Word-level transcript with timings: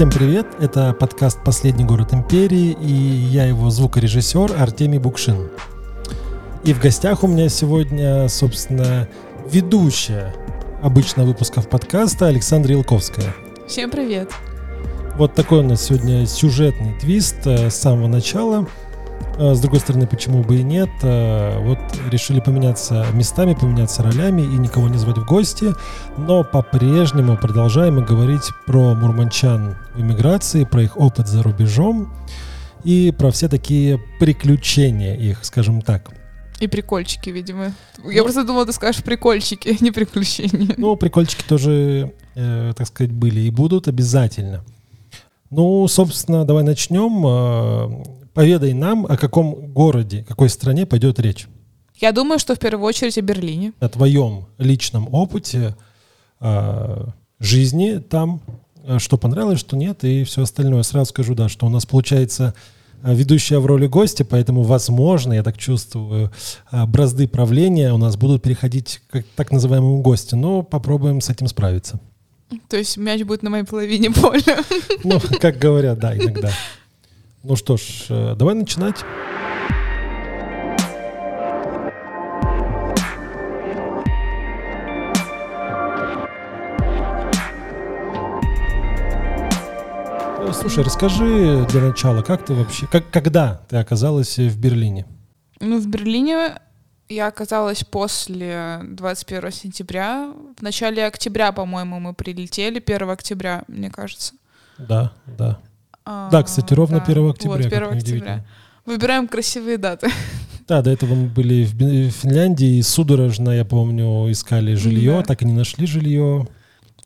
Всем 0.00 0.10
привет! 0.10 0.46
Это 0.58 0.94
подкаст 0.94 1.44
«Последний 1.44 1.84
город 1.84 2.14
империи» 2.14 2.74
и 2.80 2.90
я 2.90 3.44
его 3.44 3.68
звукорежиссер 3.68 4.58
Артемий 4.58 4.98
Букшин. 4.98 5.50
И 6.64 6.72
в 6.72 6.80
гостях 6.80 7.22
у 7.22 7.26
меня 7.26 7.50
сегодня, 7.50 8.26
собственно, 8.30 9.06
ведущая 9.52 10.34
обычно 10.82 11.24
выпусков 11.24 11.68
подкаста 11.68 12.28
Александра 12.28 12.72
Елковская. 12.72 13.34
Всем 13.68 13.90
привет! 13.90 14.30
Вот 15.16 15.34
такой 15.34 15.58
у 15.58 15.64
нас 15.64 15.82
сегодня 15.82 16.24
сюжетный 16.24 16.98
твист 16.98 17.46
э, 17.46 17.68
с 17.68 17.74
самого 17.74 18.06
начала– 18.06 18.66
а, 19.40 19.54
с 19.54 19.60
другой 19.60 19.80
стороны, 19.80 20.06
почему 20.06 20.42
бы 20.42 20.56
и 20.56 20.62
нет? 20.62 20.90
А, 21.02 21.58
вот 21.60 21.78
решили 22.10 22.40
поменяться 22.40 23.06
местами, 23.14 23.54
поменяться 23.54 24.02
ролями 24.02 24.42
и 24.42 24.58
никого 24.58 24.88
не 24.88 24.98
звать 24.98 25.16
в 25.16 25.24
гости, 25.24 25.72
но 26.18 26.44
по-прежнему 26.44 27.38
продолжаем 27.38 28.04
говорить 28.04 28.50
про 28.66 28.94
мурманчан 28.94 29.76
в 30.00 30.02
эмиграции, 30.02 30.64
про 30.64 30.82
их 30.82 30.96
опыт 30.96 31.28
за 31.28 31.42
рубежом 31.42 32.12
и 32.84 33.14
про 33.16 33.30
все 33.30 33.48
такие 33.48 34.00
приключения 34.18 35.16
их, 35.16 35.44
скажем 35.44 35.82
так. 35.82 36.10
И 36.60 36.66
прикольчики, 36.66 37.30
видимо. 37.30 37.72
Я 38.04 38.18
ну, 38.18 38.24
просто 38.24 38.44
думала, 38.44 38.66
ты 38.66 38.72
скажешь 38.72 39.02
прикольчики, 39.02 39.76
не 39.80 39.90
приключения. 39.90 40.74
Ну, 40.76 40.96
прикольчики 40.96 41.42
тоже, 41.42 42.12
э, 42.34 42.72
так 42.76 42.86
сказать, 42.86 43.12
были 43.12 43.40
и 43.40 43.50
будут 43.50 43.88
обязательно. 43.88 44.64
Ну, 45.50 45.88
собственно, 45.88 46.44
давай 46.44 46.62
начнем. 46.62 47.24
А, 47.26 48.02
поведай 48.34 48.72
нам, 48.74 49.06
о 49.06 49.16
каком 49.16 49.72
городе, 49.72 50.24
какой 50.28 50.48
стране 50.48 50.86
пойдет 50.86 51.18
речь. 51.18 51.48
Я 51.96 52.12
думаю, 52.12 52.38
что 52.38 52.54
в 52.54 52.58
первую 52.58 52.86
очередь 52.86 53.18
о 53.18 53.22
Берлине. 53.22 53.72
О 53.80 53.88
твоем 53.88 54.46
личном 54.58 55.12
опыте 55.12 55.76
э, 56.40 57.06
жизни 57.40 57.98
там, 57.98 58.42
а, 58.46 58.69
что 58.98 59.16
понравилось, 59.16 59.60
что 59.60 59.76
нет, 59.76 60.04
и 60.04 60.24
все 60.24 60.42
остальное. 60.42 60.82
Сразу 60.82 61.10
скажу, 61.10 61.34
да, 61.34 61.48
что 61.48 61.66
у 61.66 61.68
нас 61.68 61.86
получается 61.86 62.54
а, 63.02 63.14
ведущая 63.14 63.58
в 63.58 63.66
роли 63.66 63.86
гостя, 63.86 64.24
поэтому, 64.24 64.62
возможно, 64.62 65.32
я 65.32 65.42
так 65.42 65.56
чувствую, 65.58 66.30
бразды 66.70 67.28
правления 67.28 67.92
у 67.92 67.98
нас 67.98 68.16
будут 68.16 68.42
переходить 68.42 69.00
к 69.10 69.24
так 69.36 69.52
называемому 69.52 70.00
гостю, 70.02 70.36
но 70.36 70.62
попробуем 70.62 71.20
с 71.20 71.30
этим 71.30 71.46
справиться. 71.46 72.00
То 72.68 72.76
есть 72.76 72.96
мяч 72.96 73.22
будет 73.22 73.42
на 73.42 73.50
моей 73.50 73.64
половине 73.64 74.10
поля. 74.10 74.64
Ну, 75.04 75.20
как 75.40 75.58
говорят, 75.58 75.98
да, 75.98 76.16
иногда. 76.16 76.50
Ну 77.42 77.56
что 77.56 77.76
ж, 77.76 78.06
э, 78.10 78.34
давай 78.36 78.54
начинать. 78.54 78.96
Слушай, 90.52 90.82
расскажи 90.82 91.66
для 91.68 91.80
начала, 91.80 92.22
как 92.22 92.44
ты 92.44 92.54
вообще, 92.54 92.86
как, 92.86 93.10
когда 93.10 93.62
ты 93.68 93.76
оказалась 93.76 94.38
в 94.38 94.58
Берлине? 94.58 95.06
Ну, 95.60 95.78
в 95.78 95.86
Берлине 95.86 96.60
я 97.08 97.28
оказалась 97.28 97.84
после 97.84 98.80
21 98.84 99.52
сентября. 99.52 100.32
В 100.56 100.62
начале 100.62 101.06
октября, 101.06 101.52
по-моему, 101.52 102.00
мы 102.00 102.14
прилетели, 102.14 102.82
1 102.84 103.10
октября, 103.10 103.64
мне 103.68 103.90
кажется. 103.90 104.34
Да, 104.78 105.12
да. 105.26 105.58
А, 106.04 106.30
да, 106.30 106.42
кстати, 106.42 106.72
ровно 106.74 106.98
да. 106.98 107.04
1 107.04 107.30
октября. 107.30 107.64
Вот, 107.64 107.72
1 107.72 107.82
октября. 107.98 108.46
Выбираем 108.86 109.28
красивые 109.28 109.78
даты. 109.78 110.08
Да, 110.68 110.82
до 110.82 110.90
этого 110.90 111.16
мы 111.16 111.26
были 111.26 111.64
в 111.64 112.10
Финляндии 112.12 112.76
и 112.76 112.82
судорожно, 112.82 113.50
я 113.50 113.64
помню, 113.64 114.30
искали 114.30 114.76
жилье, 114.76 115.14
да. 115.14 115.22
так 115.24 115.42
и 115.42 115.44
не 115.44 115.52
нашли 115.52 115.84
жилье. 115.84 116.46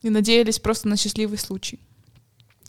И 0.02 0.10
надеялись 0.10 0.58
просто 0.58 0.86
на 0.86 0.98
счастливый 0.98 1.38
случай. 1.38 1.80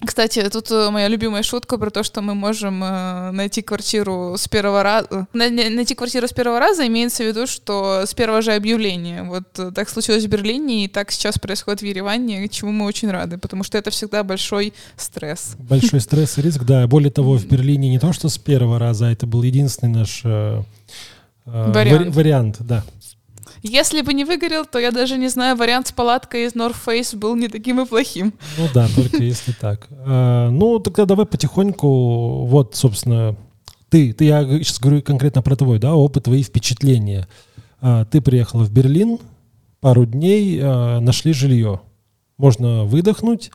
Кстати, 0.03 0.49
тут 0.49 0.69
э, 0.71 0.89
моя 0.89 1.07
любимая 1.07 1.41
шутка 1.41 1.77
про 1.77 1.89
то, 1.89 2.03
что 2.03 2.21
мы 2.21 2.35
можем 2.35 2.83
э, 2.83 3.31
найти 3.31 3.61
квартиру 3.61 4.35
с 4.37 4.47
первого 4.47 4.83
раза. 4.83 5.27
Найти 5.33 5.95
квартиру 5.95 6.27
с 6.27 6.33
первого 6.33 6.59
раза 6.59 6.85
имеется 6.85 7.23
в 7.23 7.27
виду, 7.27 7.47
что 7.47 8.03
с 8.05 8.13
первого 8.13 8.41
же 8.41 8.53
объявления. 8.53 9.23
Вот 9.23 9.43
э, 9.57 9.71
так 9.73 9.87
случилось 9.87 10.25
в 10.25 10.27
Берлине, 10.27 10.85
и 10.85 10.87
так 10.89 11.11
сейчас 11.11 11.39
происходит 11.39 11.81
в 11.81 11.85
Ереване, 11.85 12.47
чему 12.49 12.71
мы 12.71 12.85
очень 12.85 13.09
рады, 13.09 13.37
потому 13.37 13.63
что 13.63 13.77
это 13.77 13.89
всегда 13.89 14.23
большой 14.23 14.73
стресс. 14.97 15.55
Большой 15.59 16.01
стресс 16.01 16.37
и 16.37 16.41
риск, 16.41 16.63
да. 16.63 16.85
Более 16.87 17.11
того, 17.11 17.37
в 17.37 17.45
Берлине 17.45 17.89
не 17.89 17.99
то, 17.99 18.11
что 18.11 18.27
с 18.27 18.37
первого 18.37 18.79
раза, 18.79 19.07
а 19.07 19.11
это 19.11 19.25
был 19.25 19.43
единственный 19.43 19.93
наш 19.93 20.21
э, 20.25 20.61
вариант. 21.45 22.15
вариант, 22.15 22.55
да. 22.59 22.83
Если 23.67 24.01
бы 24.01 24.13
не 24.13 24.25
выгорел, 24.25 24.63
то 24.63 24.77
я 24.77 24.91
даже 24.91 25.17
не 25.17 25.27
знаю, 25.27 25.55
вариант 25.55 25.87
с 25.87 25.91
палаткой 25.91 26.45
из 26.45 26.53
North 26.53 26.75
Face 26.85 27.17
был 27.17 27.35
не 27.35 27.47
таким 27.47 27.81
и 27.81 27.85
плохим. 27.87 28.35
Ну 28.59 28.67
да, 28.75 28.87
только 28.95 29.23
если 29.23 29.53
так. 29.53 29.87
А, 29.89 30.51
ну, 30.51 30.77
тогда 30.77 31.05
давай 31.05 31.25
потихоньку, 31.25 32.45
вот, 32.45 32.75
собственно, 32.75 33.35
ты, 33.89 34.13
ты, 34.13 34.25
я 34.25 34.43
сейчас 34.59 34.79
говорю 34.79 35.01
конкретно 35.01 35.41
про 35.41 35.55
твой, 35.55 35.79
да, 35.79 35.95
опыт, 35.95 36.25
твои 36.25 36.43
впечатления. 36.43 37.27
А, 37.81 38.05
ты 38.05 38.21
приехала 38.21 38.65
в 38.65 38.71
Берлин, 38.71 39.17
пару 39.79 40.05
дней 40.05 40.59
а, 40.61 40.99
нашли 40.99 41.33
жилье. 41.33 41.81
Можно 42.37 42.83
выдохнуть. 42.83 43.49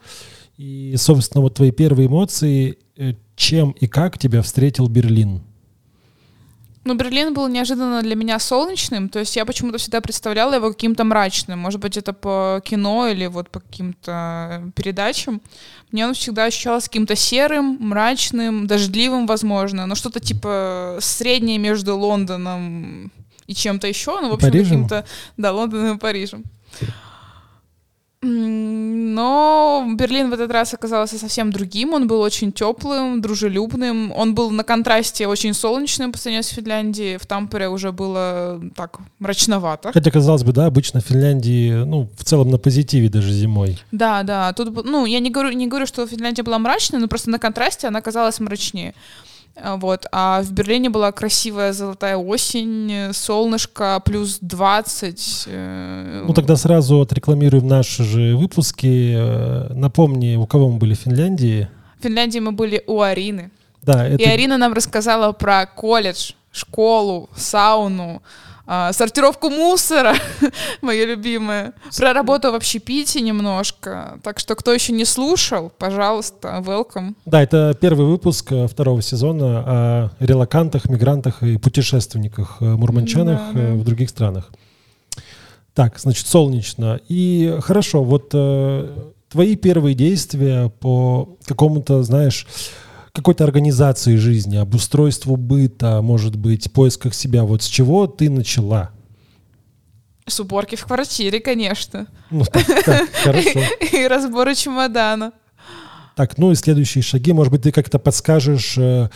И, 0.57 0.97
собственно, 0.99 1.41
вот 1.41 1.55
твои 1.55 1.71
первые 1.71 2.09
эмоции, 2.09 2.79
э, 2.97 3.15
чем 3.37 3.71
и 3.71 3.87
как 3.87 4.19
тебя 4.19 4.43
встретил 4.43 4.89
Берлин? 4.89 5.43
Ну, 6.83 6.95
Берлин 6.95 7.35
был 7.35 7.47
неожиданно 7.49 8.01
для 8.01 8.15
меня 8.15 8.39
солнечным, 8.39 9.11
то 9.11 9.19
есть 9.19 9.37
я 9.37 9.45
почему-то 9.45 9.77
всегда 9.77 10.01
представляла 10.01 10.55
его 10.55 10.73
каким-то 10.73 11.05
мрачным. 11.05 11.59
Может 11.59 11.79
быть, 11.79 11.99
это 11.99 12.15
по 12.15 12.63
кино 12.65 13.07
или 13.09 13.27
вот 13.27 13.51
по 13.51 13.61
каким-то 13.61 14.73
передачам. 14.75 15.43
Мне 15.93 16.07
он 16.07 16.15
всегда 16.15 16.47
ощущался 16.47 16.87
каким-то 16.87 17.17
серым, 17.17 17.77
мрачным, 17.81 18.67
дождливым, 18.67 19.27
возможно, 19.27 19.85
но 19.85 19.95
что-то 19.95 20.21
типа 20.21 20.97
среднее 21.01 21.59
между 21.59 21.99
Лондоном 21.99 23.13
и 23.47 23.55
чем-то 23.55 23.87
еще, 23.87 24.19
ну, 24.21 24.31
в 24.31 24.35
общем, 24.35 24.51
каким-то, 24.51 25.05
да, 25.37 25.53
Лондоном 25.53 25.97
и 25.97 26.01
Парижем. 26.01 26.45
Но 28.23 29.87
Берлин 29.95 30.29
в 30.29 30.35
этот 30.35 30.51
раз 30.51 30.75
оказался 30.75 31.19
совсем 31.19 31.51
другим. 31.51 31.95
Он 31.95 32.07
был 32.07 32.21
очень 32.21 32.53
теплым, 32.53 33.23
дружелюбным. 33.23 34.13
Он 34.13 34.35
был 34.35 34.51
на 34.51 34.63
контрасте 34.63 35.27
очень 35.27 35.55
солнечным 35.55 36.13
по 36.13 36.19
сравнению 36.19 36.45
с 36.45 36.49
Финляндией. 36.49 37.17
В 37.17 37.25
Тампере 37.25 37.69
уже 37.71 37.93
было 37.93 38.61
так 38.77 38.99
мрачновато. 39.21 39.93
Хотя, 39.93 40.11
казалось 40.11 40.45
бы, 40.45 40.53
да, 40.53 40.67
обычно 40.67 41.01
в 41.01 41.05
Финляндии, 41.05 41.85
ну, 41.85 42.11
в 42.19 42.25
целом 42.25 42.51
на 42.51 42.59
позитиве 42.59 43.09
даже 43.09 43.33
зимой. 43.33 43.79
Да, 43.91 44.23
да. 44.23 44.53
Тут, 44.53 44.85
ну, 44.85 45.07
я 45.07 45.21
не 45.21 45.31
говорю, 45.31 45.53
не 45.53 45.67
говорю, 45.67 45.87
что 45.87 46.07
Финляндия 46.07 46.43
была 46.43 46.59
мрачной, 46.59 47.01
но 47.01 47.09
просто 47.09 47.31
на 47.31 47.39
контрасте 47.39 47.89
она 47.89 48.03
казалась 48.03 48.39
мрачнее. 48.39 48.95
А, 49.57 49.77
вот. 49.77 50.07
А 50.13 50.43
в 50.43 50.53
Берлине 50.53 50.91
была 50.91 51.13
красивая 51.13 51.73
золотая 51.73 52.17
осень, 52.17 53.13
солнышко, 53.13 54.01
плюс 54.05 54.39
20. 54.41 55.45
Э, 55.47 56.25
ну, 56.27 56.35
тогда 56.35 56.57
сразу 56.57 57.01
отрекламируем 57.01 57.67
наши 57.67 58.05
же 58.05 58.37
выпуски. 58.37 59.15
Э, 59.17 59.73
напомни, 59.75 60.37
у 60.37 60.47
кого 60.47 60.71
мы 60.71 60.79
были 60.79 60.95
в 60.95 61.01
Финляндии? 61.01 61.69
В 61.99 62.03
Финляндии 62.03 62.39
мы 62.39 62.53
были 62.53 62.83
у 62.87 63.01
Арины. 63.01 63.51
Да, 63.83 64.07
это... 64.07 64.23
И 64.23 64.27
Арина 64.27 64.59
нам 64.59 64.73
рассказала 64.73 65.33
про 65.33 65.67
колледж, 65.67 66.33
школу, 66.53 67.29
сауну, 67.35 68.23
а, 68.73 68.93
сортировку 68.93 69.51
мусора, 69.51 70.15
мое 70.81 71.05
любимое, 71.05 71.73
про 71.97 72.13
работу 72.13 72.53
в 72.53 72.55
общепите 72.55 73.21
немножко. 73.21 74.21
Так 74.23 74.39
что, 74.39 74.55
кто 74.55 74.73
еще 74.73 74.93
не 74.93 75.05
слушал, 75.05 75.73
пожалуйста, 75.77 76.63
welcome. 76.65 77.15
Да, 77.27 77.43
это 77.43 77.77
первый 77.81 78.07
выпуск 78.07 78.53
э, 78.53 78.69
второго 78.69 79.03
сезона 79.03 79.65
о 79.67 80.11
релакантах, 80.21 80.89
мигрантах 80.89 81.43
и 81.43 81.57
путешественниках, 81.57 82.59
э, 82.61 82.65
мурманчанах 82.65 83.41
да, 83.53 83.61
э, 83.61 83.73
да. 83.73 83.75
в 83.75 83.85
других 83.85 84.09
странах. 84.09 84.53
Так, 85.75 85.99
значит, 85.99 86.29
солнечно. 86.29 87.01
И 87.09 87.59
хорошо, 87.63 88.05
вот 88.05 88.31
э, 88.35 88.89
твои 89.31 89.57
первые 89.57 89.97
действия 89.97 90.69
по 90.69 91.37
какому-то, 91.45 92.05
знаешь, 92.05 92.47
какой-то 93.13 93.45
организации 93.45 94.17
жизни, 94.17 94.57
обустройству 94.57 95.37
быта, 95.37 96.01
может 96.03 96.37
быть, 96.37 96.73
поисках 96.73 97.15
себя. 97.15 97.45
Вот 97.45 97.63
с 97.63 97.67
чего 97.67 98.07
ты 98.07 98.31
начала? 98.31 98.91
С 100.27 100.39
уборки 100.39 100.77
в 100.77 100.85
квартире, 100.85 101.41
конечно. 101.41 102.07
Ну, 102.31 102.45
так, 102.45 102.67
так, 102.85 103.11
хорошо. 103.25 103.61
И 103.93 104.07
разбора 104.07 104.55
чемодана. 104.55 105.33
Так, 106.15 106.37
ну 106.39 106.53
и 106.53 106.55
следующие 106.55 107.03
шаги, 107.03 107.33
может 107.33 107.51
быть, 107.51 107.63
ты 107.63 107.73
как-то 107.73 107.99
подскажешь 107.99 108.77
э, 108.77 109.09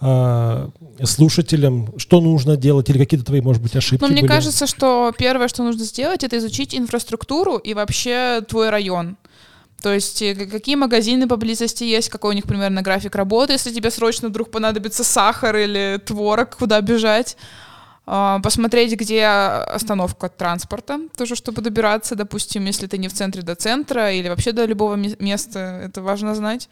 э, 0.00 0.68
слушателям, 1.02 1.92
что 1.98 2.20
нужно 2.20 2.56
делать, 2.56 2.88
или 2.88 2.98
какие-то 2.98 3.26
твои, 3.26 3.40
может 3.40 3.60
быть, 3.62 3.74
ошибки. 3.74 4.02
Ну, 4.02 4.08
мне 4.08 4.20
были? 4.20 4.30
кажется, 4.30 4.66
что 4.66 5.12
первое, 5.18 5.48
что 5.48 5.64
нужно 5.64 5.84
сделать, 5.84 6.22
это 6.22 6.38
изучить 6.38 6.74
инфраструктуру 6.74 7.56
и 7.56 7.74
вообще 7.74 8.42
твой 8.48 8.70
район. 8.70 9.16
То 9.82 9.92
есть 9.92 10.22
э, 10.22 10.34
какие 10.46 10.76
магазины 10.76 11.26
поблизости 11.26 11.84
есть, 11.84 12.08
какой 12.08 12.30
у 12.30 12.34
них 12.34 12.44
примерно 12.44 12.82
график 12.82 13.16
работы, 13.16 13.54
если 13.54 13.72
тебе 13.72 13.90
срочно 13.90 14.28
вдруг 14.28 14.50
понадобится 14.50 15.02
сахар 15.02 15.56
или 15.56 16.00
творог, 16.04 16.56
куда 16.56 16.80
бежать. 16.80 17.36
А, 18.04 18.40
посмотреть, 18.40 18.92
где 18.94 19.24
остановка 19.24 20.28
транспорта, 20.28 21.00
тоже 21.16 21.36
чтобы 21.36 21.62
добираться, 21.62 22.14
допустим, 22.14 22.64
если 22.64 22.86
ты 22.86 22.98
не 22.98 23.08
в 23.08 23.12
центре 23.12 23.42
до 23.42 23.54
центра 23.54 24.12
или 24.12 24.28
вообще 24.28 24.52
до 24.52 24.64
любого 24.64 24.94
места, 24.94 25.82
это 25.84 26.02
важно 26.02 26.34
знать. 26.34 26.68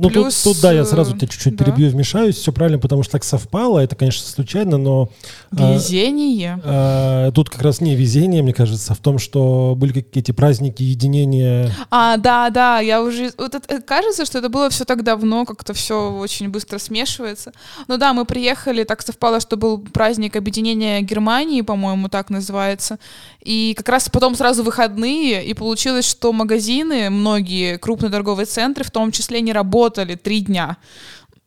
Ну, 0.00 0.10
Плюс, 0.10 0.42
тут, 0.44 0.54
тут, 0.54 0.62
да, 0.62 0.72
я 0.72 0.84
сразу 0.84 1.14
э, 1.14 1.18
тебя 1.18 1.26
чуть-чуть 1.26 1.56
да. 1.56 1.64
перебью, 1.64 1.90
вмешаюсь. 1.90 2.36
Все 2.36 2.52
правильно, 2.52 2.78
потому 2.78 3.02
что 3.02 3.12
так 3.12 3.24
совпало. 3.24 3.80
Это, 3.80 3.96
конечно, 3.96 4.24
случайно, 4.28 4.78
но... 4.78 5.10
а, 5.50 5.74
Везение. 5.74 6.60
а, 6.62 7.32
тут 7.32 7.50
как 7.50 7.62
раз 7.62 7.80
не 7.80 7.96
везение, 7.96 8.40
мне 8.44 8.52
кажется, 8.52 8.92
а 8.92 8.94
в 8.94 8.98
том, 8.98 9.18
что 9.18 9.74
были 9.76 9.92
какие-то 9.92 10.32
праздники 10.34 10.84
единения. 10.84 11.72
А, 11.90 12.16
да, 12.16 12.50
да, 12.50 12.78
я 12.78 13.02
уже... 13.02 13.32
Вот 13.36 13.56
это, 13.56 13.82
кажется, 13.82 14.24
что 14.24 14.38
это 14.38 14.48
было 14.48 14.70
все 14.70 14.84
так 14.84 15.02
давно, 15.02 15.44
как-то 15.44 15.74
все 15.74 16.12
очень 16.12 16.48
быстро 16.48 16.78
смешивается. 16.78 17.52
Ну 17.88 17.96
да, 17.96 18.12
мы 18.12 18.24
приехали, 18.24 18.84
так 18.84 19.02
совпало, 19.02 19.40
что 19.40 19.56
был 19.56 19.78
праздник 19.78 20.36
объединения 20.36 21.00
Германии, 21.00 21.62
по-моему, 21.62 22.08
так 22.08 22.30
называется. 22.30 23.00
И 23.48 23.72
как 23.74 23.88
раз 23.88 24.10
потом 24.10 24.34
сразу 24.34 24.62
выходные, 24.62 25.42
и 25.42 25.54
получилось, 25.54 26.04
что 26.04 26.34
магазины, 26.34 27.08
многие 27.08 27.78
крупные 27.78 28.10
торговые 28.10 28.44
центры, 28.44 28.84
в 28.84 28.90
том 28.90 29.10
числе, 29.10 29.40
не 29.40 29.54
работали 29.54 30.16
три 30.16 30.40
дня. 30.40 30.76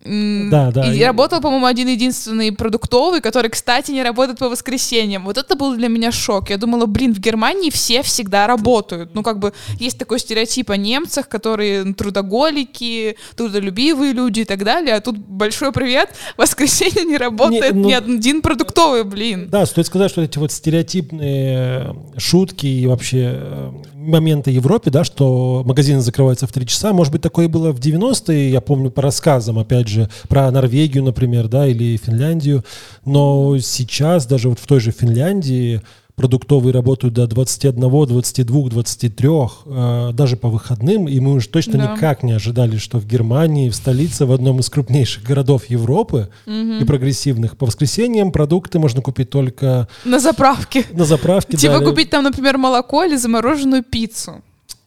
Да, 0.03 0.71
да, 0.71 0.92
И 0.94 1.03
работал, 1.03 1.42
по-моему, 1.42 1.65
один 1.65 1.88
единственный 1.88 2.51
продуктовый, 2.51 3.21
который, 3.21 3.51
кстати, 3.51 3.92
не 3.92 4.03
работает 4.03 4.39
по 4.39 4.50
воскресеньям. 4.50 5.25
Вот 5.25 5.38
это 5.38 5.56
был 5.56 5.75
для 5.75 5.89
меня 5.89 6.12
шок. 6.12 6.50
Я 6.50 6.57
думала, 6.57 6.88
блин, 6.88 7.13
в 7.13 7.19
Германии 7.19 7.69
все 7.69 8.01
всегда 8.01 8.48
работают. 8.48 9.13
Ну, 9.13 9.21
как 9.21 9.39
бы 9.39 9.53
есть 9.80 10.00
такой 10.00 10.19
стереотип 10.19 10.71
о 10.71 10.77
немцах, 10.77 11.27
которые 11.27 11.94
трудоголики, 11.94 13.15
трудолюбивые 13.36 14.13
люди 14.13 14.42
и 14.42 14.45
так 14.45 14.63
далее. 14.63 14.95
А 14.95 15.01
тут 15.01 15.18
большой 15.18 15.71
привет, 15.71 16.09
воскресенье 16.38 17.06
не 17.06 17.18
работает 17.18 17.75
ну- 17.75 17.88
ни 17.88 17.94
один 17.94 18.42
продуктовый, 18.42 19.04
блин. 19.04 19.50
Да, 19.50 19.65
стоит 19.65 19.86
сказать, 19.86 20.09
что 20.09 20.21
эти 20.21 20.39
вот 20.39 20.51
стереотипные 20.51 21.94
э, 22.15 22.19
шутки 22.19 22.65
и 22.65 22.88
вообще 22.88 23.33
э, 23.36 23.71
моменты 23.94 24.51
в 24.51 24.54
Европе, 24.54 24.89
да, 24.89 25.04
что 25.04 25.63
магазины 25.65 26.01
закрываются 26.01 26.47
в 26.47 26.51
3 26.51 26.65
часа, 26.65 26.94
может 26.94 27.13
быть, 27.13 27.21
такое 27.21 27.47
было 27.47 27.71
в 27.71 27.80
90-е, 27.80 28.50
я 28.50 28.62
помню 28.62 28.89
по 28.89 29.01
рассказам, 29.01 29.59
опять 29.59 29.88
же, 29.88 29.90
про 30.27 30.49
Норвегию, 30.51 31.03
например, 31.03 31.47
да, 31.47 31.67
или 31.67 31.97
Финляндию, 31.97 32.63
но 33.05 33.57
сейчас 33.59 34.25
даже 34.25 34.49
вот 34.49 34.59
в 34.59 34.65
той 34.67 34.79
же 34.79 34.91
Финляндии 34.91 35.81
продуктовые 36.15 36.71
работают 36.73 37.15
до 37.15 37.25
21, 37.25 37.79
22, 38.05 38.69
23, 38.69 39.29
э, 39.65 40.11
даже 40.13 40.35
по 40.38 40.49
выходным, 40.49 41.07
и 41.07 41.19
мы 41.19 41.33
уж 41.35 41.47
точно 41.47 41.79
Да. 41.79 41.93
никак 41.95 42.21
не 42.21 42.33
ожидали, 42.33 42.77
что 42.77 42.99
в 42.99 43.07
Германии, 43.07 43.69
в 43.69 43.75
столице, 43.75 44.25
в 44.25 44.31
одном 44.31 44.59
из 44.59 44.69
крупнейших 44.69 45.23
городов 45.23 45.65
Европы 45.69 46.29
и 46.45 46.83
прогрессивных, 46.85 47.57
по 47.57 47.65
воскресеньям 47.65 48.31
продукты 48.31 48.77
можно 48.77 49.01
купить 49.01 49.29
только 49.31 49.87
На 50.05 50.19
заправке. 50.19 50.85
на 50.91 51.05
заправке. 51.05 51.57
Типа 51.57 51.79
да, 51.79 51.85
купить 51.85 52.09
там, 52.11 52.23
например, 52.23 52.57
молоко 52.57 53.03
или 53.03 53.15
замороженную 53.15 53.81
пиццу. 53.83 54.41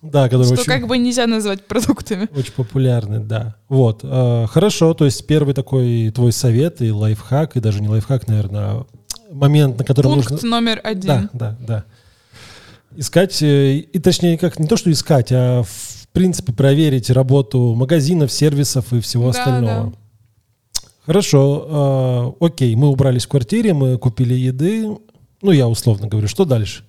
Да, 0.04 0.24
который 0.28 0.44
Что 0.44 0.54
очень, 0.54 0.64
как 0.64 0.86
бы 0.86 0.98
нельзя 0.98 1.26
назвать 1.26 1.64
продуктами. 1.66 2.28
очень 2.36 2.52
популярный, 2.52 3.20
да. 3.20 3.56
Вот, 3.68 4.00
э, 4.02 4.46
хорошо, 4.48 4.92
то 4.94 5.04
есть 5.06 5.26
первый 5.26 5.54
такой 5.54 6.10
твой 6.10 6.32
совет 6.32 6.82
и 6.82 6.92
лайфхак, 6.92 7.56
и 7.56 7.60
даже 7.60 7.80
не 7.80 7.88
лайфхак, 7.88 8.28
наверное, 8.28 8.62
а 8.62 8.86
момент, 9.30 9.78
на 9.78 9.84
котором 9.84 10.12
Пункт 10.12 10.30
нужно... 10.30 10.48
номер 10.48 10.80
один. 10.84 11.06
Да, 11.06 11.28
да, 11.32 11.56
да. 11.66 11.84
Искать, 12.96 13.42
э, 13.42 13.76
и 13.78 13.98
точнее, 13.98 14.36
как 14.38 14.58
не 14.58 14.68
то, 14.68 14.76
что 14.76 14.90
искать, 14.92 15.32
а 15.32 15.62
в 15.62 16.08
принципе 16.12 16.52
проверить 16.52 17.10
работу 17.10 17.74
магазинов, 17.74 18.30
сервисов 18.30 18.92
и 18.92 19.00
всего 19.00 19.24
Да, 19.24 19.30
остального. 19.30 19.84
да. 19.90 19.92
Хорошо, 21.06 22.34
э, 22.40 22.44
окей, 22.46 22.74
мы 22.76 22.88
убрались 22.88 23.24
в 23.24 23.28
квартире, 23.28 23.74
мы 23.74 23.98
купили 23.98 24.34
еды, 24.34 24.86
ну 25.42 25.50
я 25.50 25.66
условно 25.68 26.06
говорю, 26.08 26.28
что 26.28 26.44
дальше? 26.44 26.84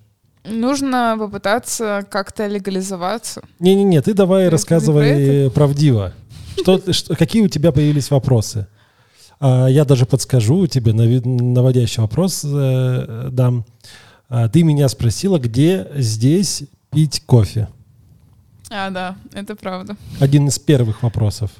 Нужно 0.48 1.16
попытаться 1.18 2.06
как-то 2.10 2.46
легализоваться. 2.46 3.42
Не-не-не, 3.58 4.00
ты 4.02 4.14
давай 4.14 4.44
не 4.44 4.48
рассказывай 4.50 5.50
правдиво. 5.50 6.12
Что, 6.58 6.78
ты- 6.78 6.92
что- 6.92 7.14
какие 7.16 7.42
у 7.42 7.48
тебя 7.48 7.72
появились 7.72 8.10
вопросы? 8.10 8.66
А, 9.40 9.66
я 9.66 9.84
даже 9.84 10.06
подскажу 10.06 10.66
тебе, 10.66 10.92
наводящий 10.94 12.00
вопрос 12.00 12.42
э, 12.44 13.28
дам. 13.30 13.64
А, 14.28 14.48
ты 14.48 14.62
меня 14.62 14.88
спросила, 14.88 15.38
где 15.38 15.86
здесь 15.96 16.62
пить 16.90 17.22
кофе? 17.26 17.68
А, 18.70 18.90
да, 18.90 19.16
это 19.32 19.54
правда. 19.54 19.96
Один 20.18 20.48
из 20.48 20.58
первых 20.58 21.02
вопросов. 21.02 21.50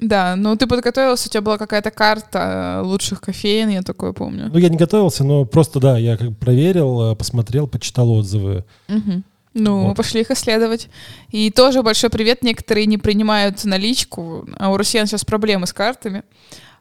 Да, 0.00 0.36
ну 0.36 0.56
ты 0.56 0.66
подготовился, 0.66 1.28
у 1.28 1.30
тебя 1.30 1.40
была 1.40 1.58
какая-то 1.58 1.90
карта 1.90 2.80
э, 2.80 2.86
лучших 2.86 3.20
кофеин, 3.20 3.68
я 3.68 3.82
такое 3.82 4.12
помню. 4.12 4.48
Ну, 4.52 4.58
я 4.58 4.68
не 4.68 4.76
готовился, 4.76 5.24
но 5.24 5.44
просто, 5.44 5.80
да, 5.80 5.98
я 5.98 6.16
как 6.16 6.36
проверил, 6.38 7.12
э, 7.12 7.16
посмотрел, 7.16 7.66
почитал 7.66 8.10
отзывы. 8.12 8.64
Мгм. 8.86 9.24
Ну, 9.54 9.80
мы 9.80 9.88
Вот. 9.88 9.96
пошли 9.96 10.20
их 10.20 10.30
исследовать. 10.30 10.88
И 11.30 11.50
тоже 11.50 11.82
большой 11.82 12.10
привет. 12.10 12.42
Некоторые 12.42 12.86
не 12.86 12.98
принимают 12.98 13.64
наличку, 13.64 14.46
а 14.58 14.70
у 14.70 14.76
россиян 14.76 15.06
сейчас 15.06 15.24
проблемы 15.24 15.66
с 15.66 15.72
картами. 15.72 16.22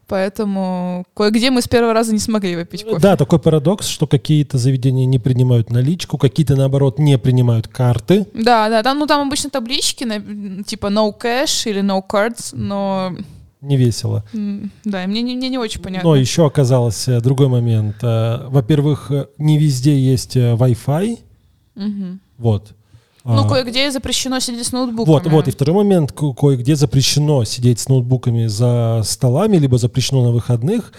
Поэтому 0.07 1.05
кое-где 1.15 1.51
мы 1.51 1.61
с 1.61 1.67
первого 1.67 1.93
раза 1.93 2.13
не 2.13 2.19
смогли 2.19 2.55
выпить 2.55 2.83
кофе. 2.85 2.99
Да, 3.01 3.17
такой 3.17 3.39
парадокс, 3.39 3.87
что 3.87 4.07
какие-то 4.07 4.57
заведения 4.57 5.05
не 5.05 5.19
принимают 5.19 5.69
наличку, 5.69 6.17
какие-то, 6.17 6.55
наоборот, 6.55 6.97
не 6.97 7.17
принимают 7.17 7.67
карты. 7.67 8.25
Да, 8.33 8.69
да, 8.69 8.83
там, 8.83 8.99
ну 8.99 9.05
там 9.05 9.27
обычно 9.27 9.49
таблички, 9.49 10.05
типа 10.65 10.87
no 10.87 11.13
cash 11.17 11.69
или 11.69 11.81
no 11.81 12.01
cards, 12.07 12.55
но 12.55 13.13
Не 13.61 13.75
весело. 13.77 14.23
да, 14.85 15.03
и 15.03 15.07
мне, 15.07 15.21
не- 15.21 15.35
мне 15.35 15.49
не 15.49 15.57
очень 15.57 15.81
понятно. 15.81 16.09
Но 16.09 16.15
еще 16.15 16.45
оказалось 16.45 17.07
э, 17.07 17.19
другой 17.19 17.47
момент. 17.49 17.97
Э, 18.01 18.47
Во-первых, 18.47 19.11
э, 19.11 19.27
не 19.37 19.57
везде 19.57 19.99
есть 19.99 20.37
Wi-Fi. 20.37 21.19
Мгм. 21.75 22.19
Вот. 22.37 22.73
Ну, 23.27 23.43
А, 23.45 23.49
кое-где 23.49 23.91
запрещено 23.91 24.39
сидеть 24.39 24.65
с 24.65 24.71
ноутбуками. 24.71 25.13
Вот, 25.13 25.27
вот. 25.27 25.47
И 25.49 25.51
второй 25.51 25.75
момент, 25.75 26.13
ко- 26.13 26.33
кое-где 26.33 26.75
запрещено 26.77 27.43
сидеть 27.43 27.79
с 27.79 27.89
ноутбуками 27.89 28.47
за 28.47 29.01
столами, 29.03 29.57
либо 29.57 29.77
запрещено 29.77 30.23
на 30.23 30.31
выходных. 30.31 30.93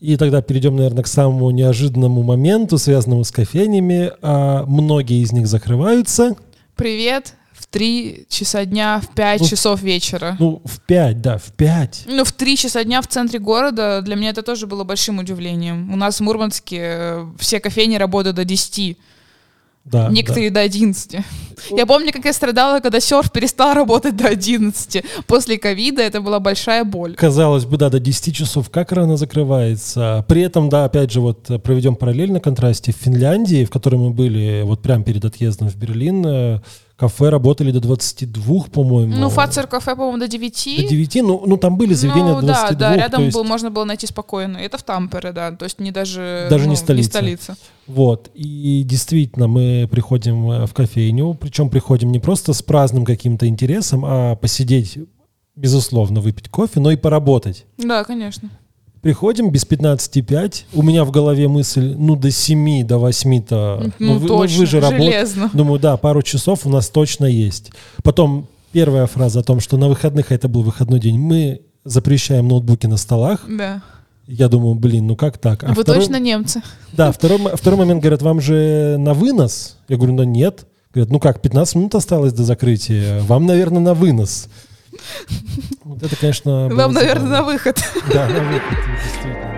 И 0.00 0.16
тогда 0.16 0.40
перейдем, 0.40 0.76
наверное, 0.76 1.04
к 1.04 1.06
самому 1.06 1.50
неожиданному 1.50 2.22
моменту, 2.22 2.78
связанному 2.78 3.24
с 3.24 3.30
кофейнями. 3.30 4.10
А 4.22 4.64
многие 4.66 5.22
из 5.22 5.32
них 5.32 5.46
закрываются. 5.46 6.34
Привет 6.76 7.34
в 7.52 7.66
3 7.66 8.26
часа 8.28 8.64
дня, 8.64 9.00
в 9.02 9.14
5 9.14 9.40
Ну, 9.40 9.46
часов 9.46 9.82
вечера. 9.82 10.36
Ну, 10.38 10.62
в 10.64 10.80
5, 10.80 11.20
да, 11.22 11.36
в 11.38 11.52
5. 11.52 12.04
Ну, 12.06 12.24
в 12.24 12.32
3 12.32 12.56
часа 12.56 12.84
дня 12.84 13.00
в 13.02 13.06
центре 13.06 13.38
города 13.38 14.00
для 14.02 14.16
меня 14.16 14.30
это 14.30 14.42
тоже 14.42 14.66
было 14.66 14.84
большим 14.84 15.18
удивлением. 15.18 15.92
У 15.92 15.96
нас 15.96 16.20
в 16.20 16.22
Мурманске 16.22 16.78
э, 16.80 17.26
все 17.38 17.60
кофейни 17.60 17.96
работают 17.96 18.36
до 18.36 18.44
10, 18.44 18.98
Да, 19.86 20.08
некоторые 20.08 20.50
до 20.50 20.60
11. 20.60 21.16
Я 21.70 21.86
помню, 21.86 22.12
как 22.12 22.24
я 22.24 22.32
страдала, 22.32 22.80
когда 22.80 22.98
серф 22.98 23.30
перестал 23.30 23.72
работать 23.72 24.16
до 24.16 24.26
11. 24.26 25.04
После 25.26 25.58
ковида 25.58 26.02
это 26.02 26.20
была 26.20 26.40
большая 26.40 26.84
боль. 26.84 27.14
Казалось 27.14 27.64
бы, 27.64 27.76
да, 27.76 27.88
до 27.88 28.00
10 28.00 28.34
часов, 28.34 28.68
как 28.68 28.90
рано 28.90 29.16
закрывается. 29.16 30.24
При 30.28 30.42
этом, 30.42 30.68
да, 30.68 30.84
опять 30.84 31.12
же, 31.12 31.20
вот 31.20 31.48
э, 31.50 31.58
проведем 31.60 31.94
параллель 31.94 32.32
на 32.32 32.40
контрасте. 32.40 32.92
В 32.92 32.96
Финляндии, 32.96 33.64
в 33.64 33.70
которой 33.70 33.96
мы 33.96 34.10
были 34.10 34.62
вот 34.64 34.82
прямо 34.82 35.04
перед 35.04 35.24
отъездом 35.24 35.68
в 35.68 35.76
Берлин, 35.76 36.26
э, 36.26 36.60
кафе 36.96 37.28
работали 37.28 37.70
до 37.70 37.80
22, 37.80 38.64
по-моему. 38.72 39.14
Ну, 39.16 39.28
Фацер 39.28 39.66
кафе, 39.66 39.94
по-моему, 39.94 40.18
до 40.18 40.28
9. 40.28 40.76
До 40.82 40.88
9, 40.88 41.14
ну, 41.16 41.42
ну 41.46 41.56
там 41.56 41.76
были 41.76 41.94
заведения 41.94 42.34
ну, 42.34 42.40
до 42.40 42.46
22. 42.46 42.70
да, 42.70 42.90
да, 42.90 42.96
рядом 42.96 43.24
есть, 43.24 43.34
был, 43.34 43.44
можно 43.44 43.70
было 43.70 43.84
найти 43.84 44.06
спокойно. 44.06 44.56
Это 44.56 44.78
в 44.78 44.82
Тампере, 44.82 45.32
да, 45.32 45.52
то 45.52 45.64
есть 45.64 45.78
не 45.78 45.90
даже, 45.90 46.46
Даже 46.50 46.64
не 46.64 46.70
ну, 46.70 46.76
столица. 46.76 47.10
столица. 47.10 47.56
Вот, 47.86 48.30
и 48.34 48.82
действительно 48.84 49.46
мы 49.46 49.88
приходим 49.90 50.50
э, 50.50 50.66
в 50.66 50.74
кофейню, 50.74 51.34
причем 51.34 51.68
приходим 51.68 52.10
не 52.10 52.18
просто 52.18 52.52
с 52.52 52.62
праздным 52.62 53.04
каким-то 53.04 53.46
интересом, 53.46 54.04
а 54.04 54.34
посидеть, 54.34 54.98
безусловно, 55.54 56.20
выпить 56.20 56.48
кофе, 56.48 56.80
но 56.80 56.90
и 56.90 56.96
поработать. 56.96 57.66
Да, 57.76 58.04
конечно. 58.04 58.50
Приходим 59.02 59.50
без 59.50 59.64
15,5. 59.64 60.64
У 60.72 60.82
меня 60.82 61.04
в 61.04 61.10
голове 61.10 61.46
мысль, 61.48 61.94
ну, 61.96 62.16
до 62.16 62.30
7, 62.30 62.84
до 62.86 62.96
8-то. 62.96 63.92
Ну, 63.98 64.18
вы, 64.18 64.26
точно, 64.28 64.58
вы 64.58 64.66
же 64.66 64.80
работаете. 64.80 65.12
железно. 65.12 65.50
Думаю, 65.52 65.78
да, 65.78 65.96
пару 65.96 66.22
часов 66.22 66.66
у 66.66 66.70
нас 66.70 66.88
точно 66.88 67.26
есть. 67.26 67.70
Потом 68.02 68.48
первая 68.72 69.06
фраза 69.06 69.40
о 69.40 69.42
том, 69.42 69.60
что 69.60 69.76
на 69.76 69.88
выходных, 69.88 70.32
а 70.32 70.34
это 70.34 70.48
был 70.48 70.62
выходной 70.62 70.98
день, 70.98 71.18
мы 71.18 71.60
запрещаем 71.84 72.48
ноутбуки 72.48 72.86
на 72.86 72.96
столах. 72.96 73.44
Да. 73.48 73.82
Я 74.26 74.48
думаю, 74.48 74.74
блин, 74.74 75.06
ну 75.06 75.14
как 75.14 75.38
так? 75.38 75.62
А 75.62 75.68
Вы 75.72 75.82
второй- 75.82 76.00
точно 76.00 76.18
немцы. 76.18 76.60
Да, 76.92 77.12
второй, 77.12 77.38
второй 77.56 77.78
момент, 77.78 78.00
говорят, 78.00 78.22
вам 78.22 78.40
же 78.40 78.96
на 78.98 79.14
вынос? 79.14 79.76
Я 79.88 79.96
говорю, 79.98 80.16
да 80.16 80.24
нет. 80.24 80.66
Говорят, 80.92 81.12
ну 81.12 81.20
как, 81.20 81.40
15 81.42 81.74
минут 81.76 81.94
осталось 81.94 82.32
до 82.32 82.42
закрытия, 82.42 83.20
вам, 83.22 83.46
наверное, 83.46 83.80
на 83.80 83.94
вынос. 83.94 84.48
Вот 85.96 86.12
это, 86.12 86.16
конечно, 86.20 86.68
Вам, 86.68 86.92
наверное, 86.92 87.28
на 87.30 87.42
выход. 87.42 87.78
Да, 88.12 88.28
на 88.28 88.40
выход, 88.40 88.78
действительно. 89.02 89.56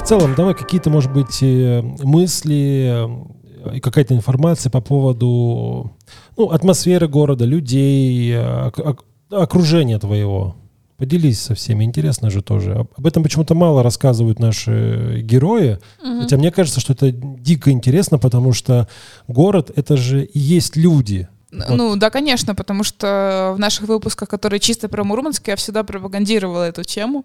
В 0.00 0.06
целом, 0.06 0.34
давай 0.34 0.54
какие-то, 0.54 0.90
может 0.90 1.12
быть, 1.12 1.42
э, 1.42 1.82
мысли 2.02 3.08
э, 3.64 3.76
и 3.76 3.80
какая-то 3.80 4.14
информация 4.14 4.70
по 4.70 4.80
поводу 4.82 5.92
ну, 6.36 6.50
атмосферы 6.50 7.08
города, 7.08 7.44
людей, 7.46 8.32
э, 8.34 8.68
ок- 8.68 9.04
окружения 9.30 9.98
твоего. 9.98 10.56
Поделись 10.96 11.40
со 11.40 11.54
всеми, 11.56 11.82
интересно 11.84 12.30
же 12.30 12.40
тоже. 12.40 12.86
Об 12.96 13.06
этом 13.06 13.24
почему-то 13.24 13.54
мало 13.54 13.82
рассказывают 13.82 14.38
наши 14.38 15.22
герои. 15.22 15.78
Угу. 16.00 16.22
Хотя 16.22 16.36
мне 16.36 16.52
кажется, 16.52 16.80
что 16.80 16.92
это 16.92 17.10
дико 17.10 17.72
интересно, 17.72 18.18
потому 18.18 18.52
что 18.52 18.88
город— 19.26 19.72
это 19.76 19.96
же 19.96 20.24
и 20.24 20.38
есть 20.38 20.76
люди. 20.76 21.28
Вот. 21.68 21.76
Ну 21.76 21.96
да, 21.96 22.10
конечно, 22.10 22.54
потому 22.54 22.82
что 22.84 23.52
в 23.56 23.58
наших 23.58 23.86
выпусках, 23.88 24.28
которые 24.28 24.58
чисто 24.60 24.88
про 24.88 25.04
Мурманск, 25.04 25.46
я 25.48 25.56
всегда 25.56 25.84
пропагандировала 25.84 26.64
эту 26.64 26.82
тему 26.82 27.24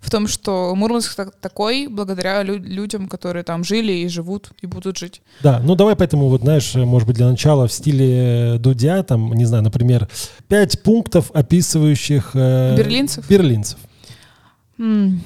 в 0.00 0.10
том, 0.10 0.28
что 0.28 0.74
Мурманск 0.74 1.18
такой 1.40 1.86
благодаря 1.86 2.42
лю- 2.42 2.58
людям, 2.62 3.08
которые 3.08 3.42
там 3.42 3.64
жили 3.64 3.92
и 3.92 4.08
живут 4.08 4.50
и 4.62 4.66
будут 4.66 4.98
жить. 4.98 5.22
Да, 5.42 5.60
ну 5.64 5.74
давай 5.76 5.96
поэтому 5.96 6.28
вот 6.28 6.42
знаешь, 6.42 6.74
может 6.74 7.06
быть 7.06 7.16
для 7.16 7.28
начала 7.28 7.66
в 7.66 7.72
стиле 7.72 8.56
Дудя, 8.58 9.02
там, 9.02 9.32
не 9.32 9.44
знаю, 9.46 9.62
например, 9.64 10.08
пять 10.48 10.82
пунктов, 10.82 11.30
описывающих 11.32 12.30
э, 12.34 12.76
берлинцев. 12.76 13.28
Берлинцев. 13.28 13.78
М- 14.78 15.22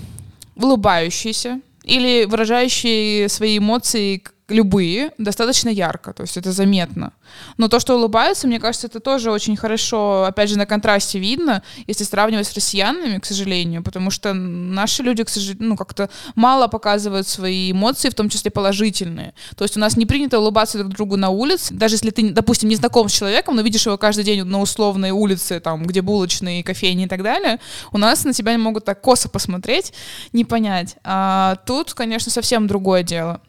улыбающиеся 0.56 1.60
или 1.82 2.24
выражающие 2.24 3.28
свои 3.28 3.58
эмоции 3.58 4.22
любые, 4.48 5.12
достаточно 5.16 5.70
ярко, 5.70 6.12
то 6.12 6.22
есть 6.22 6.36
это 6.36 6.52
заметно. 6.52 7.12
Но 7.56 7.68
то, 7.68 7.80
что 7.80 7.96
улыбаются, 7.96 8.46
мне 8.46 8.60
кажется, 8.60 8.88
это 8.88 9.00
тоже 9.00 9.30
очень 9.30 9.56
хорошо, 9.56 10.24
опять 10.24 10.50
же, 10.50 10.58
на 10.58 10.66
контрасте 10.66 11.18
видно, 11.18 11.62
если 11.86 12.04
сравнивать 12.04 12.46
с 12.46 12.54
россиянами, 12.54 13.18
к 13.18 13.24
сожалению, 13.24 13.82
потому 13.82 14.10
что 14.10 14.34
наши 14.34 15.02
люди, 15.02 15.24
к 15.24 15.30
сожалению, 15.30 15.70
ну, 15.70 15.76
как-то 15.76 16.10
мало 16.34 16.68
показывают 16.68 17.26
свои 17.26 17.72
эмоции, 17.72 18.10
в 18.10 18.14
том 18.14 18.28
числе 18.28 18.50
положительные. 18.50 19.32
То 19.56 19.64
есть 19.64 19.78
у 19.78 19.80
нас 19.80 19.96
не 19.96 20.04
принято 20.04 20.38
улыбаться 20.38 20.78
друг 20.78 20.92
другу 20.92 21.16
на 21.16 21.30
улице, 21.30 21.72
даже 21.72 21.94
если 21.94 22.10
ты, 22.10 22.30
допустим, 22.30 22.68
не 22.68 22.76
знаком 22.76 23.08
с 23.08 23.12
человеком, 23.12 23.56
но 23.56 23.62
видишь 23.62 23.86
его 23.86 23.96
каждый 23.96 24.24
день 24.24 24.44
на 24.44 24.60
условной 24.60 25.10
улице, 25.10 25.58
там, 25.58 25.86
где 25.86 26.02
булочные, 26.02 26.62
кофейни 26.62 27.04
и 27.04 27.08
так 27.08 27.22
далее, 27.22 27.60
у 27.92 27.98
нас 27.98 28.24
на 28.24 28.34
тебя 28.34 28.58
могут 28.58 28.84
так 28.84 29.00
косо 29.00 29.30
посмотреть, 29.30 29.94
не 30.34 30.44
понять. 30.44 30.96
А 31.02 31.56
тут, 31.64 31.94
конечно, 31.94 32.30
совсем 32.30 32.66
другое 32.66 33.02
дело. 33.02 33.40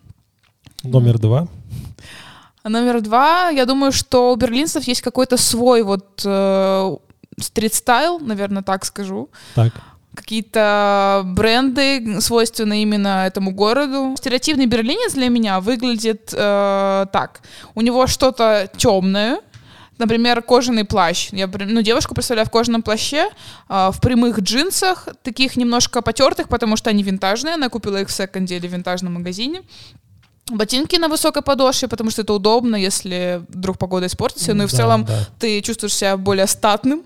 Номер 0.86 1.20
два. 1.20 1.48
Номер 2.63 3.01
два, 3.01 3.50
я 3.50 3.65
думаю, 3.65 3.92
что 3.92 4.32
у 4.32 4.36
берлинцев 4.36 4.84
есть 4.86 5.01
какой-то 5.01 5.38
свой 5.38 5.84
вот 5.84 6.22
э, 6.25 6.96
стрит-стайл, 7.39 8.20
наверное, 8.20 8.63
так 8.63 8.86
скажу. 8.86 9.30
Так. 9.54 9.74
Какие-то 10.15 11.24
бренды, 11.25 12.22
свойственные 12.22 12.82
именно 12.82 13.27
этому 13.27 13.51
городу. 13.51 14.15
Стереотипный 14.18 14.65
берлинец 14.65 15.13
для 15.13 15.30
меня 15.30 15.60
выглядит 15.60 16.34
э, 16.34 17.06
так. 17.12 17.42
У 17.75 17.82
него 17.82 18.08
что-то 18.08 18.70
темное, 18.77 19.42
например, 19.98 20.42
кожаный 20.42 20.86
плащ. 20.86 21.30
Я 21.32 21.48
ну, 21.48 21.82
девушку 21.82 22.15
представляю 22.15 22.48
в 22.48 22.51
кожаном 22.51 22.82
плаще, 22.82 23.30
э, 23.70 23.89
в 23.92 24.00
прямых 24.01 24.39
джинсах, 24.39 25.10
таких 25.22 25.58
немножко 25.58 26.01
потертых, 26.01 26.48
потому 26.48 26.77
что 26.77 26.89
они 26.89 27.04
винтажные. 27.04 27.56
Она 27.56 27.70
купила 27.70 28.01
их 28.01 28.08
в 28.08 28.12
секонде 28.12 28.56
или 28.56 28.68
в 28.68 28.72
винтажном 28.72 29.15
магазине. 29.15 29.62
Ботинки 30.52 30.96
на 30.98 31.08
высокой 31.08 31.42
подошве, 31.42 31.88
потому 31.88 32.12
что 32.12 32.22
это 32.22 32.34
удобно, 32.34 32.75
если 32.75 33.44
вдруг 33.50 33.80
погода 33.80 34.06
испортится. 34.06 34.54
Ну 34.54 34.64
и 34.64 34.68
в 34.68 34.72
да, 34.72 34.78
целом 34.78 35.06
да. 35.06 35.28
ты 35.40 35.62
чувствуешь 35.62 35.96
себя 35.96 36.18
более 36.18 36.46
статным, 36.46 37.02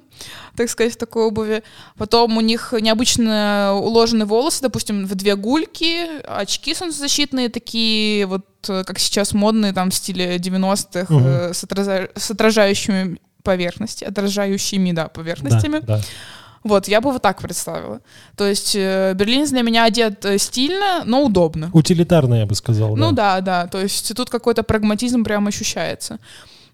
так 0.58 0.70
сказать, 0.70 0.94
в 0.94 0.98
такой 0.98 1.24
обуви. 1.24 1.64
Потом 1.98 2.38
у 2.38 2.42
них 2.42 2.74
необычно 2.82 3.76
уложены 3.76 4.26
волосы, 4.26 4.62
допустим, 4.64 5.06
в 5.06 5.16
две 5.16 5.38
гульки, 5.38 6.22
очки 6.28 6.76
солнцезащитные 6.76 7.48
такие, 7.48 8.26
вот 8.26 8.46
как 8.62 9.00
сейчас 9.00 9.34
модные, 9.34 9.72
там, 9.72 9.90
в 9.90 9.96
стиле 9.96 10.36
90-х, 10.36 11.14
угу. 11.14 11.24
э, 11.26 11.54
с, 11.54 11.64
отража... 11.64 12.10
с 12.16 12.32
отражающими 12.32 13.20
поверхности, 13.44 14.04
отражающими, 14.04 14.92
да, 14.92 15.08
поверхностями. 15.08 15.80
Да, 15.80 15.98
да. 15.98 16.02
Вот, 16.64 16.88
я 16.88 17.00
бы 17.02 17.12
вот 17.12 17.22
так 17.22 17.42
представила. 17.42 18.02
То 18.36 18.48
есть 18.48 18.76
э, 18.76 19.14
Берлин 19.16 19.46
для 19.46 19.62
меня 19.62 19.86
одет 19.86 20.26
э, 20.26 20.38
стильно, 20.38 21.04
но 21.06 21.24
удобно. 21.24 21.70
Утилитарно, 21.74 22.36
я 22.36 22.46
бы 22.46 22.56
сказал. 22.56 22.96
Ну 22.98 23.12
да, 23.12 23.40
да. 23.42 23.68
То 23.68 23.80
есть 23.80 24.14
тут 24.16 24.30
какой-то 24.30 24.64
прагматизм 24.64 25.24
прям 25.24 25.48
ощущается. 25.48 26.20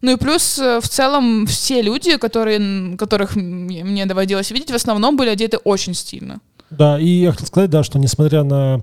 Ну 0.01 0.11
и 0.11 0.17
плюс 0.17 0.59
э, 0.59 0.79
в 0.81 0.89
целом 0.89 1.45
все 1.45 1.81
люди, 1.81 2.17
которые, 2.17 2.97
которых 2.97 3.35
мне 3.35 4.05
доводилось 4.05 4.51
видеть, 4.51 4.71
в 4.71 4.75
основном 4.75 5.17
были 5.17 5.29
одеты 5.29 5.57
очень 5.57 5.93
стильно. 5.93 6.39
Да, 6.69 6.99
и 6.99 7.07
я 7.07 7.31
хотел 7.31 7.47
сказать, 7.47 7.69
да, 7.69 7.83
что 7.83 7.99
несмотря 7.99 8.43
на 8.43 8.81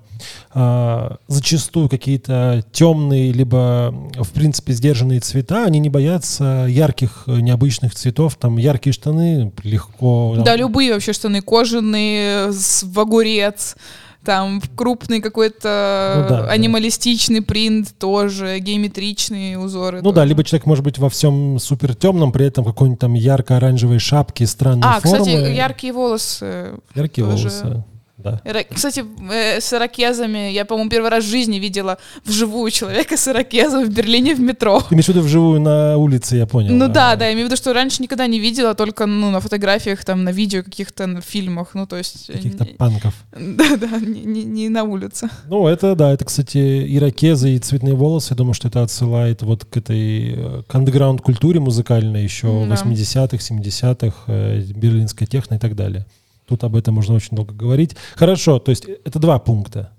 а, 0.53 1.17
зачастую 1.27 1.89
какие-то 1.89 2.65
темные, 2.73 3.33
либо, 3.33 3.93
в 4.15 4.31
принципе, 4.31 4.73
сдержанные 4.73 5.21
цвета, 5.21 5.65
они 5.65 5.79
не 5.79 5.89
боятся 5.89 6.67
ярких, 6.69 7.25
необычных 7.27 7.95
цветов. 7.95 8.37
Там 8.37 8.57
яркие 8.57 8.93
штаны 8.93 9.53
легко... 9.63 10.37
Да, 10.45 10.57
любые 10.57 10.95
вообще 10.95 11.13
штаны, 11.13 11.43
кожаные, 11.43 12.51
в 12.51 13.01
огурец, 13.01 13.77
там 14.25 14.63
крупный 14.77 15.21
какой-то 15.21 16.27
ну, 16.29 16.37
да, 16.37 16.49
анималистичный 16.49 17.41
да. 17.41 17.47
принт 17.47 17.95
тоже, 17.99 18.59
геометричные 18.59 19.59
узоры. 19.59 19.99
Ну 19.99 20.05
тоже. 20.05 20.17
да, 20.17 20.25
либо 20.25 20.45
человек 20.45 20.67
может 20.67 20.85
быть 20.85 20.99
во 20.99 21.09
всем 21.09 21.59
супер 21.59 21.95
темном, 21.95 22.33
при 22.33 22.47
этом 22.47 22.65
какой-нибудь 22.65 23.01
там 23.01 23.15
ярко-оранжевой 23.15 23.99
шапки, 23.99 24.45
странной 24.45 24.83
а, 24.85 25.01
формы. 25.01 25.17
А, 25.17 25.21
кстати, 25.21 25.55
яркие 25.55 25.93
волосы. 25.93 26.75
Яркие 26.95 27.27
тоже. 27.27 27.49
волосы 27.49 27.85
да. 28.23 28.41
Кстати, 28.75 29.05
э, 29.31 29.61
с 29.61 29.73
ирокезами, 29.73 30.51
я, 30.51 30.65
по-моему, 30.65 30.91
первый 30.91 31.11
раз 31.11 31.25
в 31.25 31.29
жизни 31.29 31.59
видела 31.59 31.99
вживую 32.25 32.71
человека 32.71 33.17
с 33.17 33.29
ирокезом 33.29 33.85
в 33.85 33.89
Берлине 33.89 34.35
в 34.35 34.41
метро. 34.41 34.81
Ты 34.81 34.95
имеешь 34.95 35.07
в 35.07 35.09
виду 35.09 35.23
вживую 35.23 35.61
на 35.61 35.97
улице, 35.97 36.37
я 36.37 36.47
понял. 36.47 36.73
Ну 36.73 36.89
да, 36.89 37.17
да, 37.17 37.27
я 37.27 37.33
имею 37.33 37.47
в 37.47 37.51
виду, 37.51 37.57
что 37.57 37.73
раньше 37.73 38.03
никогда 38.03 38.27
не 38.27 38.41
видела, 38.41 38.75
только 38.75 39.07
ну, 39.07 39.31
на 39.31 39.41
фотографиях, 39.41 40.05
там, 40.05 40.25
на 40.25 40.31
видео, 40.31 40.63
каких-то 40.63 41.07
на 41.07 41.21
фильмах, 41.21 41.75
ну 41.75 41.87
то 41.87 41.97
есть... 41.97 42.31
Э, 42.31 42.35
Каких-то 42.35 42.65
панков. 42.79 43.15
Да-да, 43.33 43.99
не, 44.01 44.23
не, 44.23 44.45
не 44.45 44.69
на 44.69 44.85
улице. 44.85 45.29
Ну 45.49 45.67
это, 45.67 45.95
да, 45.95 46.13
это, 46.13 46.25
кстати, 46.25 46.97
ирокезы 46.97 47.55
и 47.55 47.59
цветные 47.59 47.95
волосы, 47.95 48.33
я 48.33 48.37
думаю, 48.37 48.55
что 48.55 48.69
это 48.69 48.83
отсылает 48.83 49.43
вот 49.43 49.65
к 49.65 49.77
этой, 49.77 50.35
э, 50.37 50.63
к 50.67 50.75
андеграунд-культуре 50.75 51.61
музыкальной 51.61 52.23
еще 52.23 52.67
да. 52.67 52.75
80-х, 52.75 53.37
70-х, 53.37 54.33
берлинская 54.75 55.27
техно 55.27 55.55
и 55.55 55.59
так 55.59 55.75
далее. 55.75 56.07
Тут 56.53 56.65
об 56.65 56.77
этом 56.77 56.97
можно 56.97 57.15
очень 57.15 57.35
долго 57.35 57.55
говорить. 57.55 57.97
Хорошо, 58.15 58.59
то 58.59 58.69
есть 58.69 58.85
это 59.07 59.19
два 59.19 59.39
пункта. 59.39 59.91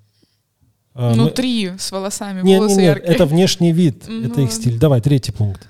А, 0.93 1.15
ну, 1.15 1.23
Мы... 1.23 1.29
три 1.31 1.71
с 1.79 1.91
волосами. 1.91 2.43
Нет, 2.43 2.59
волосы 2.59 2.79
нет, 2.79 2.97
нет, 2.97 3.09
это 3.09 3.25
внешний 3.25 3.71
вид, 3.71 4.03
ну... 4.07 4.27
это 4.27 4.41
их 4.41 4.51
стиль. 4.51 4.77
Давай, 4.77 5.01
третий 5.01 5.31
пункт. 5.31 5.67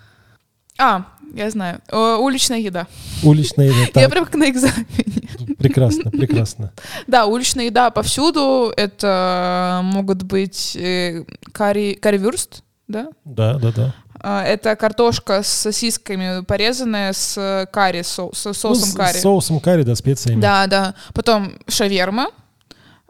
А, 0.78 1.06
я 1.34 1.50
знаю. 1.50 1.80
О, 1.90 2.18
уличная 2.18 2.60
еда. 2.60 2.88
Уличная 3.24 3.68
еда. 3.68 3.92
Так. 3.94 4.04
Я 4.04 4.10
прям 4.10 4.25
как 4.25 4.36
на 4.36 4.50
экзамене. 4.50 5.56
Прекрасно, 5.58 6.12
прекрасно. 6.12 6.74
Да, 7.08 7.28
уличная 7.28 7.68
еда 7.68 7.90
повсюду. 7.90 8.74
Это 8.75 9.80
могут 9.86 10.24
быть 10.24 10.75
э, 10.75 11.24
карри, 11.54 11.94
карри-вюрст, 11.94 12.62
да? 12.90 13.08
Да, 13.24 13.54
да, 13.58 13.72
да. 13.72 13.96
А, 14.25 14.42
это 14.44 14.77
картошка 14.77 15.44
с 15.44 15.48
сосисками 15.48 16.44
порезанная 16.46 17.12
с 17.12 17.68
карри, 17.74 18.03
со, 18.03 18.30
с 18.32 18.53
соусом 18.53 18.89
ну, 18.89 18.96
карри. 18.96 19.18
С 19.18 19.22
соусом 19.22 19.60
карри, 19.60 19.84
да, 19.84 19.96
специями. 19.96 20.39
Да, 20.39 20.65
да. 20.68 20.96
Потом 21.13 21.53
шаверма, 21.68 22.30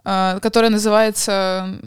а, 0.04 0.40
которая 0.40 0.72
называется 0.72 1.80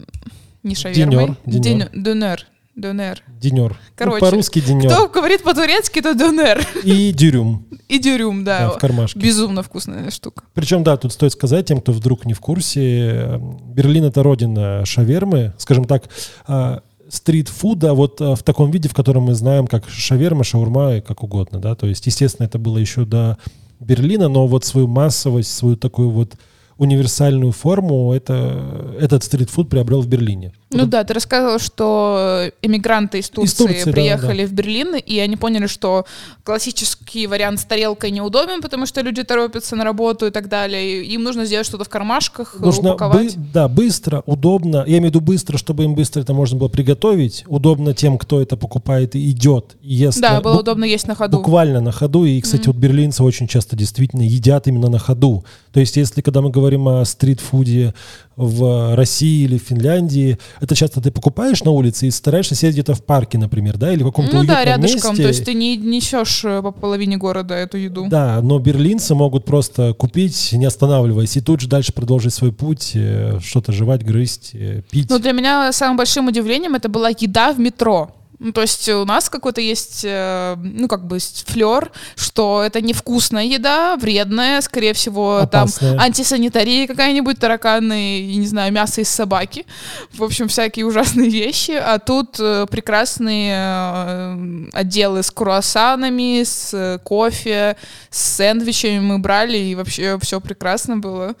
не 0.63 0.75
шавермой. 0.75 1.35
Денер. 1.45 1.89
Дюнер. 1.93 2.45
Дюнер. 2.77 3.23
Дюнер. 3.27 3.71
Ну, 3.71 3.85
Короче, 3.97 4.23
ну, 4.23 4.31
по-русски 4.31 4.61
дюнер. 4.61 4.89
Кто 4.89 5.09
говорит 5.09 5.43
по-турецки, 5.43 6.01
то 6.01 6.13
дюнер. 6.13 6.65
И 6.85 7.11
дюрюм. 7.11 7.67
И 7.89 7.99
дюрюм, 7.99 8.45
да. 8.45 8.59
да. 8.59 8.69
В 8.69 8.77
кармашке. 8.77 9.19
Безумно 9.19 9.61
вкусная 9.61 10.09
штука. 10.09 10.43
Причем, 10.53 10.83
да, 10.83 10.95
тут 10.95 11.11
стоит 11.11 11.33
сказать 11.33 11.65
тем, 11.65 11.81
кто 11.81 11.91
вдруг 11.91 12.25
не 12.25 12.33
в 12.33 12.39
курсе, 12.39 13.41
Берлин— 13.73 14.03
это 14.05 14.23
родина 14.23 14.85
шавермы. 14.85 15.53
Скажем 15.57 15.85
так, 15.85 16.03
а, 16.45 16.81
стрит-фуда 17.09 17.93
вот 17.93 18.21
э, 18.21 18.35
в 18.35 18.43
таком 18.43 18.71
виде, 18.71 18.89
в 18.89 18.93
котором 18.93 19.23
мы 19.23 19.33
знаем, 19.33 19.67
как 19.67 19.89
шаверма, 19.89 20.43
шаурма 20.43 20.97
и 20.97 21.01
как 21.01 21.23
угодно, 21.23 21.59
да, 21.59 21.75
то 21.75 21.87
есть, 21.87 22.05
естественно, 22.05 22.45
это 22.45 22.59
было 22.59 22.77
еще 22.77 23.05
до 23.05 23.37
Берлина, 23.79 24.27
но 24.27 24.47
вот 24.47 24.65
свою 24.65 24.87
массовость, 24.87 25.55
свою 25.55 25.77
такую 25.77 26.09
вот 26.09 26.35
универсальную 26.77 27.51
форму 27.51 28.13
это, 28.13 28.95
этот 28.99 29.23
стритфуд 29.23 29.69
приобрел 29.69 30.01
в 30.01 30.07
Берлине. 30.07 30.53
Ну 30.69 30.81
вот. 30.81 30.89
да, 30.89 31.03
ты 31.05 31.13
рассказывал, 31.13 31.59
что 31.59 32.51
иммигранты 32.61 33.19
из 33.19 33.29
Турции, 33.29 33.53
из 33.53 33.57
Турции 33.57 33.91
приехали 33.91 34.41
да, 34.41 34.43
да. 34.43 34.49
в 34.49 34.53
Берлин, 34.53 34.95
и 34.95 35.17
они 35.19 35.37
поняли, 35.37 35.67
что 35.67 36.05
классический 36.43 37.25
вариант 37.25 37.61
с 37.61 37.65
тарелкой 37.65 38.11
неудобен, 38.11 38.61
потому 38.61 38.85
что 38.85 38.99
люди 38.99 39.23
торопятся 39.23 39.77
на 39.77 39.85
работу 39.85 40.27
и 40.27 40.29
так 40.29 40.49
далее. 40.49 41.03
И 41.03 41.13
им 41.13 41.23
нужно 41.23 41.45
сделать 41.45 41.65
что-то 41.65 41.85
в 41.85 41.89
кармашках, 41.89 42.59
нужно 42.59 42.89
упаковать. 42.89 43.37
Бы, 43.37 43.45
да, 43.53 43.67
быстро, 43.69 44.23
удобно. 44.25 44.83
Я 44.85 44.97
имею 44.97 45.03
в 45.03 45.15
виду 45.15 45.21
быстро, 45.21 45.57
чтобы 45.57 45.85
им 45.85 45.95
быстро 45.95 46.21
это 46.21 46.33
можно 46.33 46.57
было 46.57 46.67
приготовить. 46.67 47.45
Удобно 47.47 47.93
тем, 47.93 48.17
кто 48.17 48.41
это 48.41 48.57
покупает 48.57 49.15
и 49.15 49.31
идет, 49.31 49.77
и 49.81 49.95
ест. 49.95 50.19
Да, 50.19 50.33
на, 50.33 50.41
было 50.41 50.59
удобно 50.59 50.83
есть 50.83 51.07
на 51.07 51.15
ходу. 51.15 51.37
Буквально 51.37 51.79
на 51.79 51.93
ходу. 51.93 52.25
И, 52.25 52.41
кстати, 52.41 52.63
mm-hmm. 52.63 52.67
вот 52.67 52.75
берлинцы 52.75 53.23
очень 53.23 53.47
часто 53.47 53.77
действительно 53.77 54.23
едят 54.23 54.67
именно 54.67 54.89
на 54.89 54.99
ходу. 54.99 55.45
То 55.71 55.79
есть, 55.79 55.95
если 55.95 56.19
когда 56.19 56.41
мы 56.41 56.49
говорим 56.49 56.66
говорим 56.67 56.87
о 56.89 57.05
стритфуде 57.05 57.93
в 58.35 58.95
России 58.95 59.45
или 59.45 59.57
в 59.57 59.63
Финляндии, 59.63 60.37
это 60.59 60.75
часто 60.75 61.01
ты 61.01 61.11
покупаешь 61.11 61.63
на 61.63 61.71
улице 61.71 62.07
и 62.07 62.11
стараешься 62.11 62.55
сидеть 62.55 62.73
где-то 62.73 62.93
в 62.93 63.03
парке, 63.03 63.37
например, 63.37 63.77
да, 63.77 63.91
или 63.93 64.03
в 64.03 64.07
каком-то 64.07 64.35
Ну 64.35 64.43
да, 64.43 64.63
рядышком, 64.63 65.11
месте. 65.11 65.23
то 65.23 65.27
есть 65.29 65.45
ты 65.45 65.53
не 65.53 65.77
несешь 65.77 66.43
э, 66.43 66.61
по 66.61 66.71
половине 66.71 67.17
города 67.17 67.55
эту 67.55 67.77
еду. 67.77 68.07
Да, 68.09 68.41
но 68.43 68.59
берлинцы 68.59 69.15
могут 69.15 69.45
просто 69.45 69.93
купить, 69.93 70.49
не 70.53 70.65
останавливаясь, 70.65 71.37
и 71.37 71.41
тут 71.41 71.61
же 71.61 71.67
дальше 71.67 71.93
продолжить 71.93 72.33
свой 72.33 72.51
путь, 72.51 72.91
э, 72.93 73.39
что-то 73.41 73.71
жевать, 73.71 74.03
грызть, 74.03 74.51
э, 74.53 74.83
пить. 74.91 75.09
Ну, 75.09 75.19
для 75.19 75.31
меня 75.31 75.71
самым 75.71 75.97
большим 75.97 76.27
удивлением 76.27 76.75
это 76.75 76.89
была 76.89 77.09
еда 77.09 77.53
в 77.53 77.59
метро. 77.59 78.11
Ну, 78.39 78.51
то 78.51 78.61
есть 78.61 78.87
у 78.89 79.03
нас 79.03 79.29
какой-то 79.29 79.61
есть, 79.61 80.01
э, 80.03 80.55
ну, 80.57 80.87
как 80.87 81.07
бы 81.07 81.17
флер, 81.19 81.91
что 82.15 82.61
это 82.63 82.81
невкусная 82.81 83.45
еда, 83.45 83.95
вредная, 83.97 84.61
скорее 84.61 84.93
всего, 84.93 85.37
Опасная. 85.37 85.93
там 85.93 85.99
антисанитария 85.99 86.85
какая-нибудь, 86.85 87.39
тараканы, 87.39 88.19
и, 88.19 88.35
не 88.35 88.45
знаю, 88.45 88.71
мясо 88.71 89.01
из 89.01 89.09
собаки. 89.09 89.65
В 90.13 90.23
общем, 90.23 90.49
всякие 90.49 90.85
ужасные 90.85 91.29
вещи. 91.29 91.71
А 91.71 91.97
тут 91.97 92.39
э, 92.39 92.67
прекрасные 92.69 93.55
э, 93.57 94.69
отделы 94.73 95.23
с 95.23 95.31
круассанами, 95.31 96.43
с 96.43 96.99
кофе, 97.03 97.75
с 98.11 98.35
сэндвичами 98.35 98.99
мы 98.99 99.17
брали, 99.17 99.57
и 99.57 99.73
вообще 99.73 100.19
все 100.21 100.39
прекрасно 100.39 100.97
было. 100.97 101.35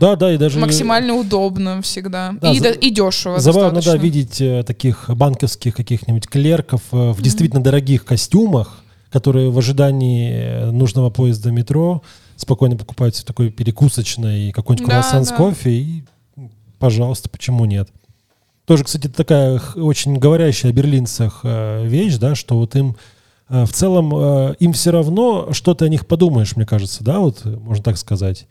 Да, 0.00 0.16
да, 0.16 0.32
и 0.32 0.38
даже... 0.38 0.58
Максимально 0.58 1.14
удобно 1.14 1.80
всегда. 1.82 2.34
Да, 2.40 2.52
и, 2.52 2.58
за- 2.58 2.64
да- 2.64 2.70
и 2.72 2.90
дешево. 2.90 3.38
Забавно, 3.38 3.70
да, 3.70 3.74
достаточно. 3.76 4.02
видеть 4.02 4.40
э, 4.40 4.62
таких 4.64 5.08
банковских 5.08 5.74
каких-нибудь 5.74 6.26
клерков 6.28 6.82
э, 6.92 7.12
в 7.12 7.22
действительно 7.22 7.62
дорогих 7.62 8.04
костюмах, 8.04 8.80
которые 9.10 9.50
в 9.50 9.58
ожидании 9.58 10.32
э, 10.32 10.70
нужного 10.70 11.10
поезда 11.10 11.50
метро 11.50 12.02
спокойно 12.36 12.76
покупают 12.76 13.14
себе 13.16 13.26
такой 13.26 13.50
перекусочный 13.50 14.50
какой-нибудь 14.52 14.86
Да, 14.88 14.92
круассан 14.92 15.24
с 15.24 15.28
да. 15.30 15.36
кофе 15.36 15.70
и, 15.70 16.04
пожалуйста, 16.78 17.28
почему 17.28 17.64
нет? 17.64 17.88
Тоже, 18.66 18.84
кстати, 18.84 19.08
такая 19.08 19.60
очень 19.76 20.16
говорящая 20.16 20.72
о 20.72 20.74
берлинцах 20.74 21.40
вещь, 21.44 22.16
да, 22.16 22.34
что 22.34 22.56
вот 22.58 22.74
им 22.76 22.96
в 23.48 23.68
целом 23.68 24.54
им 24.58 24.72
все 24.72 24.90
равно, 24.90 25.52
что 25.52 25.74
ты 25.74 25.84
о 25.84 25.88
них 25.90 26.06
подумаешь, 26.06 26.56
мне 26.56 26.64
кажется, 26.64 27.04
да, 27.04 27.18
вот 27.20 27.44
можно 27.44 27.84
так 27.84 27.98
сказать. 27.98 28.46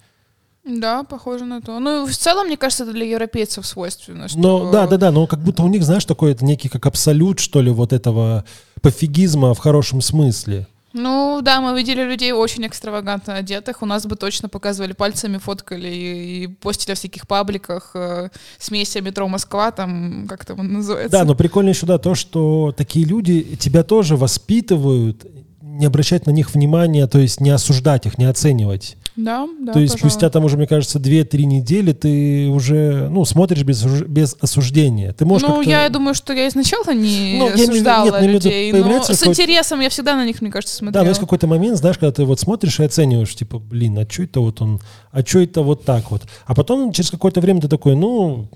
Да, 0.65 1.03
похоже 1.03 1.45
на 1.45 1.61
то. 1.61 1.79
Ну, 1.79 2.05
в 2.05 2.15
целом, 2.15 2.47
мне 2.47 2.55
кажется, 2.55 2.83
это 2.83 2.93
для 2.93 3.05
европейцев 3.05 3.65
свойственно. 3.65 4.29
Что... 4.29 4.39
Но 4.39 4.71
да, 4.71 4.87
да, 4.87 4.97
да, 4.97 5.11
но 5.11 5.27
как 5.27 5.39
будто 5.39 5.63
у 5.63 5.67
них, 5.67 5.83
знаешь, 5.83 6.05
такой 6.05 6.37
некий 6.39 6.69
как 6.69 6.85
абсолют, 6.85 7.39
что 7.39 7.61
ли, 7.61 7.69
вот 7.69 7.91
этого 7.91 8.45
пофигизма 8.81 9.53
в 9.53 9.59
хорошем 9.59 10.01
смысле. 10.01 10.67
Ну, 10.93 11.39
да, 11.41 11.59
мы 11.59 11.75
видели 11.75 12.03
людей 12.03 12.31
очень 12.33 12.67
экстравагантно 12.67 13.35
одетых. 13.35 13.81
У 13.81 13.85
нас 13.85 14.05
бы 14.05 14.15
точно 14.15 14.47
показывали 14.47 14.93
пальцами, 14.93 15.37
фоткали 15.37 15.87
и, 15.87 16.43
и 16.43 16.47
постили 16.47 16.93
в 16.93 16.99
всяких 16.99 17.27
пабликах 17.27 17.91
э, 17.95 18.29
смеси 18.59 18.99
метро 18.99 19.27
Москва, 19.27 19.71
там, 19.71 20.27
как 20.29 20.45
там 20.45 20.59
он 20.59 20.71
называется. 20.71 21.17
Да, 21.17 21.25
но 21.25 21.33
прикольно 21.33 21.69
еще, 21.69 21.87
да, 21.87 21.97
то, 21.97 22.13
что 22.13 22.73
такие 22.77 23.07
люди 23.07 23.57
тебя 23.59 23.83
тоже 23.83 24.15
воспитывают, 24.15 25.25
не 25.73 25.85
обращать 25.85 26.27
на 26.27 26.31
них 26.31 26.53
внимания, 26.53 27.07
то 27.07 27.19
есть 27.19 27.41
не 27.41 27.49
осуждать 27.49 28.05
их, 28.05 28.17
не 28.17 28.25
оценивать. 28.25 28.95
да, 29.15 29.47
да, 29.59 29.73
то 29.73 29.79
есть 29.79 29.93
пожалуй. 29.93 30.11
спустя 30.11 30.29
там 30.29 30.45
уже, 30.45 30.57
мне 30.57 30.67
кажется, 30.67 30.99
2-3 30.99 31.43
недели 31.45 31.93
ты 31.93 32.47
уже, 32.47 33.09
ну, 33.09 33.25
смотришь 33.25 33.63
без, 33.63 33.83
без 33.83 34.35
осуждения. 34.39 35.13
Ты 35.13 35.25
можешь 35.25 35.47
Ну, 35.47 35.61
я 35.61 35.89
думаю, 35.89 36.13
что 36.13 36.33
я 36.33 36.47
изначально 36.47 36.91
не 36.93 37.37
Ну, 37.39 37.47
осуждала 37.53 38.05
нет, 38.05 38.15
имею 38.15 38.39
в 38.39 38.45
виду, 38.45 38.49
людей, 38.49 38.71
но 38.73 39.03
с 39.03 39.27
интересом 39.27 39.79
я 39.79 39.89
всегда 39.89 40.15
на 40.15 40.25
них, 40.25 40.41
мне 40.41 40.51
кажется, 40.51 40.75
Да, 40.75 40.79
смотрела. 40.79 41.03
но 41.03 41.09
есть 41.09 41.19
какой-то 41.19 41.47
момент, 41.47 41.77
знаешь, 41.77 41.97
когда 41.97 42.11
ты 42.11 42.25
вот 42.25 42.39
смотришь 42.39 42.79
и 42.79 42.83
оцениваешь, 42.83 43.33
типа, 43.35 43.57
блин, 43.59 43.97
а 43.97 44.07
что 44.09 44.23
это 44.23 44.39
вот 44.41 44.61
он, 44.61 44.79
а 45.11 45.21
что 45.25 45.39
это 45.39 45.61
вот 45.61 45.85
так 45.85 46.11
вот. 46.11 46.23
А 46.45 46.53
потом 46.53 46.91
через 46.91 47.09
какое-то 47.09 47.41
время 47.41 47.61
ты 47.61 47.67
такой, 47.67 47.95
ну, 47.95 48.47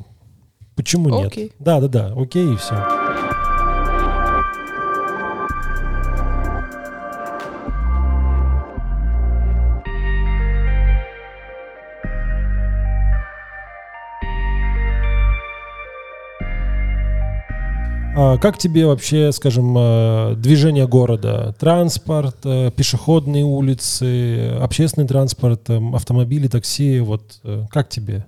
почему 0.75 1.09
нет? 1.09 1.27
Окей. 1.27 1.51
Да, 1.59 1.79
да, 1.81 1.87
да, 1.87 2.13
окей, 2.15 2.53
и 2.53 2.57
все. 2.57 3.36
Как 18.17 18.57
тебе 18.57 18.87
вообще, 18.87 19.31
скажем, 19.31 19.75
э, 19.77 20.33
движение 20.37 20.87
города? 20.87 21.53
Транспорт, 21.59 22.37
э, 22.45 22.71
пешеходные 22.75 23.43
улицы, 23.43 24.57
общественный 24.59 25.07
транспорт, 25.07 25.69
э, 25.69 25.79
автомобили, 25.93 26.47
такси, 26.47 26.99
вот 26.99 27.39
э, 27.43 27.65
как 27.69 27.89
тебе? 27.89 28.25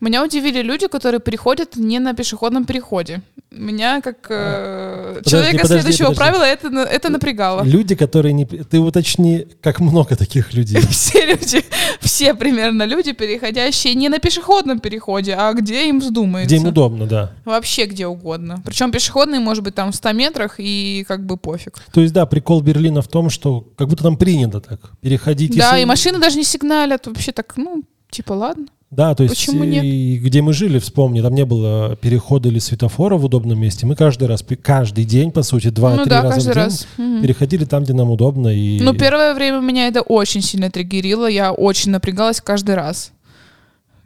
Меня 0.00 0.24
удивили 0.24 0.62
люди, 0.62 0.86
которые 0.88 1.20
переходят 1.20 1.76
не 1.76 1.98
на 1.98 2.14
пешеходном 2.14 2.64
переходе. 2.64 3.22
Меня, 3.50 4.00
как 4.00 4.26
э, 4.30 5.14
Подожди, 5.18 5.30
человека 5.30 5.62
подожди, 5.62 5.82
следующего 5.82 6.06
подожди. 6.08 6.18
правила, 6.18 6.44
это, 6.44 6.68
это 6.90 7.08
напрягало. 7.10 7.62
Люди, 7.64 7.94
которые 7.94 8.32
не... 8.32 8.46
Ты 8.46 8.78
уточни, 8.80 9.46
как 9.60 9.80
много 9.80 10.16
таких 10.16 10.54
людей. 10.54 10.80
Все 10.90 11.26
люди, 11.26 11.62
все 12.00 12.34
примерно 12.34 12.84
люди, 12.84 13.12
переходящие 13.12 13.94
не 13.94 14.08
на 14.08 14.18
пешеходном 14.18 14.80
переходе, 14.80 15.34
а 15.38 15.52
где 15.52 15.88
им 15.88 16.00
вздумается. 16.00 16.46
Где 16.46 16.56
им 16.62 16.68
удобно, 16.68 17.06
да. 17.06 17.32
Вообще 17.44 17.84
где 17.86 18.06
угодно. 18.06 18.62
Причем 18.64 18.90
пешеходный 18.90 19.38
может 19.38 19.62
быть 19.62 19.74
там 19.74 19.92
в 19.92 19.94
100 19.94 20.12
метрах 20.12 20.54
и 20.58 21.04
как 21.06 21.26
бы 21.26 21.36
пофиг. 21.36 21.78
То 21.92 22.00
есть, 22.00 22.14
да, 22.14 22.24
прикол 22.26 22.62
Берлина 22.62 23.02
в 23.02 23.08
том, 23.08 23.28
что 23.30 23.60
как 23.76 23.88
будто 23.88 24.02
там 24.02 24.16
принято 24.16 24.60
так 24.60 24.80
переходить. 25.00 25.54
Да, 25.56 25.72
если- 25.72 25.82
и 25.82 25.84
машины 25.84 26.18
даже 26.18 26.38
не 26.38 26.44
сигналят. 26.44 27.06
Вообще 27.06 27.32
так, 27.32 27.52
ну, 27.56 27.82
типа, 28.10 28.32
ладно. 28.32 28.66
Да, 28.92 29.14
то 29.14 29.22
есть, 29.22 29.34
Почему 29.34 29.64
нет? 29.64 29.82
и 29.84 30.18
где 30.18 30.42
мы 30.42 30.52
жили, 30.52 30.78
вспомни, 30.78 31.22
там 31.22 31.34
не 31.34 31.46
было 31.46 31.96
перехода 31.96 32.50
или 32.50 32.58
светофора 32.58 33.16
в 33.16 33.24
удобном 33.24 33.58
месте. 33.58 33.86
Мы 33.86 33.96
каждый 33.96 34.28
раз, 34.28 34.44
каждый 34.62 35.06
день, 35.06 35.32
по 35.32 35.42
сути, 35.42 35.68
два-три 35.68 36.00
ну 36.00 36.06
да, 36.06 36.22
раза 36.22 36.40
в 36.40 36.44
день 36.44 36.52
раз. 36.52 36.86
Переходили 36.98 37.64
там, 37.64 37.84
где 37.84 37.94
нам 37.94 38.10
удобно. 38.10 38.48
И... 38.48 38.80
Ну, 38.82 38.92
первое 38.92 39.32
время 39.32 39.60
меня 39.60 39.88
это 39.88 40.02
очень 40.02 40.42
сильно 40.42 40.70
триггерило. 40.70 41.26
Я 41.26 41.52
очень 41.52 41.90
напрягалась 41.90 42.42
каждый 42.42 42.74
раз. 42.74 43.12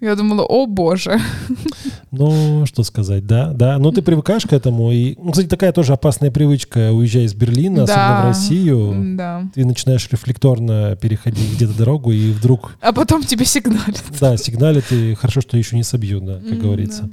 Я 0.00 0.14
думала, 0.14 0.44
о 0.44 0.66
боже. 0.66 1.18
Ну, 2.18 2.64
что 2.66 2.82
сказать, 2.82 3.26
да, 3.26 3.52
да. 3.52 3.78
Ну, 3.78 3.92
ты 3.92 4.02
привыкаешь 4.02 4.44
к 4.44 4.52
этому. 4.52 4.90
И, 4.92 5.14
ну, 5.22 5.30
кстати, 5.32 5.46
такая 5.48 5.72
тоже 5.72 5.92
опасная 5.92 6.30
привычка, 6.30 6.92
уезжая 6.92 7.24
из 7.24 7.34
Берлина, 7.34 7.84
особенно 7.84 8.04
в 8.18 8.22
Да. 8.22 8.24
Россию. 8.28 9.16
Да. 9.16 9.44
Ты 9.54 9.64
начинаешь 9.64 10.08
рефлекторно 10.10 10.96
переходить 11.00 11.54
где-то 11.54 11.74
дорогу, 11.76 12.12
и 12.12 12.30
вдруг, 12.32 12.76
А 12.80 12.92
потом 12.92 13.22
тебе 13.22 13.44
сигналят. 13.44 14.02
да, 14.20 14.36
сигналят, 14.36 14.90
и 14.92 15.14
хорошо, 15.14 15.40
что 15.40 15.56
еще 15.56 15.76
не 15.76 15.82
собьют, 15.82 16.24
да, 16.24 16.38
как 16.48 16.58
говорится. 16.58 17.08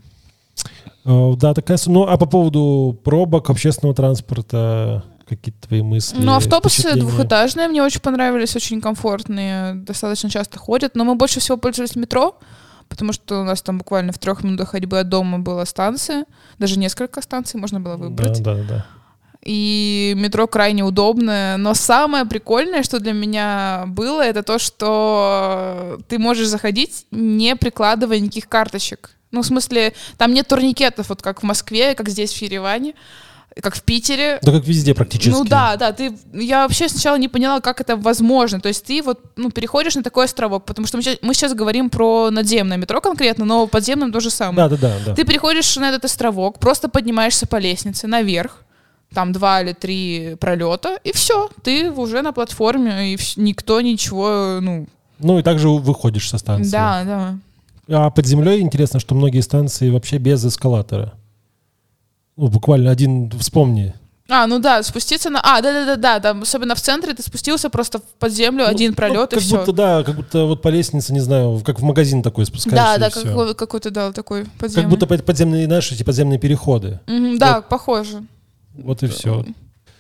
Э, 1.06 1.34
Да, 1.38 1.54
такая... 1.54 1.78
Ну, 1.88 2.04
а 2.04 2.18
по 2.18 2.26
поводу 2.26 2.98
пробок, 3.04 3.50
общественного 3.50 3.94
транспорта, 3.96 5.04
какие-то 5.28 5.68
твои 5.68 5.82
мысли? 5.82 6.18
Ну, 6.20 6.34
автобусы 6.36 6.96
двухэтажные 6.96 7.68
мне 7.68 7.84
очень 7.84 8.00
понравились, 8.02 8.56
очень 8.56 8.82
комфортные, 8.82 9.76
достаточно 9.76 10.30
часто 10.30 10.60
ходят. 10.60 10.96
Но 10.96 11.04
мы 11.04 11.16
больше 11.16 11.40
всего 11.40 11.58
пользовались 11.58 11.96
метро, 11.96 12.38
потому 12.90 13.14
что 13.14 13.42
у 13.42 13.44
нас 13.44 13.62
там 13.62 13.78
буквально 13.78 14.12
в 14.12 14.18
трех 14.18 14.44
минутах 14.44 14.70
ходьбы 14.70 15.00
от 15.00 15.10
дома 15.10 15.40
была 15.40 15.66
станция, 15.66 16.26
даже 16.60 16.80
несколько 16.80 17.22
станций 17.22 17.60
можно 17.60 17.80
было 17.80 17.96
выбрать. 17.96 18.42
Да, 18.42 18.56
да, 18.56 18.64
да. 18.64 18.86
И 19.46 20.14
метро 20.16 20.48
крайне 20.48 20.84
удобное. 20.84 21.58
Но 21.58 21.74
самое 21.74 22.26
прикольное, 22.26 22.82
что 22.82 23.00
для 23.00 23.12
меня 23.12 23.84
было, 23.88 24.22
это 24.22 24.42
то, 24.42 24.58
что 24.58 26.00
ты 26.08 26.18
можешь 26.18 26.48
заходить, 26.48 27.06
не 27.12 27.56
прикладывая 27.56 28.20
никаких 28.20 28.48
карточек. 28.48 29.12
Ну, 29.32 29.42
в 29.42 29.46
смысле, 29.46 29.94
там 30.18 30.34
нет 30.34 30.48
турникетов, 30.48 31.10
вот 31.10 31.22
как 31.22 31.42
в 31.42 31.44
Москве, 31.44 31.96
как 31.96 32.08
здесь 32.08 32.34
в 32.34 32.42
Ереване, 32.42 32.94
как 33.62 33.76
в 33.76 33.84
Питере. 33.84 34.40
Да 34.42 34.52
как 34.52 34.66
везде 34.66 34.94
практически. 34.94 35.30
Ну 35.30 35.44
да, 35.44 35.76
да, 35.76 35.92
ты, 35.92 36.18
я 36.34 36.64
вообще 36.64 36.90
сначала 36.90 37.18
не 37.18 37.28
поняла, 37.28 37.60
как 37.62 37.82
это 37.82 37.96
возможно. 37.96 38.60
То 38.60 38.70
есть 38.70 38.86
ты 38.86 39.02
вот, 39.04 39.20
ну, 39.36 39.52
переходишь 39.52 39.96
на 39.96 40.04
такой 40.04 40.26
островок, 40.26 40.66
потому 40.66 40.88
что 40.88 40.98
мы 40.98 41.04
сейчас, 41.04 41.18
мы 41.22 41.34
сейчас 41.34 41.54
говорим 41.54 41.90
про 41.90 42.30
надземное 42.32 42.78
метро 42.78 43.02
конкретно, 43.02 43.46
но 43.46 43.68
подземным 43.68 44.12
то 44.12 44.20
же 44.20 44.30
самое. 44.30 44.70
Да, 44.70 44.76
да, 44.76 44.78
да, 44.78 44.96
да. 45.06 45.16
Ты 45.16 45.24
переходишь 45.24 45.76
на 45.78 45.90
этот 45.90 46.06
островок, 46.06 46.60
просто 46.60 46.90
поднимаешься 46.90 47.46
по 47.46 47.58
лестнице 47.58 48.08
наверх, 48.08 48.64
там 49.14 49.32
два 49.32 49.62
или 49.62 49.74
три 49.74 50.36
пролета, 50.40 50.98
и 51.04 51.12
все, 51.12 51.50
ты 51.62 51.92
уже 51.92 52.22
на 52.22 52.34
платформе, 52.34 53.14
и 53.14 53.20
никто 53.36 53.80
ничего, 53.82 54.58
ну, 54.62 54.88
Ну 55.20 55.38
и 55.40 55.44
также 55.44 55.70
выходишь 55.70 56.30
со 56.30 56.38
станции. 56.38 56.72
да, 56.72 57.04
да. 57.04 57.38
А 57.90 58.10
под 58.10 58.26
землей 58.26 58.62
интересно, 58.62 59.00
что 59.00 59.14
многие 59.14 59.42
станции 59.42 59.90
вообще 59.90 60.18
без 60.18 60.44
эскалатора. 60.46 61.14
Ну, 62.38 62.48
буквально 62.48 62.92
один, 62.92 63.30
вспомни. 63.40 63.94
А, 64.30 64.48
ну 64.48 64.60
да, 64.60 64.82
спуститься 64.84 65.30
на... 65.30 65.40
А, 65.44 65.62
да-да-да-да, 65.62 66.20
там, 66.20 66.42
особенно 66.44 66.76
в 66.76 66.82
центре 66.82 67.14
ты 67.14 67.22
спустился 67.22 67.70
просто 67.70 68.02
под 68.20 68.32
землю, 68.32 68.66
один 68.68 68.92
Ну, 68.92 68.96
пролет, 68.96 69.16
ну, 69.32 69.38
и 69.38 69.40
как 69.40 69.42
все. 69.42 69.58
будто, 69.60 69.74
да, 69.74 70.04
как 70.04 70.16
будто 70.16 70.46
вот 70.46 70.62
по 70.62 70.70
лестнице, 70.70 71.14
не 71.14 71.20
знаю, 71.20 71.62
как 71.64 71.80
в 71.80 71.84
магазин 71.84 72.24
такой 72.24 72.46
спускаешься. 72.46 72.76
Да, 72.76 72.98
да, 72.98 73.10
какой- 73.10 73.54
какой-то, 73.54 73.92
да, 73.92 74.12
такой 74.14 74.46
подземный. 74.58 74.82
Как 74.84 74.90
будто 74.90 75.08
под- 75.08 75.26
подземные, 75.26 75.66
знаешь, 75.66 75.92
эти 75.92 76.04
подземные 76.04 76.40
переходы. 76.40 77.00
Мгм, 77.06 77.38
да, 77.38 77.62
похоже. 77.62 78.24
Вот 78.76 79.04
и 79.04 79.08
все. 79.08 79.46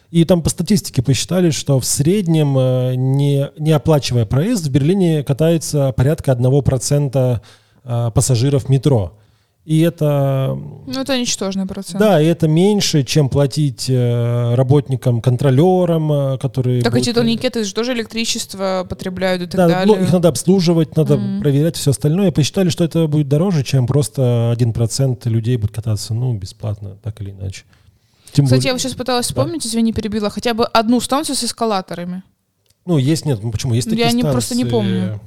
И 0.09 0.25
там 0.25 0.41
по 0.41 0.49
статистике 0.49 1.01
посчитали, 1.01 1.49
что 1.49 1.79
в 1.79 1.85
среднем, 1.85 2.57
э, 2.57 2.95
не, 2.95 3.49
не 3.57 3.71
оплачивая 3.71 4.25
проезд, 4.25 4.65
в 4.67 4.71
Берлине 4.71 5.23
катается 5.23 5.91
порядка 5.91 6.31
1% 6.31 7.41
э, 7.83 8.11
пассажиров 8.13 8.69
метро. 8.69 9.17
И 9.65 9.79
это... 9.79 10.57
Ну, 10.87 10.99
это 10.99 11.17
ничтожный 11.17 11.65
процент. 11.65 11.97
Да, 11.97 12.21
и 12.21 12.25
это 12.25 12.49
меньше, 12.49 13.03
чем 13.03 13.29
платить 13.29 13.89
э, 13.89 14.55
работникам, 14.55 15.21
контролерам, 15.21 16.11
э, 16.11 16.37
которые... 16.37 16.81
Так 16.81 16.91
будут... 16.91 17.07
эти 17.07 17.15
турникеты 17.15 17.63
же 17.63 17.73
тоже 17.73 17.93
электричество 17.93 18.85
потребляют 18.89 19.41
и 19.41 19.45
так 19.45 19.55
да, 19.55 19.67
далее. 19.69 19.95
Ну, 19.95 20.03
их 20.03 20.11
надо 20.11 20.27
обслуживать, 20.27 20.97
надо 20.97 21.13
mm. 21.13 21.39
проверять 21.39 21.77
все 21.77 21.91
остальное. 21.91 22.31
Посчитали, 22.31 22.67
что 22.67 22.83
это 22.83 23.07
будет 23.07 23.29
дороже, 23.29 23.63
чем 23.63 23.87
просто 23.87 24.53
1% 24.57 25.29
людей 25.29 25.55
будет 25.55 25.71
кататься, 25.71 26.13
ну, 26.13 26.33
бесплатно, 26.33 26.97
так 27.01 27.21
или 27.21 27.31
иначе. 27.31 27.63
Тем 28.33 28.45
Кстати, 28.45 28.61
более... 28.61 28.67
я 28.67 28.73
вот 28.73 28.81
сейчас 28.81 28.95
пыталась 28.95 29.27
вспомнить, 29.27 29.63
да. 29.63 29.69
извини, 29.69 29.93
перебила, 29.93 30.29
хотя 30.29 30.53
бы 30.53 30.65
одну 30.65 30.99
станцию 30.99 31.37
с 31.37 31.43
эскалаторами. 31.45 32.23
Ну, 32.85 32.97
есть, 32.97 33.25
нет, 33.25 33.39
ну 33.41 33.49
почему? 33.51 33.75
Есть 33.75 33.89
такие 33.89 34.03
Я 34.03 34.09
станции. 34.09 34.27
не, 34.27 34.31
просто 34.31 34.55
не 34.55 34.65
помню. 34.65 35.21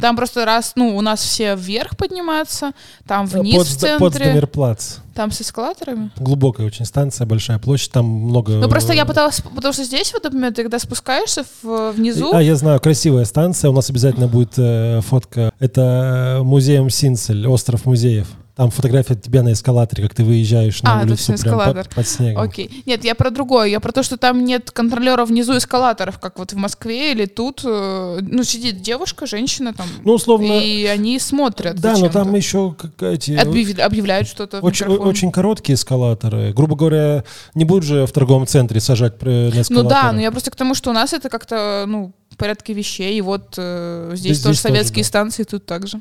Там 0.00 0.16
просто 0.16 0.44
раз, 0.44 0.72
ну, 0.76 0.96
у 0.96 1.00
нас 1.00 1.20
все 1.20 1.54
вверх 1.56 1.96
поднимаются, 1.96 2.72
там 3.06 3.26
вниз 3.26 3.56
под, 3.56 3.66
в 3.66 3.76
центре. 3.76 3.98
Потсдамерплац. 3.98 4.96
Там 5.14 5.30
с 5.30 5.40
эскалаторами? 5.40 6.10
Глубокая 6.16 6.66
очень 6.66 6.84
станция, 6.84 7.26
большая 7.26 7.58
площадь, 7.58 7.90
там 7.90 8.04
много... 8.04 8.52
Ну, 8.52 8.68
просто 8.68 8.92
я 8.92 9.06
пыталась, 9.06 9.40
потому 9.54 9.72
что 9.72 9.84
здесь, 9.84 10.12
вот, 10.12 10.24
например, 10.24 10.52
ты 10.52 10.62
когда 10.62 10.78
спускаешься 10.78 11.44
в, 11.62 11.92
внизу... 11.92 12.32
А, 12.34 12.42
я 12.42 12.54
знаю, 12.56 12.80
красивая 12.80 13.24
станция, 13.24 13.70
у 13.70 13.72
нас 13.72 13.88
обязательно 13.88 14.28
будет 14.28 14.54
э, 14.58 15.00
фотка. 15.00 15.50
Это 15.58 16.40
музеем 16.42 16.90
Синцель, 16.90 17.46
остров 17.46 17.86
музеев. 17.86 18.26
Там 18.56 18.70
фотография 18.70 19.14
тебя 19.16 19.42
на 19.42 19.52
эскалаторе, 19.52 20.02
как 20.02 20.14
ты 20.14 20.24
выезжаешь 20.24 20.82
на 20.82 21.00
а, 21.00 21.04
улицу 21.04 21.34
прям 21.34 21.58
под, 21.58 21.90
под 21.90 22.08
снегом. 22.08 22.42
Окей. 22.42 22.82
Нет, 22.86 23.04
я 23.04 23.14
про 23.14 23.30
другое. 23.30 23.68
Я 23.68 23.80
про 23.80 23.92
то, 23.92 24.02
что 24.02 24.16
там 24.16 24.44
нет 24.44 24.70
контролера 24.70 25.26
внизу 25.26 25.58
эскалаторов, 25.58 26.18
как 26.18 26.38
вот 26.38 26.54
в 26.54 26.56
Москве 26.56 27.12
или 27.12 27.26
тут. 27.26 27.60
Э, 27.66 28.18
ну, 28.22 28.42
сидит 28.44 28.80
девушка, 28.80 29.26
женщина 29.26 29.74
там. 29.74 29.86
Ну, 30.04 30.14
условно. 30.14 30.58
И 30.58 30.86
они 30.86 31.18
смотрят. 31.18 31.78
Да, 31.78 31.98
но 31.98 32.08
там 32.08 32.34
еще 32.34 32.74
эти... 33.00 33.32
Объяв... 33.32 33.78
Объявляют 33.78 34.26
что-то 34.26 34.60
очень, 34.60 34.86
очень 34.86 35.30
короткие 35.30 35.74
эскалаторы. 35.74 36.54
Грубо 36.54 36.76
говоря, 36.76 37.24
не 37.54 37.66
будут 37.66 37.84
же 37.84 38.06
в 38.06 38.12
торговом 38.12 38.46
центре 38.46 38.80
сажать 38.80 39.20
на 39.20 39.48
эскалаторы. 39.50 39.66
Ну 39.68 39.82
да, 39.82 40.12
но 40.12 40.20
я 40.22 40.30
просто 40.30 40.50
к 40.50 40.56
тому, 40.56 40.74
что 40.74 40.88
у 40.88 40.94
нас 40.94 41.12
это 41.12 41.28
как-то, 41.28 41.84
ну, 41.86 42.14
порядке 42.36 42.72
вещей. 42.72 43.18
И 43.18 43.20
вот 43.20 43.54
э, 43.58 44.12
здесь, 44.14 44.36
здесь 44.36 44.40
тоже 44.40 44.58
советские 44.58 45.02
тоже, 45.02 45.04
да. 45.04 45.08
станции, 45.08 45.42
тут 45.42 45.66
также. 45.66 46.00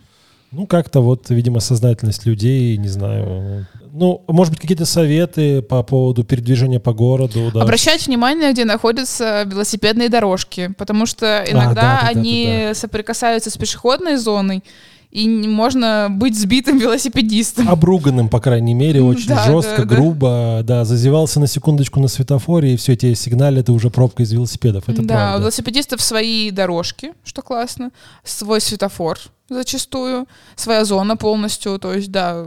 Ну, 0.51 0.67
как-то 0.67 1.01
вот, 1.01 1.29
видимо, 1.29 1.59
сознательность 1.59 2.25
людей, 2.25 2.77
не 2.77 2.87
знаю. 2.87 3.67
Ну, 3.91 4.23
может 4.27 4.53
быть, 4.53 4.61
какие-то 4.61 4.85
советы 4.85 5.61
по 5.61 5.81
поводу 5.83 6.23
передвижения 6.23 6.79
по 6.79 6.93
городу. 6.93 7.51
Да. 7.53 7.61
Обращать 7.61 8.07
внимание, 8.07 8.51
где 8.51 8.65
находятся 8.65 9.43
велосипедные 9.45 10.09
дорожки, 10.09 10.73
потому 10.77 11.05
что 11.05 11.45
иногда 11.49 11.99
а, 11.99 12.01
да, 12.01 12.01
да, 12.01 12.07
они 12.07 12.45
да, 12.45 12.51
да, 12.51 12.67
да. 12.67 12.73
соприкасаются 12.75 13.49
с 13.49 13.57
пешеходной 13.57 14.17
зоной, 14.17 14.63
и 15.11 15.29
можно 15.29 16.09
быть 16.09 16.37
сбитым 16.37 16.77
велосипедистом. 16.79 17.69
Обруганным, 17.69 18.27
по 18.27 18.41
крайней 18.41 18.73
мере, 18.73 19.01
очень 19.01 19.29
да, 19.29 19.45
жестко, 19.45 19.85
да, 19.85 19.95
грубо. 19.95 20.57
Да. 20.61 20.79
да, 20.79 20.85
зазевался 20.85 21.39
на 21.39 21.47
секундочку 21.47 22.01
на 22.01 22.09
светофоре, 22.09 22.73
и 22.73 22.77
все 22.77 22.93
эти 22.93 23.13
сигнали, 23.13 23.61
это 23.61 23.71
уже 23.71 23.89
пробка 23.89 24.23
из 24.23 24.33
велосипедов. 24.33 24.89
Это 24.89 25.01
да, 25.03 25.15
правда. 25.15 25.37
у 25.37 25.39
велосипедистов 25.39 26.01
свои 26.01 26.51
дорожки, 26.51 27.13
что 27.23 27.41
классно, 27.41 27.91
свой 28.25 28.59
светофор 28.59 29.19
зачастую, 29.49 30.27
своя 30.55 30.85
зона 30.85 31.17
полностью, 31.17 31.77
то 31.79 31.93
есть, 31.93 32.11
да, 32.11 32.45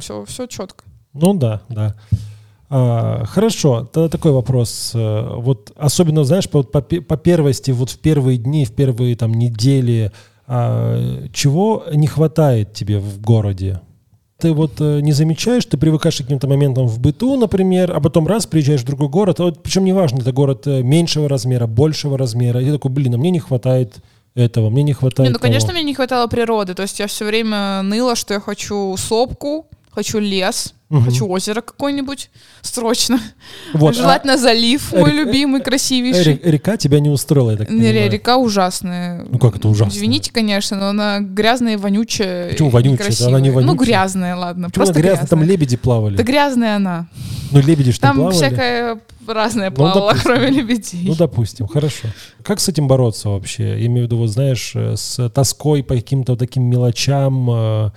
все, 0.00 0.24
все 0.24 0.46
четко. 0.46 0.84
Ну 1.12 1.34
да, 1.34 1.62
да. 1.68 1.94
А, 2.70 3.24
хорошо, 3.24 3.88
тогда 3.92 4.08
такой 4.08 4.32
вопрос. 4.32 4.92
Э, 4.94 5.34
вот 5.36 5.72
особенно, 5.76 6.24
знаешь, 6.24 6.48
по, 6.48 6.62
по, 6.62 6.82
по 6.82 7.16
первости, 7.16 7.70
вот 7.70 7.90
в 7.90 7.98
первые 7.98 8.38
дни, 8.38 8.64
в 8.64 8.72
первые 8.72 9.16
там 9.16 9.32
недели 9.32 10.12
а, 10.46 11.26
чего 11.32 11.84
не 11.92 12.06
хватает 12.06 12.72
тебе 12.72 12.98
в 12.98 13.20
городе? 13.20 13.80
Ты 14.38 14.52
вот 14.52 14.80
э, 14.80 15.00
не 15.00 15.12
замечаешь, 15.12 15.64
ты 15.64 15.76
привыкаешь 15.76 16.16
к 16.16 16.22
каким-то 16.22 16.46
моментам 16.46 16.86
в 16.86 17.00
быту, 17.00 17.36
например, 17.36 17.92
а 17.94 18.00
потом 18.00 18.26
раз 18.26 18.46
приезжаешь 18.46 18.82
в 18.82 18.86
другой 18.86 19.08
город, 19.08 19.40
а 19.40 19.44
вот, 19.44 19.62
причем 19.62 19.84
неважно, 19.84 20.20
это 20.20 20.32
город 20.32 20.66
э, 20.66 20.82
меньшего 20.82 21.28
размера, 21.28 21.66
большего 21.66 22.16
размера, 22.16 22.62
и 22.62 22.66
ты 22.66 22.72
такой, 22.72 22.90
блин, 22.90 23.14
а 23.14 23.18
мне 23.18 23.30
не 23.30 23.40
хватает 23.40 23.96
этого, 24.34 24.70
мне 24.70 24.82
не 24.82 24.92
хватает 24.92 25.28
не, 25.28 25.32
Ну, 25.32 25.38
конечно, 25.38 25.68
того. 25.68 25.78
мне 25.78 25.84
не 25.84 25.94
хватало 25.94 26.26
природы, 26.26 26.74
то 26.74 26.82
есть 26.82 26.98
я 27.00 27.06
все 27.06 27.24
время 27.24 27.82
ныла, 27.82 28.14
что 28.16 28.34
я 28.34 28.40
хочу 28.40 28.96
сопку, 28.96 29.66
хочу 29.90 30.18
лес, 30.20 30.74
угу. 30.90 31.00
хочу 31.00 31.26
озеро 31.26 31.60
какое-нибудь 31.60 32.30
срочно. 32.62 33.18
Вот, 33.72 33.96
Желательно 33.96 34.34
а... 34.34 34.38
залив, 34.38 34.92
мой 34.92 35.10
Ре... 35.10 35.24
любимый, 35.24 35.60
красивейший. 35.60 36.40
Река 36.42 36.76
тебя 36.76 37.00
не 37.00 37.08
устроила, 37.08 37.50
я 37.50 37.56
так 37.56 37.68
понимаю. 37.68 38.10
Река 38.10 38.36
ужасная. 38.36 39.26
Ну 39.28 39.38
как 39.38 39.56
это 39.56 39.68
ужасно? 39.68 39.96
Извините, 39.96 40.32
конечно, 40.32 40.76
но 40.76 40.88
она 40.88 41.20
грязная 41.20 41.74
и 41.74 41.76
вонючая. 41.76 42.50
Почему 42.50 42.70
вонючая? 42.70 43.28
Она 43.28 43.40
не 43.40 43.50
вонючая. 43.50 43.74
Ну 43.74 43.74
грязная, 43.74 44.36
ладно. 44.36 44.68
Почему 44.68 44.84
просто 44.84 45.00
грязная? 45.02 45.26
Там 45.26 45.42
лебеди 45.42 45.76
плавали. 45.76 46.16
Да 46.16 46.22
грязная 46.22 46.76
она. 46.76 47.08
Ну 47.50 47.60
лебеди 47.60 47.92
что 47.92 48.02
там 48.02 48.16
плавали? 48.16 48.38
Там 48.38 48.50
всякое 48.50 49.00
разное 49.26 49.70
ну, 49.70 49.76
плавало, 49.76 50.12
ну, 50.14 50.20
кроме 50.22 50.48
лебедей. 50.48 51.08
Ну, 51.08 51.14
допустим, 51.14 51.66
хорошо. 51.66 52.08
Как 52.42 52.60
с 52.60 52.68
этим 52.68 52.88
бороться 52.88 53.28
вообще? 53.28 53.78
Я 53.80 53.86
имею 53.86 54.06
в 54.06 54.06
виду, 54.06 54.18
вот 54.18 54.28
знаешь, 54.28 54.72
э, 54.74 54.96
с 54.96 55.28
тоской 55.30 55.82
по 55.82 55.94
каким-то 55.94 56.32
вот 56.32 56.38
таким 56.38 56.64
мелочам 56.64 57.50
э, 57.50 57.90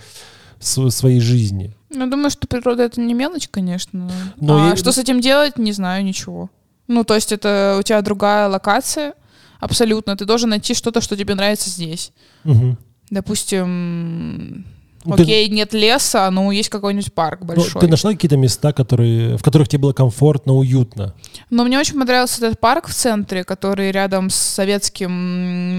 своей 0.59 1.19
жизни. 1.19 1.73
Ну, 1.89 2.09
думаю, 2.09 2.29
что 2.29 2.47
природа 2.47 2.83
это 2.83 3.01
не 3.01 3.13
мелочь, 3.13 3.47
конечно. 3.49 4.09
Но 4.37 4.65
а 4.65 4.69
я... 4.69 4.75
что 4.75 4.91
с 4.91 4.97
этим 4.97 5.19
делать, 5.19 5.57
не 5.57 5.71
знаю 5.73 6.03
ничего. 6.03 6.49
Ну, 6.87 7.03
то 7.03 7.15
есть 7.15 7.31
это 7.31 7.77
у 7.79 7.83
тебя 7.83 8.01
другая 8.01 8.47
локация, 8.47 9.13
абсолютно. 9.59 10.15
Ты 10.15 10.25
должен 10.25 10.49
найти 10.49 10.73
что-то, 10.73 11.01
что 11.01 11.17
тебе 11.17 11.35
нравится 11.35 11.69
здесь. 11.69 12.11
Угу. 12.45 12.77
Допустим, 13.09 14.65
Окей, 15.05 15.47
ты... 15.47 15.55
нет 15.55 15.73
леса, 15.73 16.29
но 16.31 16.51
есть 16.51 16.69
какой-нибудь 16.69 17.13
парк 17.13 17.39
ну, 17.41 17.47
большой. 17.47 17.71
Ну, 17.75 17.79
ты 17.81 17.87
нашла 17.87 18.11
какие-то 18.11 18.37
места, 18.37 18.73
которые, 18.73 19.37
в 19.37 19.43
которых 19.43 19.67
тебе 19.67 19.79
было 19.79 19.93
комфортно, 19.93 20.53
уютно? 20.53 21.13
Но 21.49 21.63
мне 21.63 21.79
очень 21.79 21.97
понравился 21.97 22.45
этот 22.45 22.59
парк 22.59 22.87
в 22.87 22.93
центре, 22.93 23.43
который 23.43 23.91
рядом 23.91 24.29
с 24.29 24.35
советским 24.35 25.11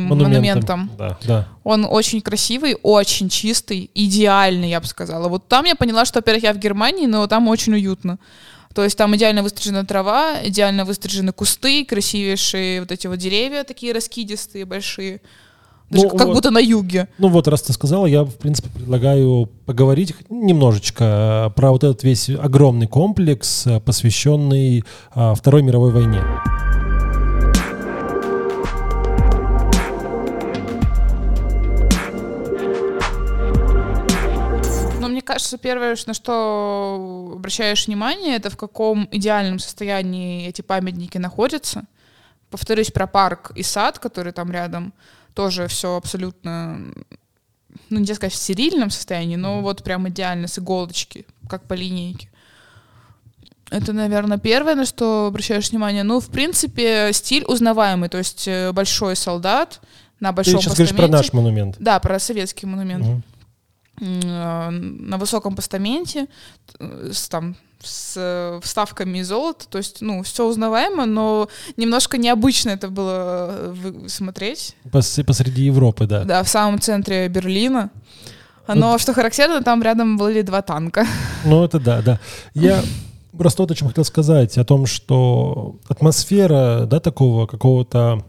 монументом. 0.09 0.19
монументом. 0.19 0.91
Да, 0.99 1.19
да. 1.25 1.49
Он 1.65 1.87
очень 1.89 2.21
красивый, 2.21 2.77
очень 2.83 3.29
чистый, 3.29 3.91
идеальный, 3.95 4.71
я 4.71 4.81
бы 4.81 4.87
сказала. 4.87 5.29
Вот 5.29 5.47
там 5.47 5.65
я 5.65 5.77
поняла, 5.77 6.05
что, 6.05 6.19
во-первых, 6.19 6.43
я 6.43 6.53
в 6.53 6.59
Германии, 6.59 7.07
но 7.07 7.27
там 7.27 7.49
очень 7.49 7.75
уютно. 7.75 8.19
То 8.75 8.85
есть 8.85 8.97
там 8.97 9.15
идеально 9.15 9.43
выстрижена 9.43 9.85
трава, 9.85 10.37
идеально 10.43 10.85
выстрижены 10.85 11.33
кусты, 11.33 11.85
красивейшие 11.85 12.81
вот 12.81 12.91
эти 12.91 13.07
вот 13.07 13.17
деревья 13.17 13.65
такие 13.65 13.93
раскидистые, 13.93 14.65
большие. 14.65 15.21
Даже 15.93 16.09
ну, 16.09 16.17
как 16.17 16.29
будто 16.29 16.51
на 16.51 16.59
юге. 16.59 17.09
Ну 17.19 17.29
вот, 17.29 17.47
раз 17.49 17.61
ты 17.61 17.75
сказала, 17.75 18.07
я, 18.07 18.25
в 18.25 18.37
принципе, 18.37 18.71
предлагаю 18.71 19.47
поговорить 19.67 20.15
немножечко 20.31 21.53
про 21.55 21.71
вот 21.71 21.85
этот 21.85 22.03
весь 22.03 22.31
огромный 22.31 22.87
комплекс, 22.87 23.67
э, 23.67 23.79
посвященный 23.79 24.85
а, 25.15 25.35
Второй 25.35 25.63
мировой 25.63 25.93
войне. 25.93 26.23
Но 34.99 35.09
мне 35.09 35.21
кажется, 35.21 35.59
первое, 35.59 35.95
на 36.07 36.15
что 36.15 37.33
обращаешь 37.35 37.87
внимание, 37.87 38.37
это 38.37 38.49
в 38.49 38.57
каком 38.57 39.09
идеальном 39.11 39.59
состоянии 39.59 40.49
эти 40.49 40.63
памятники 40.63 41.19
находятся. 41.19 41.85
Повторюсь 42.49 42.91
про 42.91 43.07
парк 43.07 43.53
и 43.55 43.63
сад, 43.63 43.99
который 43.99 44.33
там 44.33 44.51
рядом 44.51 44.95
тоже 45.35 45.67
все 45.69 45.97
абсолютно, 45.97 46.81
ну, 47.91 47.99
нельзя 47.99 48.15
сказать, 48.15 48.33
в 48.33 48.37
стерильном 48.37 48.91
состоянии, 48.91 49.37
но 49.37 49.59
mm-hmm. 49.59 49.63
вот 49.63 49.83
прям 49.85 50.09
идеально, 50.09 50.49
с 50.49 50.59
иголочки, 50.59 51.27
как 51.49 51.65
по 51.65 51.75
линейке. 51.75 52.29
Это, 53.71 53.95
наверное, 53.95 54.37
первое, 54.37 54.75
на 54.75 54.85
что 54.85 55.27
обращаешь 55.27 55.71
внимание. 55.71 56.03
Ну, 56.03 56.21
в 56.21 56.29
принципе, 56.29 57.11
стиль 57.13 57.45
узнаваемый, 57.47 58.11
то 58.11 58.19
есть 58.19 58.47
э, 58.47 58.71
большой 58.73 59.17
солдат 59.17 59.81
на 60.21 60.33
большом 60.33 60.57
Ты 60.57 60.61
сейчас 60.61 60.73
постаменте. 60.73 60.95
говоришь 60.95 61.11
про 61.11 61.19
наш 61.19 61.33
монумент. 61.33 61.77
Да, 61.79 61.99
про 61.99 62.19
советский 62.19 62.67
монумент. 62.67 63.07
Угу. 63.07 63.23
На 64.01 65.17
высоком 65.19 65.55
постаменте, 65.55 66.27
с, 66.79 67.29
там, 67.29 67.57
с 67.83 68.61
вставками 68.63 69.23
золота, 69.23 69.67
то 69.69 69.79
есть, 69.79 70.01
ну, 70.01 70.23
все 70.23 70.47
узнаваемо, 70.47 71.07
но 71.07 71.49
немножко 71.77 72.19
необычно 72.19 72.71
это 72.71 72.89
было 72.89 73.75
э, 73.75 74.09
смотреть. 74.09 74.77
Пос 74.91 75.21
посреди 75.27 75.65
Европы, 75.65 76.07
да. 76.07 76.25
Да, 76.25 76.43
в 76.43 76.49
самом 76.49 76.81
центре 76.81 77.29
Берлина. 77.29 77.91
Но, 78.67 78.97
что 78.99 79.13
характерно, 79.13 79.63
там 79.63 79.83
рядом 79.83 80.17
были 80.17 80.43
два 80.43 80.63
танка. 80.63 81.07
Ну, 81.45 81.65
это 81.65 81.81
да, 81.81 82.01
да. 82.03 82.21
Я 82.55 82.83
просто 83.37 83.63
вот 83.63 83.71
о 83.71 83.75
чем 83.75 83.89
хотел 83.89 84.05
сказать, 84.05 84.57
о 84.59 84.65
том, 84.65 84.87
что 84.87 85.77
атмосфера, 85.89 86.87
да, 86.87 87.01
такого 87.01 87.47
какого-то 87.47 88.25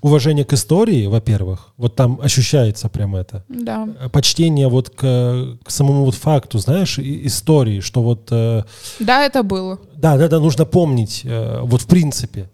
уважение 0.00 0.44
к 0.44 0.52
истории, 0.52 1.06
во-первых, 1.06 1.72
вот 1.76 1.96
там 1.96 2.20
ощущается 2.20 2.88
прям 2.88 3.16
это. 3.16 3.44
Да. 3.48 3.88
Почтение 4.12 4.68
вот 4.68 4.90
к, 4.90 5.58
к 5.64 5.70
самому 5.70 6.04
вот 6.04 6.14
факту, 6.14 6.58
знаешь, 6.58 6.98
истории, 6.98 7.80
что 7.80 8.02
вот... 8.02 8.28
Э, 8.30 8.64
да, 8.98 9.24
это 9.24 9.42
было. 9.42 9.78
Да, 9.96 10.16
да, 10.16 10.28
да, 10.28 10.40
нужно 10.40 10.64
помнить, 10.64 11.22
э, 11.24 11.60
вот 11.62 11.82
в 11.82 11.86
принципе. 11.86 12.48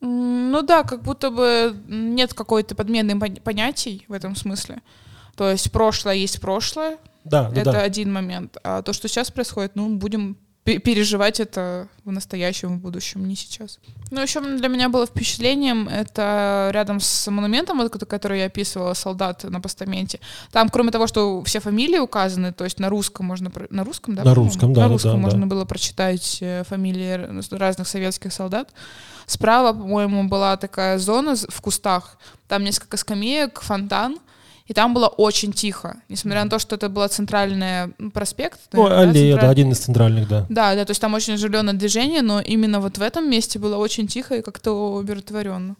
Ну 0.00 0.62
да, 0.62 0.82
как 0.82 1.02
будто 1.02 1.30
бы 1.30 1.74
нет 1.88 2.34
какой-то 2.34 2.74
подмены 2.74 3.18
понятий 3.40 4.04
в 4.08 4.12
этом 4.12 4.36
смысле. 4.36 4.82
То 5.36 5.50
есть 5.50 5.70
прошлое 5.72 6.14
есть 6.14 6.40
прошлое. 6.40 6.98
Да, 7.24 7.50
это 7.54 7.72
да. 7.72 7.82
один 7.82 8.12
момент. 8.12 8.56
А 8.62 8.82
то, 8.82 8.92
что 8.92 9.08
сейчас 9.08 9.30
происходит, 9.30 9.72
ну, 9.74 9.96
будем 9.96 10.36
переживать 10.66 11.38
это 11.40 11.88
в 12.04 12.10
настоящем, 12.10 12.78
в 12.78 12.80
будущем, 12.80 13.26
не 13.26 13.36
сейчас. 13.36 13.78
Ну, 14.10 14.20
еще 14.20 14.40
для 14.40 14.68
меня 14.68 14.88
было 14.88 15.06
впечатлением, 15.06 15.88
это 15.88 16.70
рядом 16.72 17.00
с 17.00 17.30
монументом, 17.30 17.78
вот, 17.78 17.92
который 18.06 18.40
я 18.40 18.46
описывала, 18.46 18.94
солдат 18.94 19.44
на 19.44 19.60
постаменте. 19.60 20.18
Там, 20.50 20.68
кроме 20.68 20.90
того, 20.90 21.06
что 21.06 21.42
все 21.44 21.60
фамилии 21.60 21.98
указаны, 21.98 22.52
то 22.52 22.64
есть 22.64 22.80
на 22.80 22.88
русском 22.88 23.26
можно... 23.26 23.50
На 23.70 23.84
русском, 23.84 24.16
да? 24.16 24.24
На 24.24 24.34
русском, 24.34 24.72
да. 24.72 24.82
На 24.82 24.88
русском 24.88 25.12
да, 25.12 25.18
можно 25.18 25.40
да. 25.40 25.46
было 25.46 25.64
прочитать 25.64 26.38
э, 26.40 26.64
фамилии 26.64 27.42
разных 27.54 27.86
советских 27.86 28.32
солдат. 28.32 28.72
Справа, 29.26 29.72
по-моему, 29.72 30.28
была 30.28 30.56
такая 30.56 30.98
зона 30.98 31.36
в 31.36 31.60
кустах. 31.60 32.18
Там 32.48 32.64
несколько 32.64 32.96
скамеек, 32.96 33.60
фонтан. 33.60 34.18
И 34.66 34.74
там 34.74 34.94
было 34.94 35.06
очень 35.06 35.52
тихо, 35.52 35.98
несмотря 36.08 36.42
на 36.42 36.50
то, 36.50 36.58
что 36.58 36.74
это 36.74 36.88
была 36.88 37.08
центральный 37.08 37.88
проспект. 38.12 38.60
Ну, 38.72 38.88
да, 38.88 39.00
аллея, 39.00 39.32
централь... 39.32 39.46
да, 39.46 39.50
один 39.50 39.70
из 39.70 39.78
центральных, 39.78 40.28
да. 40.28 40.46
Да, 40.48 40.74
да, 40.74 40.84
то 40.84 40.90
есть 40.90 41.00
там 41.00 41.14
очень 41.14 41.34
оживленное 41.34 41.74
движение, 41.74 42.22
но 42.22 42.40
именно 42.40 42.80
вот 42.80 42.98
в 42.98 43.02
этом 43.02 43.30
месте 43.30 43.58
было 43.58 43.76
очень 43.76 44.08
тихо 44.08 44.34
и 44.34 44.42
как-то 44.42 44.72
умиротворенно. 44.72 45.76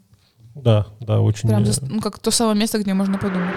Да, 0.54 0.86
да, 1.00 1.20
очень. 1.20 1.48
Прям, 1.48 1.64
ну, 1.82 2.00
как 2.00 2.18
то 2.18 2.30
самое 2.30 2.56
место, 2.56 2.78
где 2.78 2.94
можно 2.94 3.18
подумать. 3.18 3.56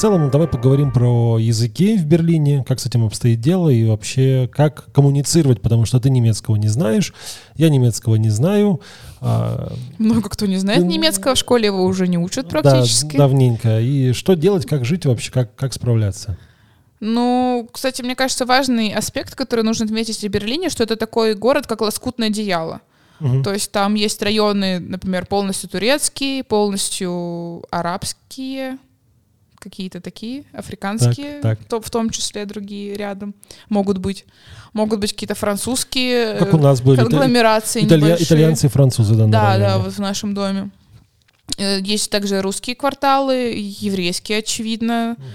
Целом 0.00 0.30
давай 0.30 0.48
поговорим 0.48 0.92
про 0.92 1.38
языки 1.38 1.96
в 1.98 2.06
Берлине, 2.06 2.64
как 2.66 2.80
с 2.80 2.86
этим 2.86 3.04
обстоит 3.04 3.40
дело 3.40 3.68
и 3.68 3.84
вообще 3.84 4.48
как 4.50 4.90
коммуницировать, 4.92 5.60
потому 5.60 5.84
что 5.84 6.00
ты 6.00 6.08
немецкого 6.08 6.56
не 6.56 6.68
знаешь, 6.68 7.12
я 7.56 7.68
немецкого 7.68 8.16
не 8.16 8.30
знаю. 8.30 8.80
А... 9.20 9.70
Много 9.98 10.30
кто 10.30 10.46
не 10.46 10.56
знает 10.56 10.82
немецкого, 10.82 11.34
в 11.34 11.38
школе 11.38 11.66
его 11.66 11.84
уже 11.84 12.08
не 12.08 12.16
учат 12.16 12.48
практически. 12.48 13.12
Да, 13.12 13.18
давненько. 13.18 13.80
И 13.80 14.12
что 14.12 14.34
делать, 14.34 14.64
как 14.66 14.86
жить 14.86 15.04
вообще, 15.04 15.30
как, 15.30 15.54
как 15.54 15.74
справляться? 15.74 16.38
Ну, 17.00 17.68
кстати, 17.70 18.00
мне 18.00 18.14
кажется, 18.14 18.46
важный 18.46 18.92
аспект, 18.92 19.34
который 19.34 19.64
нужно 19.64 19.84
отметить 19.84 20.22
в 20.22 20.28
Берлине, 20.28 20.70
что 20.70 20.82
это 20.82 20.96
такой 20.96 21.34
город, 21.34 21.66
как 21.66 21.82
лоскутное 21.82 22.28
одеяло. 22.28 22.80
Угу. 23.20 23.42
То 23.42 23.52
есть 23.52 23.70
там 23.70 23.94
есть 23.94 24.22
районы, 24.22 24.78
например, 24.80 25.26
полностью 25.26 25.68
турецкие, 25.68 26.42
полностью 26.42 27.64
арабские, 27.70 28.78
какие-то 29.60 30.00
такие, 30.00 30.44
африканские, 30.52 31.40
так, 31.40 31.58
так. 31.58 31.68
То, 31.68 31.80
в 31.80 31.90
том 31.90 32.10
числе 32.10 32.44
другие 32.46 32.94
рядом 32.94 33.34
могут 33.68 33.98
быть. 33.98 34.24
Могут 34.72 35.00
быть 35.00 35.12
какие-то 35.12 35.34
французские 35.34 36.36
как 36.36 36.54
у 36.54 36.58
нас 36.58 36.80
были, 36.80 36.96
конгломерации 37.00 37.84
италья, 37.84 38.16
Итальянцы 38.18 38.66
и 38.66 38.70
французы, 38.70 39.14
да, 39.14 39.26
Да, 39.26 39.58
да, 39.58 39.78
вот 39.78 39.92
в 39.92 39.98
нашем 39.98 40.34
доме. 40.34 40.70
Э, 41.58 41.80
есть 41.80 42.10
также 42.10 42.40
русские 42.40 42.74
кварталы, 42.74 43.54
еврейские, 43.56 44.38
очевидно. 44.38 45.16
Угу. 45.18 45.26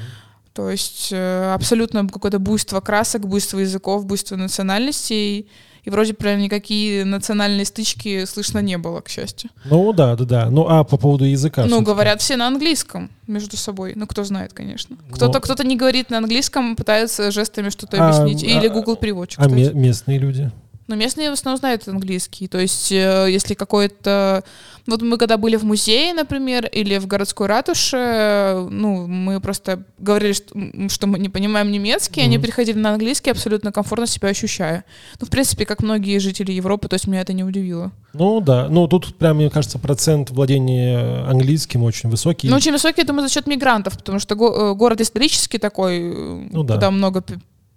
То 0.54 0.70
есть 0.70 1.10
э, 1.12 1.54
абсолютно 1.54 2.08
какое-то 2.08 2.40
буйство 2.40 2.80
красок, 2.80 3.28
буйство 3.28 3.60
языков, 3.60 4.06
буйство 4.06 4.38
национальностей 4.38 5.50
и 5.86 5.90
вроде 5.90 6.14
прям 6.14 6.40
никакие 6.40 7.06
национальные 7.06 7.66
стычки 7.66 8.26
слышно 8.26 8.60
не 8.60 8.78
было, 8.78 9.02
к 9.02 9.10
счастью. 9.10 9.52
Ну 9.66 9.94
да, 9.94 10.16
да, 10.16 10.26
да. 10.26 10.50
Ну 10.50 10.68
а 10.68 10.84
по 10.84 10.98
поводу 10.98 11.26
языка? 11.26 11.66
Ну, 11.66 11.82
говорят 11.82 12.22
все 12.22 12.36
на 12.38 12.48
английском 12.48 13.12
между 13.28 13.56
собой. 13.56 13.94
Ну, 13.96 14.08
кто 14.08 14.24
знает, 14.24 14.54
конечно. 14.54 14.98
Кто-то 15.12 15.34
Но... 15.34 15.40
кто 15.40 15.64
не 15.64 15.78
говорит 15.78 16.10
на 16.10 16.18
английском, 16.18 16.76
пытается 16.76 17.32
жестами 17.32 17.70
что-то 17.70 17.98
а, 17.98 18.10
объяснить. 18.10 18.44
А, 18.44 18.60
Или 18.60 18.68
Google 18.68 18.96
переводчик. 18.96 19.40
А 19.40 19.48
местные 19.48 20.18
люди? 20.18 20.52
Но 20.88 20.96
местные 20.96 21.32
в 21.32 21.34
основном 21.34 21.60
знают 21.60 21.88
английский. 21.88 22.48
То 22.48 22.60
есть, 22.60 22.92
э, 22.92 23.28
если 23.30 23.56
какой-то... 23.56 24.44
Вот 24.86 25.02
мы 25.02 25.18
когда 25.18 25.38
были 25.38 25.56
в 25.56 25.64
музее, 25.64 26.14
например, 26.14 26.68
или 26.68 27.00
в 27.00 27.08
городской 27.08 27.48
ратуше, 27.48 28.68
ну, 28.70 29.08
мы 29.08 29.40
просто 29.42 29.84
говорили, 29.98 30.34
что, 30.34 30.54
что 30.90 31.08
мы 31.08 31.18
не 31.18 31.30
понимаем 31.30 31.72
немецкий, 31.72 32.22
mm-hmm. 32.22 32.26
они 32.26 32.38
переходили 32.38 32.78
на 32.78 32.92
английский, 32.92 33.32
абсолютно 33.32 33.72
комфортно 33.72 34.06
себя 34.06 34.30
ощущая. 34.30 34.86
Ну, 35.20 35.26
в 35.26 35.30
принципе, 35.32 35.66
как 35.66 35.82
многие 35.82 36.20
жители 36.20 36.52
Европы, 36.52 36.88
то 36.88 36.94
есть 36.94 37.08
меня 37.08 37.22
это 37.22 37.34
не 37.34 37.44
удивило. 37.44 37.92
Ну, 38.14 38.40
да. 38.42 38.68
Ну, 38.70 38.88
тут 38.88 39.16
прям, 39.16 39.38
мне 39.38 39.50
кажется, 39.50 39.80
процент 39.80 40.30
владения 40.30 41.26
английским 41.28 41.84
очень 41.84 42.10
высокий. 42.10 42.48
Ну, 42.48 42.56
очень 42.56 42.72
высокий, 42.72 43.02
я 43.02 43.08
думаю, 43.08 43.28
за 43.28 43.34
счет 43.34 43.48
мигрантов, 43.48 43.98
потому 43.98 44.20
что 44.20 44.36
го- 44.36 44.72
э, 44.72 44.76
город 44.76 45.02
исторический 45.02 45.58
такой, 45.58 46.00
э, 46.00 46.48
ну, 46.52 46.64
да. 46.64 46.76
куда 46.76 46.92
много 46.92 47.24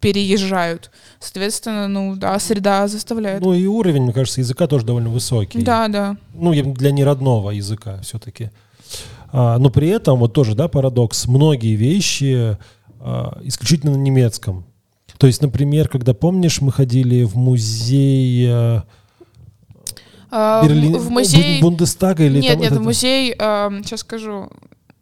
переезжают. 0.01 0.91
Соответственно, 1.19 1.89
ну 1.89 2.17
да, 2.17 2.39
среда 2.39 2.87
заставляет. 2.89 3.41
Ну 3.41 3.55
и 3.55 3.67
уровень, 3.67 4.03
мне 4.03 4.13
кажется, 4.13 4.41
языка 4.41 4.67
тоже 4.67 4.85
довольно 4.85 5.09
высокий. 5.09 5.61
Да, 5.61 5.89
да. 5.89 6.17
Ну, 6.35 6.53
для 6.73 6.91
неродного 6.91 7.51
языка 7.51 8.01
все-таки. 8.03 8.51
А, 9.31 9.59
но 9.59 9.71
при 9.71 9.89
этом, 9.89 10.19
вот 10.19 10.33
тоже, 10.33 10.55
да, 10.55 10.69
парадокс, 10.69 11.27
многие 11.27 11.75
вещи 11.75 12.57
а, 13.01 13.39
исключительно 13.43 13.93
на 13.93 13.99
немецком. 13.99 14.65
То 15.19 15.27
есть, 15.27 15.43
например, 15.43 15.89
когда 15.89 16.15
помнишь, 16.15 16.61
мы 16.61 16.71
ходили 16.71 17.25
в 17.25 17.37
музей... 17.37 18.49
А, 20.31 20.63
Берлин... 20.63 20.97
В 20.97 21.11
музей... 21.11 21.61
Бундестага 21.61 22.25
или 22.25 22.41
Нет, 22.41 22.53
там, 22.53 22.61
нет, 22.61 22.73
это... 22.73 22.81
в 22.81 22.85
музей, 22.85 23.35
э, 23.37 23.81
сейчас 23.83 24.01
скажу, 24.01 24.51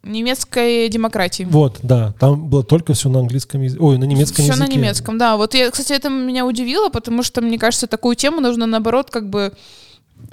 немецкой 0.07 0.89
демократии. 0.89 1.45
Вот, 1.45 1.79
да, 1.83 2.15
там 2.19 2.49
было 2.49 2.63
только 2.63 2.95
все 2.95 3.09
на 3.09 3.21
английском 3.21 3.63
языке, 3.63 3.83
ой, 3.83 3.99
на 3.99 4.05
немецком 4.05 4.45
все 4.45 4.53
языке. 4.53 4.65
Все 4.65 4.73
на 4.73 4.77
немецком, 4.77 5.19
да. 5.19 5.37
Вот, 5.37 5.55
я, 5.55 5.71
кстати, 5.71 5.93
это 5.93 6.09
меня 6.09 6.47
удивило, 6.47 6.89
потому 6.89 7.23
что, 7.23 7.41
мне 7.41 7.59
кажется, 7.59 7.87
такую 7.87 8.17
тему 8.17 8.41
нужно, 8.41 8.67
наоборот, 8.67 9.11
как 9.11 9.29
бы 9.29 9.53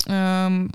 эм, 0.07 0.73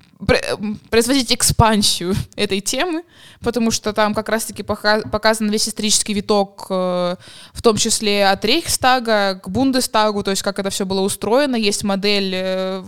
производить 0.90 1.32
экспансию 1.32 2.14
этой 2.36 2.60
темы, 2.60 3.02
потому 3.40 3.70
что 3.70 3.92
там 3.92 4.14
как 4.14 4.28
раз-таки 4.28 4.62
показан 4.62 5.50
весь 5.50 5.68
исторический 5.68 6.14
виток, 6.14 6.66
э, 6.70 7.16
в 7.52 7.62
том 7.62 7.76
числе 7.76 8.26
от 8.26 8.44
Рейхстага 8.44 9.40
к 9.42 9.48
Бундестагу, 9.48 10.22
то 10.22 10.30
есть 10.30 10.42
как 10.42 10.58
это 10.58 10.70
все 10.70 10.84
было 10.86 11.00
устроено, 11.00 11.56
есть 11.56 11.84
модель 11.84 12.32
э, 12.34 12.84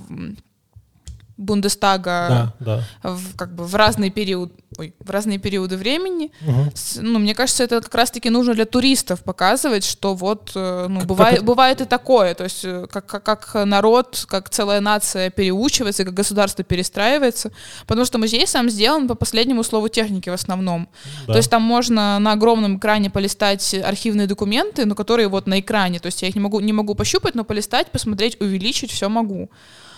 Бундестага 1.40 2.52
да, 2.60 2.84
да. 3.02 3.10
В, 3.10 3.34
как 3.34 3.54
бы 3.54 3.64
в 3.64 3.74
разные 3.74 4.10
периоды, 4.10 4.52
ой, 4.78 4.94
в 5.00 5.10
разные 5.10 5.38
периоды 5.38 5.78
времени. 5.78 6.32
Угу. 6.46 6.72
Ну, 7.00 7.18
мне 7.18 7.34
кажется, 7.34 7.64
это 7.64 7.80
как 7.80 7.94
раз-таки 7.94 8.28
нужно 8.28 8.54
для 8.54 8.66
туристов 8.66 9.22
показывать, 9.22 9.84
что 9.84 10.14
вот, 10.14 10.52
э, 10.54 10.86
ну, 10.88 11.00
бывает, 11.06 11.36
как... 11.36 11.44
бывает 11.46 11.80
и 11.80 11.86
такое, 11.86 12.34
то 12.34 12.44
есть 12.44 12.62
э, 12.64 12.86
как, 12.90 13.06
как, 13.06 13.22
как 13.22 13.54
народ, 13.66 14.26
как 14.28 14.50
целая 14.50 14.80
нация 14.80 15.30
переучивается, 15.30 16.04
как 16.04 16.12
государство 16.12 16.62
перестраивается, 16.62 17.52
потому 17.86 18.04
что 18.04 18.18
музей 18.18 18.46
сам 18.46 18.68
сделан 18.68 19.08
по 19.08 19.14
последнему 19.14 19.62
слову 19.62 19.88
техники 19.88 20.28
в 20.28 20.34
основном. 20.34 20.90
Да. 21.26 21.32
То 21.32 21.38
есть 21.38 21.50
там 21.50 21.62
можно 21.62 22.18
на 22.18 22.32
огромном 22.32 22.76
экране 22.76 23.08
полистать 23.08 23.74
архивные 23.74 24.26
документы, 24.26 24.84
но 24.84 24.94
которые 24.94 25.28
вот 25.28 25.46
на 25.46 25.58
экране, 25.58 26.00
то 26.00 26.06
есть 26.06 26.20
я 26.20 26.28
их 26.28 26.34
не 26.34 26.40
могу, 26.42 26.60
не 26.60 26.74
могу 26.74 26.94
пощупать, 26.94 27.34
но 27.34 27.44
полистать, 27.44 27.90
посмотреть, 27.90 28.38
увеличить, 28.42 28.90
все 28.90 29.08
могу. 29.08 29.50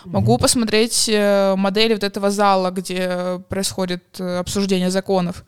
Могу 0.05 0.39
посмотреть 0.39 1.09
э, 1.09 1.55
модели 1.57 1.95
вот 1.95 2.05
этого 2.05 2.31
зала, 2.31 2.71
где 2.71 3.41
происходит 3.49 4.03
э, 4.19 4.39
обсуждение 4.39 4.91
законов. 4.91 5.45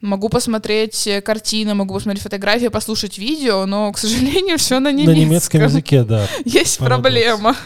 Могу 0.00 0.28
посмотреть 0.28 1.06
э, 1.06 1.20
картины, 1.20 1.74
могу 1.74 1.94
посмотреть 1.94 2.22
фотографии, 2.22 2.68
послушать 2.68 3.18
видео, 3.18 3.66
но, 3.66 3.92
к 3.92 3.98
сожалению, 3.98 4.58
все 4.58 4.80
на 4.80 4.92
немецком. 4.92 5.14
На 5.14 5.18
немецком 5.18 5.62
языке, 5.62 6.04
да. 6.04 6.28
Есть 6.44 6.78
Парадокс. 6.78 7.02
проблема. 7.02 7.56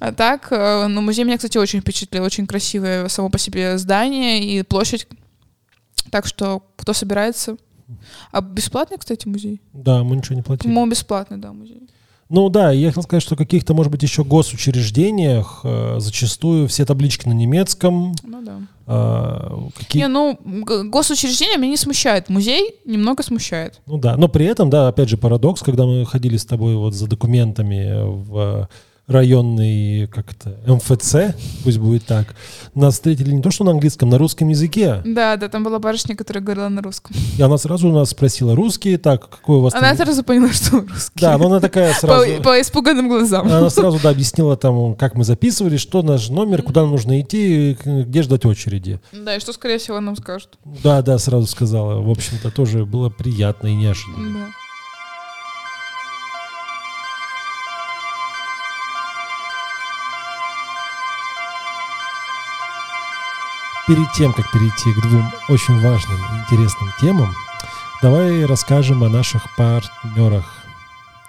А 0.00 0.12
так, 0.12 0.48
ну, 0.50 1.00
музей 1.00 1.24
меня, 1.24 1.36
кстати, 1.36 1.56
очень 1.56 1.80
впечатлил. 1.80 2.24
Очень 2.24 2.46
красивое 2.46 3.08
само 3.08 3.30
по 3.30 3.38
себе 3.38 3.78
здание 3.78 4.44
и 4.44 4.62
площадь. 4.62 5.06
Так 6.10 6.26
что, 6.26 6.62
кто 6.76 6.92
собирается... 6.92 7.56
А 8.32 8.40
бесплатный, 8.40 8.98
кстати, 8.98 9.28
музей? 9.28 9.60
Да, 9.72 10.02
мы 10.02 10.16
ничего 10.16 10.36
не 10.36 10.42
платим. 10.42 10.64
По-моему, 10.70 10.90
бесплатный, 10.90 11.36
да, 11.36 11.52
музей. 11.52 11.88
Ну 12.28 12.48
да, 12.48 12.72
я 12.72 12.88
хотел 12.88 13.02
сказать, 13.02 13.22
что 13.22 13.34
в 13.34 13.38
каких-то, 13.38 13.74
может 13.74 13.92
быть, 13.92 14.02
еще 14.02 14.24
госучреждениях 14.24 15.60
э, 15.64 15.96
зачастую 15.98 16.68
все 16.68 16.84
таблички 16.84 17.28
на 17.28 17.32
немецком. 17.32 18.14
Ну 18.22 18.42
да. 18.42 18.60
Э, 18.86 19.68
какие... 19.78 20.02
Не, 20.02 20.08
ну, 20.08 20.38
госучреждения 20.90 21.58
меня 21.58 21.70
не 21.70 21.76
смущает. 21.76 22.28
Музей 22.28 22.76
немного 22.84 23.22
смущает. 23.22 23.80
Ну 23.86 23.98
да, 23.98 24.16
но 24.16 24.28
при 24.28 24.46
этом, 24.46 24.70
да, 24.70 24.88
опять 24.88 25.08
же, 25.08 25.16
парадокс, 25.16 25.62
когда 25.62 25.84
мы 25.84 26.04
ходили 26.06 26.36
с 26.36 26.44
тобой 26.44 26.76
вот 26.76 26.94
за 26.94 27.06
документами 27.06 28.02
в 28.04 28.68
районный 29.06 30.06
как-то 30.06 30.56
МФЦ, 30.66 31.36
пусть 31.62 31.78
будет 31.78 32.06
так, 32.06 32.34
нас 32.74 32.94
встретили 32.94 33.32
не 33.32 33.42
то, 33.42 33.50
что 33.50 33.64
на 33.64 33.72
английском, 33.72 34.08
на 34.08 34.18
русском 34.18 34.48
языке. 34.48 35.02
Да, 35.04 35.36
да, 35.36 35.48
там 35.48 35.62
была 35.62 35.78
барышня, 35.78 36.16
которая 36.16 36.42
говорила 36.42 36.68
на 36.68 36.80
русском. 36.80 37.14
И 37.36 37.42
она 37.42 37.58
сразу 37.58 37.88
у 37.88 37.92
нас 37.92 38.10
спросила, 38.10 38.54
русские, 38.54 38.98
так, 38.98 39.28
какой 39.28 39.58
у 39.58 39.60
вас... 39.60 39.74
Она 39.74 39.88
там- 39.88 40.06
сразу 40.06 40.24
поняла, 40.24 40.52
что 40.52 40.76
мы 40.76 40.88
русские. 40.88 41.20
Да, 41.20 41.36
но 41.36 41.46
она 41.46 41.60
такая 41.60 41.92
сразу... 41.92 42.36
По, 42.38 42.42
по 42.42 42.60
испуганным 42.60 43.08
глазам. 43.08 43.46
Она 43.46 43.68
сразу, 43.68 43.98
да, 44.02 44.10
объяснила 44.10 44.56
там, 44.56 44.94
как 44.94 45.14
мы 45.14 45.24
записывали, 45.24 45.76
что 45.76 46.02
наш 46.02 46.30
номер, 46.30 46.62
куда 46.62 46.82
нам 46.82 46.92
нужно 46.92 47.20
идти, 47.20 47.76
где 47.84 48.22
ждать 48.22 48.46
очереди. 48.46 49.00
Да, 49.12 49.36
и 49.36 49.40
что, 49.40 49.52
скорее 49.52 49.78
всего, 49.78 50.00
нам 50.00 50.16
скажут. 50.16 50.58
Да, 50.82 51.02
да, 51.02 51.18
сразу 51.18 51.46
сказала. 51.46 52.00
В 52.00 52.10
общем-то, 52.10 52.50
тоже 52.50 52.86
было 52.86 53.10
приятно 53.10 53.68
и 53.68 53.74
неожиданно. 53.74 54.46
Да. 54.46 54.63
Перед 63.86 64.10
тем, 64.12 64.32
как 64.32 64.50
перейти 64.50 64.94
к 64.94 65.02
двум 65.02 65.30
очень 65.50 65.78
важным 65.80 66.16
и 66.16 66.40
интересным 66.40 66.90
темам, 66.98 67.34
давай 68.00 68.46
расскажем 68.46 69.04
о 69.04 69.10
наших 69.10 69.54
партнерах. 69.56 70.64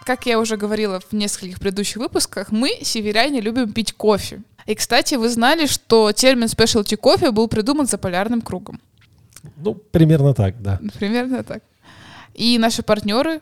Как 0.06 0.26
я 0.26 0.40
уже 0.40 0.56
говорила 0.56 1.02
в 1.02 1.12
нескольких 1.12 1.60
предыдущих 1.60 1.98
выпусках, 1.98 2.52
мы, 2.52 2.80
северяне, 2.82 3.42
любим 3.42 3.74
пить 3.74 3.92
кофе. 3.92 4.42
И, 4.68 4.74
кстати, 4.74 5.16
вы 5.16 5.30
знали, 5.30 5.66
что 5.66 6.14
термин 6.14 6.46
specialty 6.46 6.96
кофе 6.96 7.32
был 7.32 7.50
придуман 7.50 7.88
за 7.88 7.98
полярным 7.98 8.42
кругом. 8.42 8.80
Ну, 9.58 9.74
примерно 9.74 10.34
так, 10.34 10.62
да. 10.62 10.80
Примерно 10.98 11.44
так. 11.44 11.62
И 12.34 12.58
наши 12.58 12.84
партнеры 12.84 13.42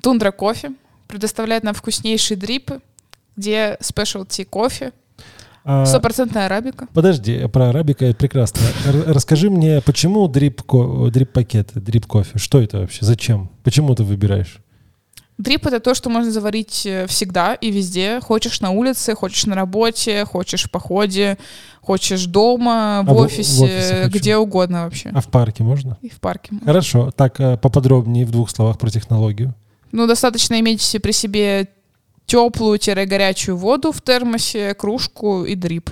Тундра 0.00 0.30
Кофе 0.30 0.72
предоставляют 1.08 1.64
нам 1.64 1.74
вкуснейшие 1.74 2.36
дрипы, 2.36 2.80
где 3.36 3.76
specialty 3.80 4.44
кофе, 4.44 4.92
стопроцентная 5.86 6.46
арабика. 6.46 6.86
подожди, 6.94 7.46
про 7.48 7.70
арабика 7.70 8.12
прекрасно. 8.14 8.60
Р- 8.86 9.04
расскажи 9.14 9.50
мне, 9.50 9.80
почему 9.80 10.28
дрип, 10.28 10.62
ко- 10.62 11.10
дрип 11.10 11.32
пакеты, 11.32 11.80
дрип 11.80 12.06
кофе? 12.06 12.38
Что 12.38 12.60
это 12.60 12.78
вообще? 12.78 13.04
Зачем? 13.04 13.50
Почему 13.64 13.94
ты 13.94 14.04
выбираешь? 14.04 14.58
Дрип— 15.38 15.66
это 15.68 15.80
то, 15.80 15.94
что 15.94 16.08
можно 16.08 16.30
заварить 16.32 16.86
э, 16.86 17.06
всегда 17.08 17.52
и 17.54 17.70
везде. 17.70 18.20
Хочешь 18.22 18.62
на 18.62 18.70
улице, 18.70 19.14
хочешь 19.14 19.44
на 19.44 19.54
работе, 19.54 20.24
хочешь 20.24 20.64
в 20.64 20.70
походе, 20.70 21.36
хочешь 21.82 22.24
дома, 22.24 23.02
в 23.04 23.10
А 23.10 23.12
в- 23.12 23.16
в 23.16 23.20
офисе, 23.20 23.64
офисе 23.64 23.94
хочу. 24.04 24.18
где 24.18 24.36
угодно 24.38 24.84
вообще. 24.84 25.10
А 25.12 25.20
в 25.20 25.26
парке 25.26 25.62
можно? 25.62 25.98
И 26.00 26.08
в 26.08 26.20
парке. 26.20 26.48
можно. 26.52 26.66
Хорошо. 26.66 27.10
Так, 27.14 27.38
э, 27.40 27.58
поподробнее 27.58 28.24
в 28.24 28.30
двух 28.30 28.48
словах 28.48 28.78
про 28.78 28.88
технологию. 28.88 29.54
Ну, 29.92 30.06
достаточно 30.06 30.58
иметь 30.60 30.96
при 31.02 31.12
себе 31.12 31.68
теплую-горячую 32.26 33.56
воду 33.56 33.92
в 33.92 34.02
термосе, 34.02 34.74
кружку 34.74 35.44
и 35.44 35.54
дрип. 35.54 35.90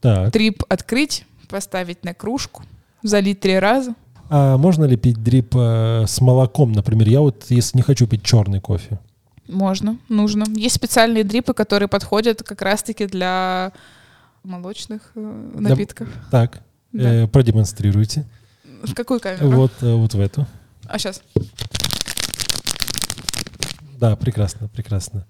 Так. 0.00 0.32
Дрип 0.32 0.62
открыть, 0.68 1.24
поставить 1.48 2.04
на 2.04 2.14
кружку, 2.14 2.62
залить 3.02 3.40
три 3.40 3.58
раза. 3.58 3.94
А 4.30 4.56
можно 4.56 4.84
ли 4.84 4.96
пить 4.96 5.22
дрип 5.22 5.54
э, 5.54 6.04
с 6.06 6.20
молоком, 6.20 6.72
например? 6.72 7.08
Я 7.08 7.20
вот, 7.20 7.44
если 7.50 7.76
не 7.76 7.82
хочу 7.82 8.06
пить 8.06 8.22
черный 8.24 8.60
кофе. 8.60 8.98
Можно, 9.46 9.98
нужно. 10.08 10.44
Есть 10.56 10.76
специальные 10.76 11.24
дрипы, 11.24 11.52
которые 11.52 11.88
подходят 11.88 12.42
как 12.42 12.62
раз-таки 12.62 13.06
для 13.06 13.72
молочных 14.42 15.12
э, 15.14 15.50
напитков. 15.54 16.08
Так, 16.30 16.62
Да. 16.92 17.24
э, 17.24 17.26
продемонстрируйте. 17.28 18.24
В 18.82 18.94
какую 18.94 19.20
камеру? 19.20 19.50
Вот, 19.50 19.72
э, 19.82 19.92
вот 19.94 20.14
в 20.14 20.20
эту. 20.20 20.46
А 20.86 20.98
сейчас. 20.98 21.22
Да, 23.98 24.16
прекрасно, 24.16 24.68
прекрасно. 24.68 25.26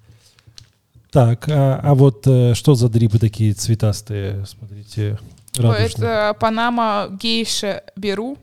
Так, 1.12 1.46
а, 1.50 1.78
а 1.82 1.94
вот 1.94 2.26
э, 2.26 2.54
что 2.54 2.74
за 2.74 2.88
дрипы 2.88 3.18
такие 3.18 3.52
цветастые? 3.52 4.46
Смотрите, 4.46 5.18
радужные. 5.54 6.10
Это 6.10 6.36
Панама 6.40 7.08
гейша 7.10 7.82
беру. 7.96 8.38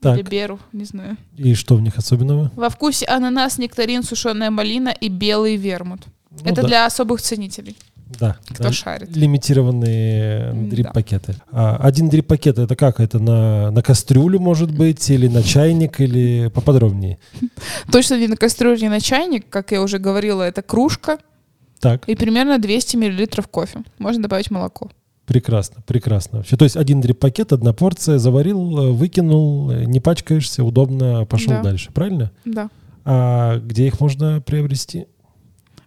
Так. 0.00 0.18
Или 0.18 0.28
беру, 0.28 0.60
не 0.72 0.84
знаю. 0.84 1.16
И 1.36 1.54
что 1.54 1.74
в 1.74 1.80
них 1.80 1.98
особенного? 1.98 2.52
Во 2.54 2.70
вкусе 2.70 3.06
ананас, 3.06 3.58
нектарин, 3.58 4.04
сушеная 4.04 4.50
малина 4.50 4.90
и 4.90 5.08
белый 5.08 5.56
вермут. 5.56 6.02
Ну 6.30 6.38
это 6.44 6.62
да, 6.62 6.68
для 6.68 6.86
особых 6.86 7.20
ценителей, 7.20 7.76
да, 8.18 8.36
кто 8.48 8.64
да, 8.64 8.72
шарит. 8.72 9.14
лимитированные 9.14 10.52
дрип-пакеты. 10.54 11.36
А 11.50 11.76
один 11.76 12.08
дрип-пакет 12.08 12.58
это 12.58 12.74
как? 12.76 13.00
Это 13.00 13.18
на, 13.18 13.70
на 13.70 13.82
кастрюлю 13.82 14.38
может 14.38 14.72
быть, 14.72 15.10
или 15.10 15.26
на 15.26 15.42
чайник, 15.42 16.00
или 16.00 16.50
поподробнее? 16.54 17.18
Точно 17.92 18.18
не 18.18 18.28
на 18.28 18.36
кастрюлю, 18.36 18.80
не 18.80 18.88
на 18.88 19.00
чайник, 19.00 19.48
как 19.48 19.72
я 19.72 19.82
уже 19.82 19.98
говорила, 19.98 20.42
это 20.42 20.62
кружка 20.62 21.18
Так, 21.82 22.08
и 22.08 22.14
примерно 22.14 22.58
200 22.58 22.96
миллилитров 22.96 23.48
кофе. 23.48 23.80
Можно 23.98 24.22
добавить 24.22 24.50
молоко. 24.50 24.90
прекрасно, 25.26 25.82
прекрасно 25.86 26.38
вообще. 26.38 26.56
То 26.56 26.64
есть 26.64 26.76
один 26.76 27.00
дрип-пакет, 27.00 27.52
одна 27.52 27.72
порция, 27.72 28.18
заварил, 28.18 28.78
э, 28.78 28.90
выкинул, 28.92 29.70
э, 29.70 29.84
не 29.84 29.98
пачкаешься, 29.98 30.62
удобно, 30.62 31.24
пошел 31.26 31.54
Да. 31.54 31.62
дальше, 31.62 31.90
правильно? 31.92 32.30
Да. 32.44 32.68
А 33.04 33.58
где 33.58 33.86
их 33.86 34.00
можно 34.00 34.40
приобрести? 34.40 35.06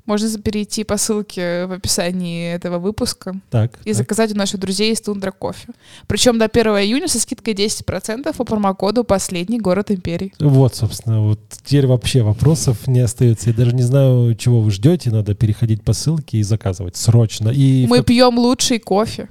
Можно 0.06 0.38
перейти 0.40 0.84
по 0.84 0.98
ссылке 0.98 1.66
в 1.66 1.72
описании 1.72 2.54
этого 2.54 2.78
выпуска 2.78 3.34
Так, 3.50 3.80
и 3.86 3.90
так. 3.90 3.96
заказать 3.96 4.32
у 4.34 4.36
наших 4.38 4.60
друзей 4.60 4.94
из 4.94 5.02
Тундра 5.02 5.32
кофе. 5.32 5.70
Причем 6.08 6.38
до 6.38 6.46
1 6.46 6.68
июня 6.78 7.08
со 7.08 7.20
скидкой 7.20 7.54
10% 7.56 8.36
по 8.38 8.44
промокоду 8.44 9.04
«Последний 9.04 9.60
город 9.60 9.90
империи». 9.90 10.32
Вот, 10.40 10.76
собственно, 10.76 11.22
вот 11.22 11.40
теперь 11.64 11.88
вообще 11.88 12.22
вопросов 12.22 12.86
не 12.88 13.00
остается. 13.00 13.50
Я 13.50 13.56
даже 13.56 13.74
не 13.74 13.82
знаю, 13.84 14.36
чего 14.36 14.62
вы 14.62 14.70
ждете. 14.70 15.10
Надо 15.10 15.34
переходить 15.34 15.82
по 15.84 15.94
ссылке 15.94 16.38
и 16.38 16.44
заказывать 16.44 16.96
срочно. 16.96 17.50
И 17.50 17.86
в 17.88 17.90
Мы 17.90 17.98
как- 17.98 18.06
пьем 18.06 18.38
лучший 18.38 18.78
кофе. 18.80 19.28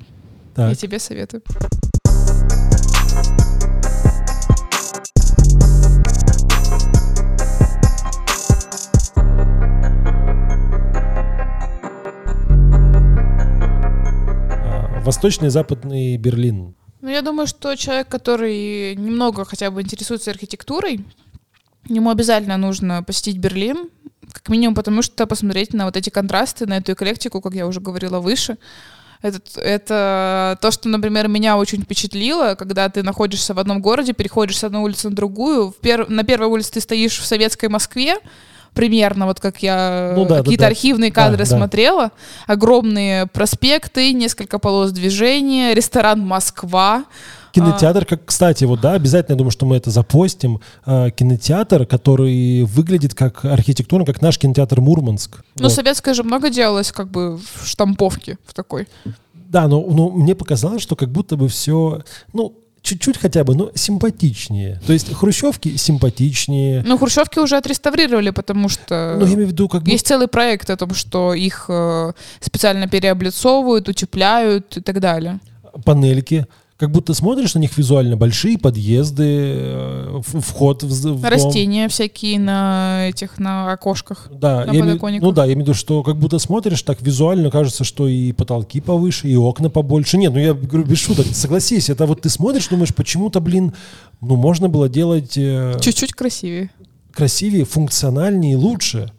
так, 0.57 0.71
Я 0.71 0.75
тебе 0.75 0.99
советую. 0.99 1.43
Восточный 15.05 15.49
и 15.49 15.51
Западный 15.51 16.17
Берлин. 16.17 16.75
Ну, 17.03 17.11
я 17.11 17.21
думаю, 17.21 17.47
что 17.47 17.77
человек, 17.77 18.09
который 18.09 18.97
немного 18.97 19.45
хотя 19.45 19.71
бы 19.71 19.83
интересуется 19.83 20.31
архитектурой, 20.31 21.05
ему 21.87 22.09
обязательно 22.09 22.57
нужно 22.57 23.03
посетить 23.03 23.37
Берлин, 23.37 23.90
как 24.33 24.49
минимум 24.49 24.75
потому, 24.75 25.03
что 25.03 25.27
посмотреть 25.27 25.75
на 25.75 25.85
вот 25.85 25.99
эти 25.99 26.09
контрасты, 26.09 26.67
на 26.67 26.79
эту 26.79 26.93
эклектику, 26.93 27.43
как 27.43 27.55
я 27.55 27.67
уже 27.67 27.81
говорила 27.81 28.21
выше. 28.21 28.57
Это, 29.21 29.40
это 29.61 30.59
то, 30.61 30.71
что, 30.71 30.88
например, 30.88 31.29
меня 31.29 31.57
очень 31.59 31.83
впечатлило, 31.83 32.55
когда 32.55 32.88
ты 32.88 33.03
находишься 33.03 33.53
в 33.53 33.59
одном 33.59 33.83
городе, 33.83 34.14
переходишь 34.14 34.59
с 34.59 34.64
одной 34.64 34.83
улицы 34.83 35.11
на 35.11 35.17
другую. 35.17 35.71
В 35.71 35.81
пер- 35.81 36.09
на 36.09 36.25
первой 36.25 36.49
улице 36.49 36.73
ты 36.73 36.81
стоишь 36.81 37.19
в 37.19 37.27
советской 37.27 37.69
Москве, 37.69 38.17
примерно, 38.75 39.27
вот 39.27 39.41
как 39.41 39.63
я 39.63 40.13
Ну 40.17 40.25
да, 40.25 40.37
да, 40.37 40.43
какие-то 40.43 40.63
да. 40.63 40.69
архивные 40.69 41.11
Да, 41.11 41.15
кадры 41.15 41.39
да. 41.39 41.47
смотрела. 41.47 42.11
Огромные 42.47 43.27
проспекты, 43.27 44.13
несколько 44.13 44.59
полос 44.59 44.91
движения, 44.93 45.75
ресторан 45.75 46.21
«Москва». 46.21 47.05
Кинотеатр, 47.53 48.05
как, 48.05 48.25
кстати, 48.25 48.65
вот, 48.65 48.81
да, 48.81 48.95
обязательно, 48.95 49.35
я 49.35 49.39
думаю, 49.39 49.53
что 49.53 49.65
мы 49.65 49.77
это 49.77 49.91
запостим. 49.91 50.61
А, 50.85 51.11
кинотеатр, 51.11 51.87
который 51.87 52.65
выглядит 52.65 53.15
как 53.15 53.45
архитектурно, 53.45 54.05
как 54.05 54.21
наш 54.21 54.39
кинотеатр 54.39 54.81
Мурманск. 54.81 55.45
Ну, 55.57 55.65
Вот. 55.65 55.73
советское 55.73 56.15
же 56.15 56.25
много 56.25 56.51
делалось 56.51 56.91
как 56.91 57.09
бы 57.13 57.37
в 57.37 57.65
штамповке 57.65 58.39
в 58.45 58.55
такой. 58.55 58.89
Да, 59.33 59.69
но, 59.69 59.81
но 59.81 60.11
мне 60.11 60.35
показалось, 60.35 60.83
что 60.83 60.97
как 60.97 61.11
будто 61.13 61.37
бы 61.37 61.47
все, 61.47 62.03
ну, 62.33 62.57
чуть-чуть 62.85 63.16
хотя 63.16 63.42
бы, 63.44 63.55
но 63.57 63.70
симпатичнее. 63.75 64.81
То 64.87 64.92
есть 64.92 65.12
хрущевки 65.12 65.77
симпатичнее. 65.77 66.83
Ну, 66.87 66.99
хрущевки 66.99 67.40
уже 67.40 67.57
отреставрировали, 67.57 68.31
потому 68.31 68.68
что 68.68 69.16
Ну, 69.18 69.27
я 69.27 69.35
имею 69.35 69.49
в 69.49 69.51
виду, 69.53 69.68
как 69.68 69.81
будто... 69.81 69.92
есть 69.92 70.07
целый 70.07 70.29
проект 70.29 70.70
о 70.70 70.77
том, 70.77 70.94
что 70.94 71.33
их 71.35 71.64
э, 71.68 72.12
специально 72.40 72.87
переоблицовывают, 72.87 73.88
утепляют 73.88 74.77
и 74.77 74.81
так 74.81 75.01
далее. 75.01 75.40
панельки. 75.85 76.47
Как 76.77 76.91
будто 76.91 77.15
смотришь 77.15 77.55
на 77.55 77.61
них 77.61 77.79
визуально 77.79 78.17
большие 78.17 78.59
подъезды, 78.59 79.25
э, 79.27 80.21
вход 80.25 80.83
в, 80.83 80.89
в 80.89 81.03
дом. 81.03 81.23
Растения 81.23 81.89
всякие 81.89 82.41
на 82.41 83.09
этих, 83.09 83.39
на 83.39 83.73
окошках. 83.73 84.29
Да, 84.33 84.65
на 84.65 84.73
я 84.73 84.81
подоконниках. 84.81 85.25
ну 85.25 85.33
да, 85.33 85.45
я 85.45 85.53
имею 85.53 85.67
в 85.67 85.69
виду, 85.69 85.75
что 85.75 86.03
как 86.03 86.17
будто 86.17 86.41
смотришь, 86.41 86.83
так 86.83 87.01
визуально 87.01 87.53
кажется, 87.53 87.85
что 87.85 88.09
и 88.09 88.33
потолки 88.33 88.81
повыше, 88.81 89.29
и 89.29 89.37
окна 89.37 89.71
побольше. 89.71 90.19
Нет, 90.19 90.33
ну 90.33 90.40
я 90.40 90.53
говорю 90.53 90.85
без 90.85 90.98
шуток, 90.98 91.27
согласись, 91.33 91.90
это 91.90 92.07
вот 92.07 92.23
ты 92.23 92.29
смотришь, 92.29 92.67
думаешь, 92.67 92.92
почему-то, 92.92 93.38
блин, 93.38 93.73
ну 94.21 94.35
можно 94.35 94.69
было 94.69 94.88
делать 94.88 95.38
э, 95.38 95.79
Чуть-чуть 95.81 96.13
красивее. 96.13 96.71
красивее, 97.13 97.65
функциональнее, 97.65 98.57
лучше. 98.57 99.13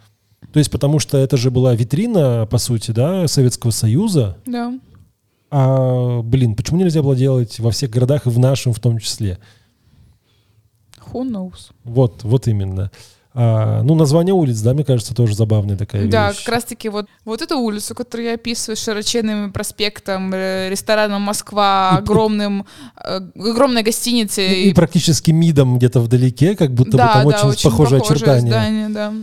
То 0.52 0.60
есть 0.60 0.70
потому 0.72 1.00
что 1.00 1.18
это 1.18 1.38
же 1.38 1.52
была 1.52 1.74
витрина, 1.74 2.48
по 2.52 2.58
сути, 2.58 2.92
да, 2.92 3.30
Советского 3.30 3.72
Союза. 3.72 4.38
Да. 4.46 4.74
А, 5.58 6.22
блин, 6.22 6.54
почему 6.54 6.80
нельзя 6.80 7.02
было 7.02 7.16
делать 7.16 7.60
во 7.60 7.72
всех 7.72 7.90
городах 7.90 8.26
и 8.26 8.30
в 8.30 8.38
нашем 8.38 8.74
в 8.74 8.80
том 8.82 9.00
числе? 9.00 9.40
Who 11.14 11.22
knows? 11.26 11.72
Вот, 11.86 12.26
вот 12.26 12.50
именно. 12.50 12.92
А, 13.34 13.82
ну, 13.84 13.96
название 13.96 14.34
улиц, 14.34 14.60
да, 14.60 14.74
мне 14.74 14.84
кажется, 14.84 15.16
тоже 15.16 15.34
забавная 15.34 15.78
такая 15.78 16.10
Да, 16.10 16.32
вещь. 16.32 16.40
как 16.44 16.56
раз-таки 16.56 16.90
вот, 16.90 17.08
вот 17.24 17.42
эту 17.42 17.58
улицу, 17.58 17.96
которую 17.96 18.28
я 18.28 18.34
описываю, 18.34 18.76
широченным 18.76 19.54
проспектом, 19.54 20.34
э, 20.34 20.68
рестораном 20.70 21.22
Москва, 21.22 21.92
огромным, 21.92 22.66
э, 23.02 23.22
огромной 23.36 23.84
гостиницей. 23.84 24.64
И, 24.64 24.70
и 24.72 24.74
практически 24.74 25.32
МИДом 25.32 25.78
где-то 25.78 26.02
вдалеке, 26.02 26.58
как 26.58 26.74
будто 26.74 26.92
бы 26.92 26.98
там 26.98 27.26
очень, 27.28 27.64
похожие 27.64 28.02
очертания. 28.02 28.52
здание, 28.52 28.90
да. 28.90 29.14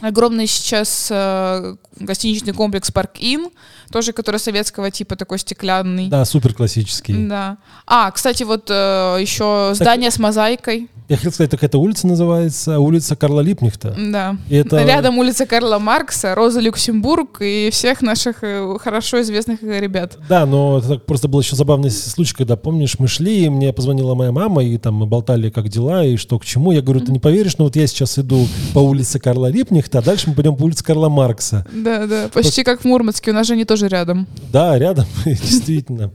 Огромный 0.00 0.46
сейчас 0.46 1.08
э, 1.10 1.74
гостиничный 1.98 2.52
комплекс 2.52 2.90
Парк 2.90 3.12
Ин, 3.18 3.48
тоже 3.90 4.12
который 4.12 4.38
советского 4.38 4.90
типа 4.90 5.16
такой 5.16 5.38
стеклянный. 5.38 6.08
Да, 6.08 6.24
супер 6.24 6.54
классический. 6.54 7.26
Да. 7.26 7.58
А, 7.86 8.10
кстати, 8.10 8.42
вот 8.44 8.70
э, 8.70 9.18
еще 9.20 9.72
здание 9.74 10.10
с 10.10 10.18
мозаикой. 10.18 10.88
Я 11.08 11.16
хотел 11.16 11.32
сказать, 11.32 11.50
так 11.50 11.64
эта 11.64 11.78
улица 11.78 12.06
называется 12.06 12.78
улица 12.78 13.16
Карла 13.16 13.40
Липнихта. 13.40 13.96
Да. 13.98 14.36
И 14.50 14.56
это... 14.56 14.84
Рядом 14.84 15.18
улица 15.18 15.46
Карла 15.46 15.78
Маркса, 15.78 16.34
Роза 16.34 16.60
Люксембург 16.60 17.40
и 17.40 17.70
всех 17.72 18.02
наших 18.02 18.44
э, 18.44 18.76
хорошо 18.78 19.22
известных 19.22 19.62
э, 19.62 19.80
ребят. 19.80 20.18
Да, 20.28 20.44
но 20.44 20.78
это 20.78 20.88
так 20.88 21.06
просто 21.06 21.26
был 21.26 21.40
еще 21.40 21.56
забавный 21.56 21.90
случай, 21.90 22.34
когда, 22.34 22.56
помнишь, 22.56 22.98
мы 22.98 23.08
шли, 23.08 23.46
и 23.46 23.48
мне 23.48 23.72
позвонила 23.72 24.14
моя 24.14 24.32
мама, 24.32 24.62
и 24.62 24.76
там 24.76 24.96
мы 24.96 25.06
болтали, 25.06 25.48
как 25.48 25.70
дела, 25.70 26.04
и 26.04 26.16
что 26.16 26.38
к 26.38 26.44
чему. 26.44 26.72
Я 26.72 26.82
говорю, 26.82 27.00
ты 27.00 27.10
не 27.10 27.18
поверишь, 27.18 27.56
но 27.56 27.64
вот 27.64 27.76
я 27.76 27.86
сейчас 27.86 28.18
иду 28.18 28.46
по 28.74 28.80
улице 28.80 29.18
Карла 29.18 29.46
Липнихта, 29.46 29.87
а 29.94 30.02
дальше 30.02 30.28
мы 30.28 30.34
пойдем 30.34 30.56
по 30.56 30.64
улице 30.64 30.84
Карла 30.84 31.08
Маркса. 31.08 31.66
Да, 31.72 32.06
да, 32.06 32.28
почти 32.32 32.64
как 32.64 32.82
в 32.82 32.84
Мурманске, 32.84 33.30
у 33.30 33.34
нас 33.34 33.46
же 33.46 33.54
они 33.54 33.64
тоже 33.64 33.88
рядом. 33.88 34.26
Да, 34.52 34.78
рядом, 34.78 35.06
действительно. 35.24 36.10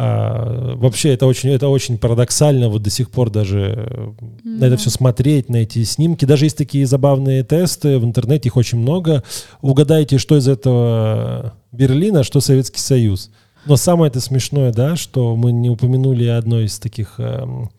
А, 0.00 0.76
вообще 0.76 1.14
это 1.14 1.26
очень, 1.26 1.50
это 1.50 1.68
очень 1.68 1.98
парадоксально 1.98 2.68
вот 2.68 2.82
до 2.82 2.90
сих 2.90 3.10
пор 3.10 3.30
даже 3.30 3.74
э, 3.76 4.10
на 4.44 4.66
это 4.66 4.76
все 4.76 4.90
смотреть, 4.90 5.48
на 5.48 5.56
эти 5.56 5.82
снимки. 5.82 6.24
Даже 6.24 6.44
есть 6.46 6.56
такие 6.56 6.86
забавные 6.86 7.42
тесты 7.42 7.98
в 7.98 8.04
интернете, 8.04 8.48
их 8.48 8.56
очень 8.56 8.78
много. 8.78 9.24
Угадайте, 9.60 10.18
что 10.18 10.36
из 10.36 10.46
этого 10.46 11.54
Берлина, 11.72 12.22
что 12.22 12.40
Советский 12.40 12.80
Союз. 12.80 13.30
Но 13.66 13.76
самое 13.76 14.08
это 14.08 14.20
смешное, 14.20 14.72
да, 14.72 14.94
что 14.94 15.34
мы 15.34 15.50
не 15.50 15.68
упомянули 15.68 16.26
одно 16.26 16.60
из 16.60 16.78
таких 16.78 17.14
эм, 17.18 17.70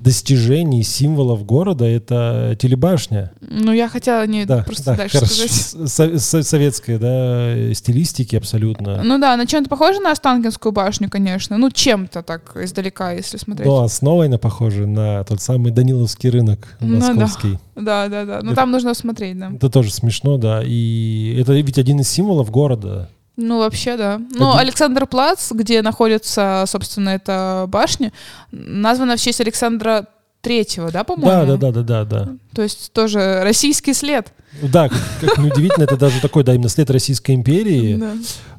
достижений, 0.00 0.82
символов 0.82 1.44
города, 1.44 1.84
это 1.84 2.56
телебашня. 2.58 3.32
Ну, 3.40 3.72
я 3.72 3.88
хотела 3.88 4.26
не 4.26 4.44
Да, 4.44 4.62
просто 4.62 4.84
да, 4.92 4.96
дальше 4.96 5.18
хорошо. 5.18 5.34
сказать. 5.34 5.88
Со- 5.90 6.18
со- 6.18 6.42
советской, 6.42 6.98
да, 6.98 7.74
стилистики 7.74 8.36
абсолютно. 8.36 9.02
Ну 9.02 9.18
да, 9.18 9.36
на 9.36 9.46
чем-то 9.46 9.68
похоже 9.68 10.00
на 10.00 10.12
Останкинскую 10.12 10.72
башню, 10.72 11.08
конечно. 11.10 11.58
Ну, 11.58 11.70
чем-то 11.70 12.22
так 12.22 12.56
издалека, 12.56 13.12
если 13.12 13.36
смотреть. 13.36 13.66
Но 13.66 13.82
основой 13.82 14.26
она 14.28 14.38
похожа 14.38 14.86
на 14.86 15.24
тот 15.24 15.40
самый 15.40 15.72
Даниловский 15.72 16.30
рынок 16.30 16.76
Ну 16.80 16.98
да. 17.00 17.12
московский. 17.14 17.58
Да, 17.74 18.08
да, 18.08 18.24
да. 18.24 18.40
Ну, 18.42 18.54
там 18.54 18.70
нужно 18.70 18.94
смотреть, 18.94 19.38
да. 19.38 19.50
Это 19.54 19.68
тоже 19.70 19.92
смешно, 19.92 20.38
да. 20.38 20.62
И 20.64 21.36
это 21.40 21.52
ведь 21.52 21.78
один 21.78 22.00
из 22.00 22.08
символов 22.08 22.50
города. 22.50 23.10
Ну, 23.36 23.58
вообще, 23.58 23.96
да. 23.96 24.18
Ну, 24.34 24.50
Один- 24.50 24.60
Александр 24.60 25.06
Плац, 25.06 25.52
где 25.52 25.82
находится, 25.82 26.64
собственно, 26.66 27.10
эта 27.10 27.66
башня, 27.68 28.12
названа 28.50 29.16
в 29.16 29.20
честь 29.20 29.40
Александра 29.40 30.06
Третьего, 30.40 30.90
да, 30.92 31.02
по-моему? 31.02 31.28
Да, 31.46 31.56
да, 31.56 31.56
да, 31.56 31.82
да, 31.82 32.04
да, 32.04 32.04
да. 32.04 32.32
То 32.54 32.62
есть 32.62 32.92
тоже 32.92 33.40
российский 33.42 33.92
след. 33.94 34.32
Да, 34.62 34.88
как, 34.88 35.38
неудивительно, 35.38 35.84
это 35.84 35.96
даже 35.96 36.20
такой, 36.20 36.44
да, 36.44 36.54
именно 36.54 36.68
след 36.68 36.88
Российской 36.90 37.32
империи 37.34 38.00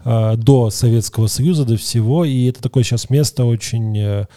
а, 0.04 0.36
до 0.36 0.70
Советского 0.70 1.28
Союза, 1.28 1.66
до 1.66 1.78
всего. 1.78 2.26
И 2.26 2.46
это 2.50 2.62
такое 2.62 2.84
сейчас 2.84 3.10
место 3.10 3.46
очень 3.46 4.28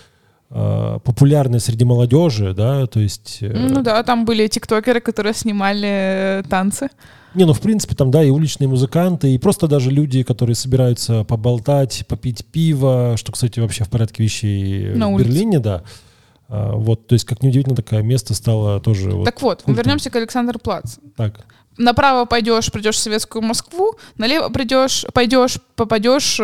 э, 0.50 0.98
популярное 1.04 1.60
среди 1.60 1.84
молодежи, 1.84 2.54
да, 2.54 2.86
то 2.86 3.00
есть... 3.00 3.38
э, 3.40 3.52
Ну 3.52 3.82
да, 3.82 4.02
там 4.02 4.24
были 4.24 4.46
тиктокеры, 4.48 5.00
которые 5.00 5.34
снимали 5.34 6.40
э, 6.40 6.42
танцы. 6.48 6.88
Не, 7.34 7.44
ну, 7.44 7.52
в 7.52 7.60
принципе, 7.60 7.94
там, 7.94 8.10
да, 8.10 8.24
и 8.24 8.30
уличные 8.30 8.66
музыканты, 8.66 9.32
и 9.32 9.38
просто 9.38 9.68
даже 9.68 9.90
люди, 9.92 10.24
которые 10.24 10.56
собираются 10.56 11.22
поболтать, 11.22 12.04
попить 12.08 12.44
пиво, 12.44 13.14
что, 13.16 13.30
кстати, 13.30 13.60
вообще 13.60 13.84
в 13.84 13.88
порядке 13.88 14.24
вещей 14.24 14.94
На 14.94 15.08
в 15.08 15.14
улице. 15.14 15.28
Берлине, 15.30 15.60
да. 15.60 15.84
А, 16.48 16.72
вот, 16.72 17.06
то 17.06 17.12
есть, 17.12 17.24
как 17.24 17.44
неудивительно, 17.44 17.76
такое 17.76 18.02
место 18.02 18.34
стало 18.34 18.80
тоже 18.80 19.10
вот 19.10 19.24
так 19.26 19.40
вот, 19.42 19.62
культом. 19.62 19.80
вернемся 19.80 20.10
к 20.10 20.16
Александр 20.16 20.58
Плац. 20.58 20.96
так. 21.16 21.46
Направо 21.78 22.24
пойдешь, 22.24 22.70
придешь 22.72 22.96
в 22.96 22.98
Советскую 22.98 23.42
Москву, 23.42 23.94
налево 24.18 24.48
придешь, 24.48 25.06
пойдешь, 25.14 25.58
попадешь 25.76 26.38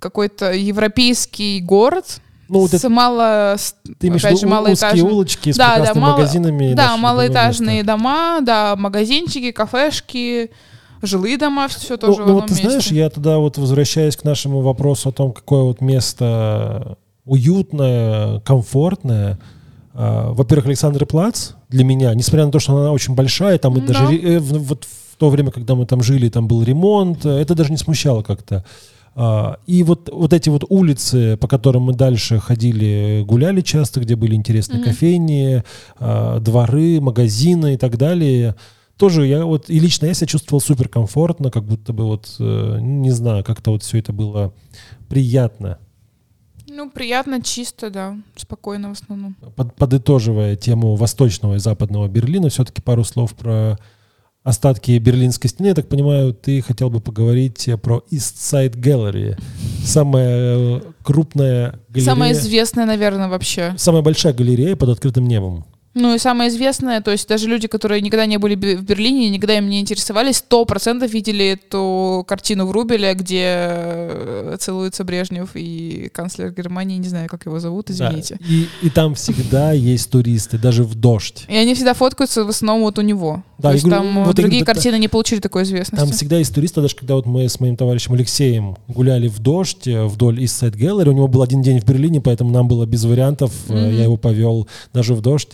какой-то 0.00 0.52
европейский 0.52 1.60
город 1.60 2.21
Ну, 2.48 2.60
вот 2.60 2.70
с 2.70 2.74
это, 2.74 2.88
мало, 2.90 3.56
ты 3.98 4.08
имеешь 4.08 4.24
опять 4.24 4.40
же, 4.40 4.46
у- 4.46 4.72
узкие 4.72 5.04
улочки 5.04 5.52
с 5.52 5.56
Да, 5.56 5.78
да, 5.78 5.94
мало- 5.94 6.12
магазинами. 6.18 6.74
Да, 6.74 6.96
малоэтажные 6.96 7.78
места. 7.78 7.92
дома, 7.92 8.40
да, 8.42 8.76
магазинчики, 8.76 9.52
кафешки, 9.52 10.50
жилые 11.00 11.38
дома, 11.38 11.68
все 11.68 11.94
Ну, 11.94 11.96
тоже 11.98 12.20
ну 12.20 12.24
в 12.26 12.32
вот 12.34 12.42
одном 12.44 12.48
ты 12.48 12.52
месте. 12.54 12.68
знаешь, 12.68 12.86
я 12.88 13.08
тогда 13.10 13.38
вот 13.38 13.56
возвращаясь 13.58 14.16
к 14.16 14.24
нашему 14.24 14.60
вопросу 14.60 15.08
о 15.08 15.12
том, 15.12 15.32
какое 15.32 15.62
вот 15.62 15.80
место 15.80 16.96
уютное, 17.24 18.40
комфортное. 18.40 19.38
а, 19.94 20.32
Во-первых, 20.32 20.66
Александр 20.66 21.04
Плац 21.06 21.50
для 21.68 21.84
меня, 21.84 22.14
несмотря 22.14 22.46
на 22.46 22.52
то, 22.52 22.58
что 22.58 22.76
она 22.76 22.92
очень 22.92 23.14
большая, 23.14 23.58
там 23.58 23.76
и 23.76 23.80
Да. 23.80 23.86
даже 23.92 24.14
э, 24.16 24.38
в- 24.38 24.64
вот 24.64 24.84
в 24.84 25.16
то 25.16 25.28
время, 25.30 25.50
когда 25.50 25.74
мы 25.74 25.86
там 25.86 26.02
жили, 26.02 26.28
там 26.28 26.48
был 26.48 26.62
ремонт, 26.62 27.24
э, 27.26 27.30
это 27.30 27.54
даже 27.54 27.70
не 27.70 27.76
смущало 27.76 28.22
как-то. 28.22 28.64
А, 29.14 29.58
И 29.66 29.82
вот, 29.82 30.08
вот 30.12 30.32
эти 30.32 30.48
вот 30.48 30.64
улицы, 30.68 31.36
по 31.36 31.46
которым 31.48 31.82
мы 31.84 31.94
дальше 31.94 32.38
ходили, 32.38 33.22
гуляли 33.26 33.60
часто, 33.60 34.00
где 34.00 34.16
были 34.16 34.34
интересные 34.34 34.78
Мгм. 34.80 34.88
кофейни, 34.88 35.62
а, 35.98 36.38
дворы, 36.40 37.00
магазины 37.00 37.74
и 37.74 37.76
так 37.76 37.98
далее, 37.98 38.54
тоже 38.96 39.26
я 39.26 39.44
вот, 39.44 39.68
и 39.68 39.78
лично 39.80 40.06
я 40.06 40.14
себя 40.14 40.26
чувствовал 40.28 40.60
суперкомфортно, 40.60 41.50
как 41.50 41.64
будто 41.64 41.92
бы 41.92 42.04
вот, 42.04 42.36
э, 42.38 42.78
не 42.80 43.10
знаю, 43.10 43.42
как-то 43.44 43.72
вот 43.72 43.82
все 43.82 43.98
это 43.98 44.12
было 44.12 44.52
приятно. 45.08 45.78
Ну, 46.68 46.88
приятно, 46.90 47.42
чисто, 47.42 47.90
да, 47.90 48.16
спокойно 48.36 48.88
в 48.88 48.92
основном. 48.92 49.34
Под- 49.56 49.74
подытоживая 49.74 50.56
тему 50.56 50.94
восточного 50.94 51.56
и 51.56 51.58
западного 51.58 52.08
Берлина, 52.08 52.48
все-таки 52.48 52.80
пару 52.80 53.04
слов 53.04 53.34
про 53.34 53.78
остатки 54.44 54.98
Берлинской 54.98 55.48
стены. 55.48 55.68
Я 55.68 55.74
так 55.74 55.88
понимаю, 55.88 56.34
ты 56.34 56.60
хотел 56.62 56.90
бы 56.90 57.00
поговорить 57.00 57.68
про 57.82 58.04
East 58.10 58.36
Side 58.36 58.74
Gallery. 58.74 59.38
Самая 59.84 60.78
э, 60.78 60.80
крупная 61.02 61.80
галерея. 61.88 62.04
Самое 62.04 62.32
известное, 62.32 62.86
наверное, 62.86 63.28
вообще. 63.28 63.74
Самая 63.76 64.02
большая 64.02 64.32
галерея 64.32 64.76
под 64.76 64.90
открытым 64.90 65.26
небом. 65.26 65.64
Ну 65.94 66.14
и 66.14 66.18
самое 66.18 66.48
известное, 66.48 67.02
то 67.02 67.10
есть 67.10 67.28
даже 67.28 67.46
люди, 67.48 67.68
которые 67.68 68.00
никогда 68.00 68.24
не 68.24 68.38
были 68.38 68.54
в 68.54 68.82
Берлине, 68.82 69.28
никогда 69.28 69.58
им 69.58 69.68
не 69.68 69.78
интересовались, 69.78 70.36
сто 70.38 70.64
процентов 70.64 71.12
видели 71.12 71.48
эту 71.60 72.24
картину 72.26 72.64
Врубеля, 72.66 73.12
где 73.14 73.42
э, 73.46 74.56
целуется 74.58 75.04
Брежнев 75.04 75.50
и 75.54 76.08
канцлер 76.12 76.50
Германии, 76.50 76.96
не 76.96 77.08
знаю, 77.08 77.28
как 77.28 77.44
его 77.44 77.60
зовут, 77.60 77.86
Да. 77.88 77.92
извините. 78.08 78.38
И, 78.48 78.68
и 78.80 78.88
там 78.88 79.14
всегда 79.14 79.72
есть 79.72 80.10
туристы, 80.10 80.56
даже 80.56 80.82
в 80.84 80.94
дождь. 80.94 81.44
И 81.48 81.54
они 81.54 81.74
всегда 81.74 81.92
фоткаются 81.92 82.44
в 82.44 82.48
основном 82.48 82.82
вот 82.84 82.98
у 82.98 83.02
него. 83.02 83.42
Да, 83.58 83.68
то 83.68 83.74
есть 83.74 83.84
говорю, 83.84 84.02
там 84.02 84.18
э, 84.18 84.24
вот 84.24 84.36
другие 84.36 84.64
та- 84.64 84.72
картины 84.72 84.98
не 84.98 85.08
получили 85.08 85.40
такой 85.40 85.64
известности. 85.64 86.02
Там 86.04 86.10
всегда 86.12 86.38
есть 86.38 86.54
туристы, 86.54 86.80
даже 86.80 86.96
когда 86.96 87.16
вот 87.16 87.26
мы 87.26 87.46
с 87.48 87.60
моим 87.60 87.76
товарищем 87.76 88.14
Алексеем 88.14 88.76
гуляли 88.88 89.28
в 89.28 89.40
дождь 89.40 89.86
э, 89.86 90.04
вдоль 90.06 90.42
East 90.42 90.62
Side 90.62 90.78
Gallery, 90.78 91.08
у 91.10 91.12
него 91.12 91.28
был 91.28 91.42
один 91.42 91.60
день 91.60 91.80
в 91.80 91.84
Берлине, 91.84 92.22
поэтому 92.22 92.50
нам 92.50 92.66
было 92.66 92.86
без 92.86 93.04
вариантов, 93.04 93.52
Мгм. 93.68 93.76
я 93.94 94.04
его 94.04 94.16
повел 94.16 94.66
даже 94.94 95.14
в 95.14 95.20
дождь. 95.20 95.50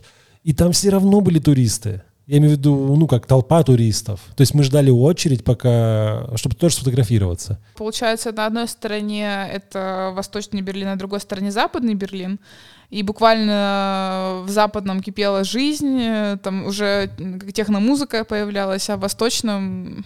И 0.48 0.54
там 0.54 0.72
все 0.72 0.88
равно 0.88 1.20
были 1.20 1.40
туристы. 1.40 2.00
Я 2.26 2.38
имею 2.38 2.54
в 2.54 2.58
виду, 2.58 2.96
ну, 2.96 3.06
как 3.06 3.26
толпа 3.26 3.62
туристов. 3.62 4.20
То 4.34 4.40
есть 4.40 4.54
мы 4.54 4.62
ждали 4.62 4.88
очередь, 4.88 5.44
пока, 5.44 6.26
чтобы 6.36 6.54
тоже 6.54 6.76
сфотографироваться. 6.76 7.58
Получается, 7.76 8.32
на 8.32 8.46
одной 8.46 8.66
стороне 8.66 9.46
это 9.52 10.10
восточный 10.14 10.62
Берлин, 10.62 10.86
а 10.86 10.90
на 10.92 10.96
другой 10.96 11.20
стороне 11.20 11.50
западный 11.52 11.92
Берлин. 11.92 12.40
И 12.88 13.02
буквально 13.02 14.42
в 14.46 14.48
западном 14.48 15.02
кипела 15.02 15.44
жизнь, 15.44 16.00
э, 16.00 16.38
там 16.42 16.64
уже 16.64 17.10
техномузыка 17.52 18.24
появлялась, 18.24 18.88
а 18.88 18.96
в 18.96 19.00
восточном... 19.00 20.02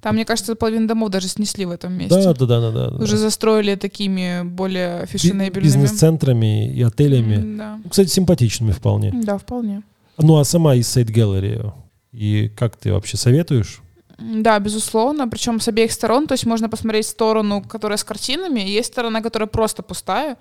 Там, 0.00 0.14
мне 0.14 0.24
кажется, 0.24 0.54
половину 0.54 0.86
домов 0.86 1.10
даже 1.10 1.28
снесли 1.28 1.64
в 1.64 1.70
этом 1.70 1.92
месте. 1.92 2.14
Да, 2.14 2.32
да, 2.34 2.46
да, 2.46 2.60
да. 2.60 2.70
да, 2.70 2.90
да. 2.90 3.04
Уже 3.04 3.16
застроили 3.16 3.74
такими 3.74 4.42
более 4.44 5.06
фешенебельными. 5.06 5.64
Бизнес-центрами 5.64 6.72
и 6.72 6.82
отелями. 6.82 7.56
Да. 7.56 7.80
Кстати, 7.90 8.08
симпатичными 8.08 8.70
вполне. 8.72 9.12
да, 9.12 9.38
вполне. 9.38 9.82
Ну, 10.18 10.38
а 10.38 10.44
сама 10.44 10.76
East 10.76 10.96
Side 10.96 11.12
Gallery, 11.12 11.72
и 12.12 12.48
как 12.56 12.76
ты 12.76 12.92
вообще 12.92 13.16
советуешь? 13.16 13.80
Да, 14.18 14.58
безусловно. 14.58 15.28
Причем 15.28 15.60
с 15.60 15.68
обеих 15.68 15.92
сторон. 15.92 16.26
То 16.26 16.34
есть 16.34 16.44
можно 16.46 16.68
посмотреть 16.68 17.06
сторону, 17.06 17.62
которая 17.62 17.96
с 17.98 18.02
картинами, 18.04 18.60
и 18.60 18.70
есть 18.70 18.92
сторона, 18.92 19.20
которая 19.20 19.46
просто 19.46 19.82
пустая. 19.82 20.36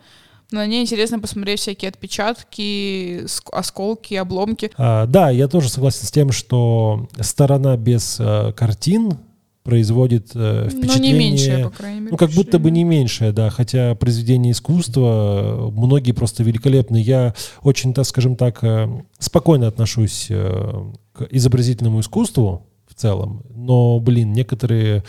Но 0.49 0.59
на 0.59 0.65
ней 0.67 0.81
интересно 0.81 1.19
посмотреть 1.19 1.59
всякие 1.59 1.89
отпечатки, 1.89 3.23
ск- 3.25 3.49
осколки, 3.51 4.13
обломки. 4.15 4.71
А, 4.77 5.05
да, 5.05 5.29
я 5.29 5.47
тоже 5.47 5.69
согласен 5.69 6.05
с 6.07 6.11
тем, 6.11 6.31
что 6.31 7.07
сторона 7.19 7.75
без 7.77 8.17
э, 8.19 8.53
картин 8.55 9.17
производит 9.67 10.31
э, 10.33 10.69
впечатление... 10.69 10.97
Ну, 10.97 11.03
не 11.03 11.13
меньшее, 11.13 11.63
по 11.65 11.69
крайней 11.71 11.99
мере. 11.99 12.11
Ну, 12.11 12.17
как 12.17 12.29
будто 12.29 12.57
бы 12.57 12.71
не 12.71 12.85
меньшее, 12.85 13.33
да, 13.33 13.49
хотя 13.49 13.95
произведение 13.95 14.53
искусства, 14.53 15.69
многие 15.75 16.13
просто 16.13 16.41
великолепны. 16.41 16.95
Я 17.01 17.33
очень, 17.63 17.93
так 17.93 18.05
скажем 18.05 18.37
так, 18.37 18.63
э, 18.63 18.87
спокойно 19.19 19.67
отношусь 19.67 20.27
э, 20.29 20.91
к 21.11 21.27
изобразительному 21.29 21.99
искусству 21.99 22.65
в 22.87 22.95
целом, 22.95 23.43
но, 23.53 23.99
блин, 23.99 24.31
некоторые 24.31 25.03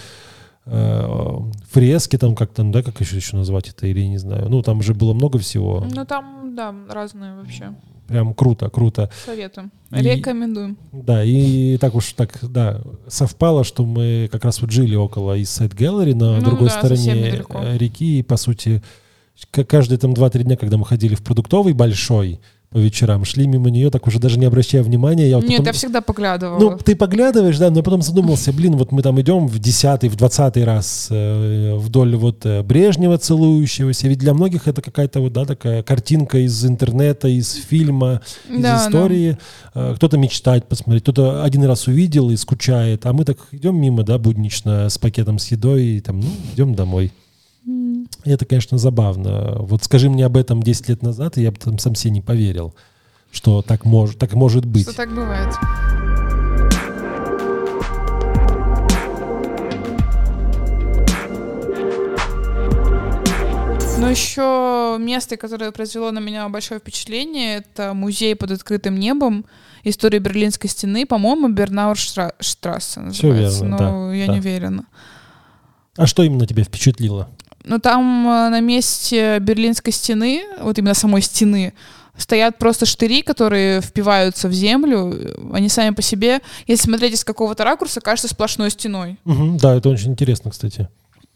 э, 0.66 1.38
фрески 1.70 2.18
там 2.18 2.34
как-то, 2.34 2.64
ну, 2.64 2.72
да, 2.72 2.82
как 2.82 3.00
еще, 3.00 3.14
еще 3.14 3.36
назвать 3.36 3.68
это, 3.68 3.86
или 3.86 4.00
не 4.02 4.18
знаю. 4.18 4.48
Ну, 4.48 4.62
там 4.62 4.82
же 4.82 4.92
было 4.92 5.14
много 5.14 5.38
всего. 5.38 5.86
Ну, 5.88 6.04
там, 6.04 6.56
да, 6.56 6.74
разные 6.88 7.36
вообще. 7.36 7.74
Прям 8.08 8.32
круто, 8.32 8.70
круто. 8.70 9.10
Советуем. 9.26 9.70
И, 9.92 9.96
Рекомендуем. 9.96 10.78
Да, 10.92 11.22
и 11.22 11.76
так 11.76 11.94
уж 11.94 12.14
так, 12.14 12.38
да, 12.42 12.80
совпало, 13.06 13.64
что 13.64 13.84
мы 13.84 14.28
как 14.32 14.44
раз 14.44 14.62
вот 14.62 14.70
жили 14.70 14.94
около 14.94 15.38
East 15.38 15.60
Side 15.60 15.76
Gallery 15.76 16.14
на 16.14 16.36
Ну 16.36 16.44
другой 16.44 16.68
да, 16.68 16.78
стороне 16.78 17.44
реки, 17.76 18.20
и, 18.20 18.22
по 18.22 18.38
сути, 18.38 18.82
каждые 19.50 19.98
там 19.98 20.14
2-3 20.14 20.42
дня, 20.42 20.56
когда 20.56 20.78
мы 20.78 20.86
ходили 20.86 21.14
в 21.14 21.22
продуктовый 21.22 21.74
большой 21.74 22.40
по 22.70 22.76
вечерам, 22.76 23.24
шли 23.24 23.46
мимо 23.46 23.70
нее, 23.70 23.90
так 23.90 24.06
уже 24.06 24.18
даже 24.18 24.38
не 24.38 24.44
обращая 24.44 24.82
внимания. 24.82 25.26
Я 25.28 25.36
вот 25.36 25.44
Нет, 25.44 25.58
потом- 25.60 25.66
я 25.66 25.72
всегда 25.72 26.00
поглядывала. 26.02 26.58
ну, 26.58 26.76
ты 26.76 26.94
поглядываешь, 26.96 27.56
да, 27.56 27.70
но 27.70 27.82
потом 27.82 28.02
задумался, 28.02 28.52
блин, 28.52 28.76
вот 28.76 28.92
мы 28.92 29.00
там 29.02 29.18
идем 29.22 29.46
в 29.48 29.58
десятый, 29.58 30.10
в 30.10 30.16
двадцатый 30.16 30.64
раз 30.64 31.08
э, 31.10 31.74
вдоль 31.76 32.14
вот 32.16 32.44
э, 32.44 32.62
Брежнева 32.62 33.16
целующегося, 33.16 34.08
ведь 34.08 34.18
для 34.18 34.34
многих 34.34 34.68
это 34.68 34.82
какая-то 34.82 35.20
вот, 35.20 35.32
да, 35.32 35.46
такая 35.46 35.82
картинка 35.82 36.38
из 36.38 36.62
интернета, 36.66 37.28
из 37.28 37.54
фильма, 37.54 38.20
из 38.50 38.62
Да, 38.62 38.86
истории. 38.86 39.38
Э, 39.74 39.94
Кто-то 39.96 40.18
мечтает 40.18 40.68
посмотреть, 40.68 41.04
кто-то 41.04 41.42
один 41.44 41.64
раз 41.64 41.86
увидел 41.86 42.30
и 42.30 42.36
скучает, 42.36 43.06
а 43.06 43.14
мы 43.14 43.24
так 43.24 43.38
идем 43.52 43.80
мимо, 43.80 44.02
да, 44.02 44.18
буднично 44.18 44.90
с 44.90 44.98
пакетом 44.98 45.38
с 45.38 45.46
едой, 45.50 45.84
и 45.84 46.00
там, 46.00 46.20
ну, 46.20 46.28
идем 46.54 46.74
домой. 46.74 47.12
И 48.28 48.30
это, 48.30 48.44
конечно, 48.44 48.76
забавно. 48.76 49.56
Вот 49.60 49.82
скажи 49.84 50.10
мне 50.10 50.26
об 50.26 50.36
этом 50.36 50.62
10 50.62 50.90
лет 50.90 51.02
назад, 51.02 51.38
и 51.38 51.42
я 51.42 51.50
бы 51.50 51.56
там 51.56 51.78
сам 51.78 51.94
себе 51.94 52.10
не 52.10 52.20
поверил, 52.20 52.74
что 53.32 53.62
так, 53.62 53.86
мож, 53.86 54.16
так 54.16 54.34
может 54.34 54.66
быть. 54.66 54.82
Что 54.82 54.94
так 54.94 55.08
бывает. 55.14 55.54
Но 63.98 64.10
еще 64.10 64.98
место, 65.00 65.38
которое 65.38 65.72
произвело 65.72 66.10
на 66.10 66.18
меня 66.18 66.46
большое 66.50 66.80
впечатление, 66.80 67.64
это 67.64 67.94
музей 67.94 68.36
под 68.36 68.50
открытым 68.50 68.98
небом. 68.98 69.46
История 69.84 70.18
Берлинской 70.18 70.68
стены, 70.68 71.06
по-моему, 71.06 71.48
Бернауэрштрассе 71.48 73.00
называется, 73.00 73.64
верно, 73.64 73.70
но 73.70 73.78
да, 73.78 74.14
я 74.14 74.26
да. 74.26 74.32
не 74.34 74.40
уверена. 74.40 74.84
А 75.96 76.06
что 76.06 76.22
именно 76.22 76.46
тебя 76.46 76.64
впечатлило? 76.64 77.30
Но 77.68 77.78
там 77.78 78.26
э, 78.26 78.48
на 78.48 78.60
месте 78.60 79.38
Берлинской 79.40 79.92
стены, 79.92 80.42
вот 80.60 80.78
именно 80.78 80.94
самой 80.94 81.20
стены, 81.20 81.74
стоят 82.16 82.58
просто 82.58 82.86
штыри, 82.86 83.22
которые 83.22 83.82
впиваются 83.82 84.48
в 84.48 84.52
землю. 84.52 85.14
Они 85.52 85.68
сами 85.68 85.94
по 85.94 86.00
себе, 86.00 86.40
если 86.66 86.84
смотреть 86.84 87.12
из 87.12 87.24
какого-то 87.24 87.64
ракурса, 87.64 88.00
кажется 88.00 88.28
сплошной 88.28 88.70
стеной. 88.70 89.18
Мгм, 89.24 89.58
да, 89.58 89.76
это 89.76 89.90
очень 89.90 90.12
интересно, 90.12 90.50
кстати. 90.50 90.88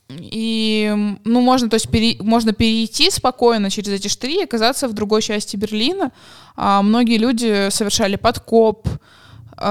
И, 0.09 0.91
ну, 1.25 1.41
можно, 1.43 1.69
то 1.69 1.75
есть, 1.77 1.89
пере- 1.91 2.17
можно 2.21 2.53
перейти 2.53 3.11
спокойно 3.11 3.71
через 3.71 3.89
эти 3.89 4.09
штыри 4.09 4.41
и 4.41 4.45
оказаться 4.45 4.89
в 4.89 4.95
другой 4.95 5.21
части 5.23 5.57
Берлина. 5.57 6.13
А 6.57 6.83
многие 6.83 7.19
люди 7.19 7.69
совершали 7.71 8.17
подкоп, 8.17 8.89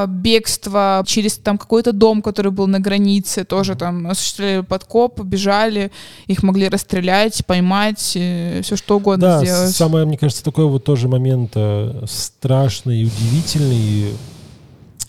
бегство 0.08 1.04
через 1.06 1.38
там 1.38 1.58
какой-то 1.58 1.92
дом, 1.92 2.22
который 2.22 2.52
был 2.52 2.68
на 2.68 2.80
границе, 2.80 3.44
тоже 3.44 3.76
там 3.76 4.08
осуществляли 4.08 4.62
подкоп, 4.62 5.22
бежали, 5.22 5.92
их 6.28 6.44
могли 6.44 6.70
расстрелять, 6.70 7.46
поймать, 7.46 8.00
все 8.00 8.62
что 8.76 8.98
угодно 8.98 9.28
Да, 9.28 9.44
сделать. 9.44 9.76
самое, 9.76 10.06
мне 10.06 10.18
кажется, 10.18 10.44
такой 10.44 10.66
вот 10.66 10.84
тоже 10.84 11.08
момент 11.08 11.52
э, 11.56 12.04
страшный 12.08 13.02
и 13.02 13.06
удивительный. 13.06 14.14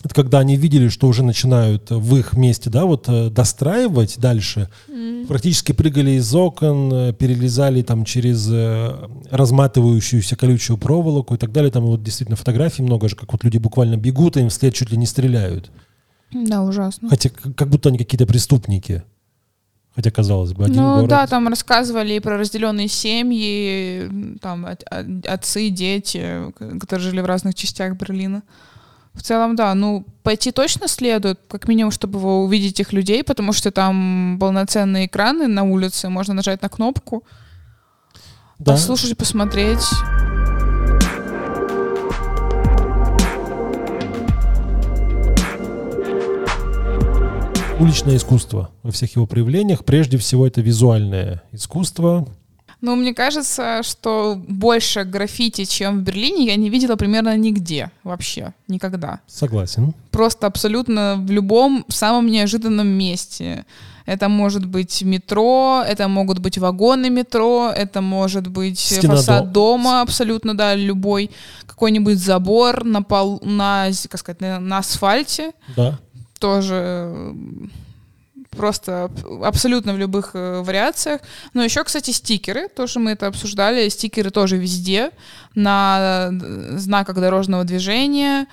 Это 0.03 0.13
когда 0.13 0.39
они 0.39 0.57
видели, 0.57 0.89
что 0.89 1.07
уже 1.07 1.23
начинают 1.23 1.89
в 1.89 2.17
их 2.17 2.33
месте, 2.33 2.69
да, 2.69 2.85
вот 2.85 3.07
э, 3.07 3.29
достраивать 3.29 4.19
дальше. 4.19 4.69
Практически 5.29 5.71
прыгали 5.71 6.11
из 6.11 6.35
окон, 6.35 6.91
э, 6.93 7.13
перелезали 7.13 7.81
там 7.83 8.03
через 8.03 8.49
э, 8.51 9.07
разматывающуюся 9.31 10.35
колючую 10.35 10.77
проволоку 10.77 11.35
и 11.35 11.37
так 11.37 11.53
далее. 11.53 11.71
Там 11.71 11.85
вот 11.85 12.03
действительно 12.03 12.35
фотографий 12.35 12.83
много 12.83 13.07
же, 13.07 13.15
как 13.15 13.31
вот 13.31 13.45
люди 13.45 13.57
буквально 13.57 13.95
бегут, 13.95 14.35
и 14.35 14.41
им 14.41 14.49
вслед 14.49 14.73
чуть 14.73 14.91
ли 14.91 14.97
не 14.97 15.05
стреляют. 15.05 15.71
Да, 16.33 16.63
ужасно. 16.63 17.07
Хотя 17.07 17.29
как 17.29 17.69
будто 17.69 17.87
они 17.87 17.97
какие-то 17.97 18.25
преступники. 18.25 19.03
Хотя, 19.95 20.09
казалось 20.11 20.53
бы, 20.53 20.65
один 20.65 20.81
ну 20.81 20.95
город. 20.95 21.09
да, 21.09 21.27
там 21.27 21.47
рассказывали 21.47 22.15
и 22.15 22.19
про 22.19 22.37
разделенные 22.37 22.87
семьи, 22.87 24.37
там 24.41 24.65
от- 24.65 24.83
от- 24.83 25.25
отцы, 25.27 25.69
дети, 25.69 26.51
которые 26.79 27.11
жили 27.11 27.21
в 27.21 27.25
разных 27.25 27.53
частях 27.53 27.95
Берлина. 27.95 28.41
В 29.13 29.21
целом, 29.21 29.55
да, 29.55 29.73
ну 29.75 30.05
пойти 30.23 30.51
точно 30.51 30.87
следует, 30.87 31.39
как 31.47 31.67
минимум, 31.67 31.91
чтобы 31.91 32.19
вы 32.19 32.43
увидеть 32.43 32.73
этих 32.73 32.93
людей, 32.93 33.23
потому 33.23 33.53
что 33.53 33.71
там 33.71 34.37
полноценные 34.39 35.05
экраны 35.05 35.47
на 35.47 35.63
улице, 35.63 36.09
можно 36.09 36.33
нажать 36.33 36.61
на 36.61 36.69
кнопку, 36.69 37.23
Да. 38.57 38.73
послушать, 38.73 39.17
посмотреть. 39.17 39.85
уличное 47.79 48.15
искусство 48.15 48.69
во 48.81 48.91
всех 48.91 49.15
его 49.15 49.25
проявлениях. 49.27 49.83
Прежде 49.83 50.17
всего, 50.17 50.47
это 50.47 50.61
визуальное 50.61 51.43
искусство. 51.51 52.27
Но 52.83 52.95
мне 52.97 53.13
кажется, 53.13 53.81
что 53.81 54.35
больше 54.47 55.05
граффити, 55.05 55.63
чем 55.63 55.99
в 55.99 56.01
Берлине, 56.03 56.47
я 56.47 56.57
не 56.57 56.69
видела 56.69 56.97
примерно 56.97 57.37
нигде 57.37 57.89
вообще, 58.03 58.53
никогда. 58.67 59.19
Согласен. 59.27 59.93
просто 60.11 60.47
абсолютно 60.47 61.15
в 61.17 61.31
любом 61.31 61.85
самом 61.87 62.27
неожиданном 62.27 62.87
месте. 62.87 63.65
Это 64.05 64.27
может 64.27 64.65
быть 64.65 65.01
метро, 65.01 65.81
это 65.87 66.09
могут 66.09 66.39
быть 66.39 66.57
вагоны 66.57 67.09
метро, 67.09 67.71
это 67.73 68.01
может 68.01 68.47
быть 68.47 68.77
Стена 68.79 69.15
фасад 69.15 69.45
до- 69.45 69.51
дома, 69.51 70.01
абсолютно, 70.01 70.53
да, 70.53 70.75
любой 70.75 71.31
какой-нибудь 71.65 72.17
забор 72.17 72.83
на 72.83 73.01
пол, 73.01 73.39
на, 73.45 73.87
как 74.09 74.19
сказать, 74.19 74.41
на, 74.41 74.59
на 74.59 74.79
асфальте, 74.79 75.51
Да. 75.77 75.97
тоже 76.37 77.33
просто 78.55 79.05
аб- 79.05 79.43
абсолютно 79.43 79.93
в 79.93 79.97
любых 79.97 80.31
э, 80.33 80.61
вариациях. 80.61 81.21
Но 81.53 81.63
еще, 81.63 81.83
кстати, 81.83 82.11
стикеры, 82.11 82.67
тоже 82.69 82.99
мы 82.99 83.11
это 83.11 83.27
обсуждали, 83.27 83.89
стикеры 83.89 84.29
тоже 84.29 84.57
везде, 84.57 85.11
на 85.55 86.29
э, 86.31 86.77
знаках 86.77 87.15
дорожного 87.15 87.63
движения, 87.63 88.47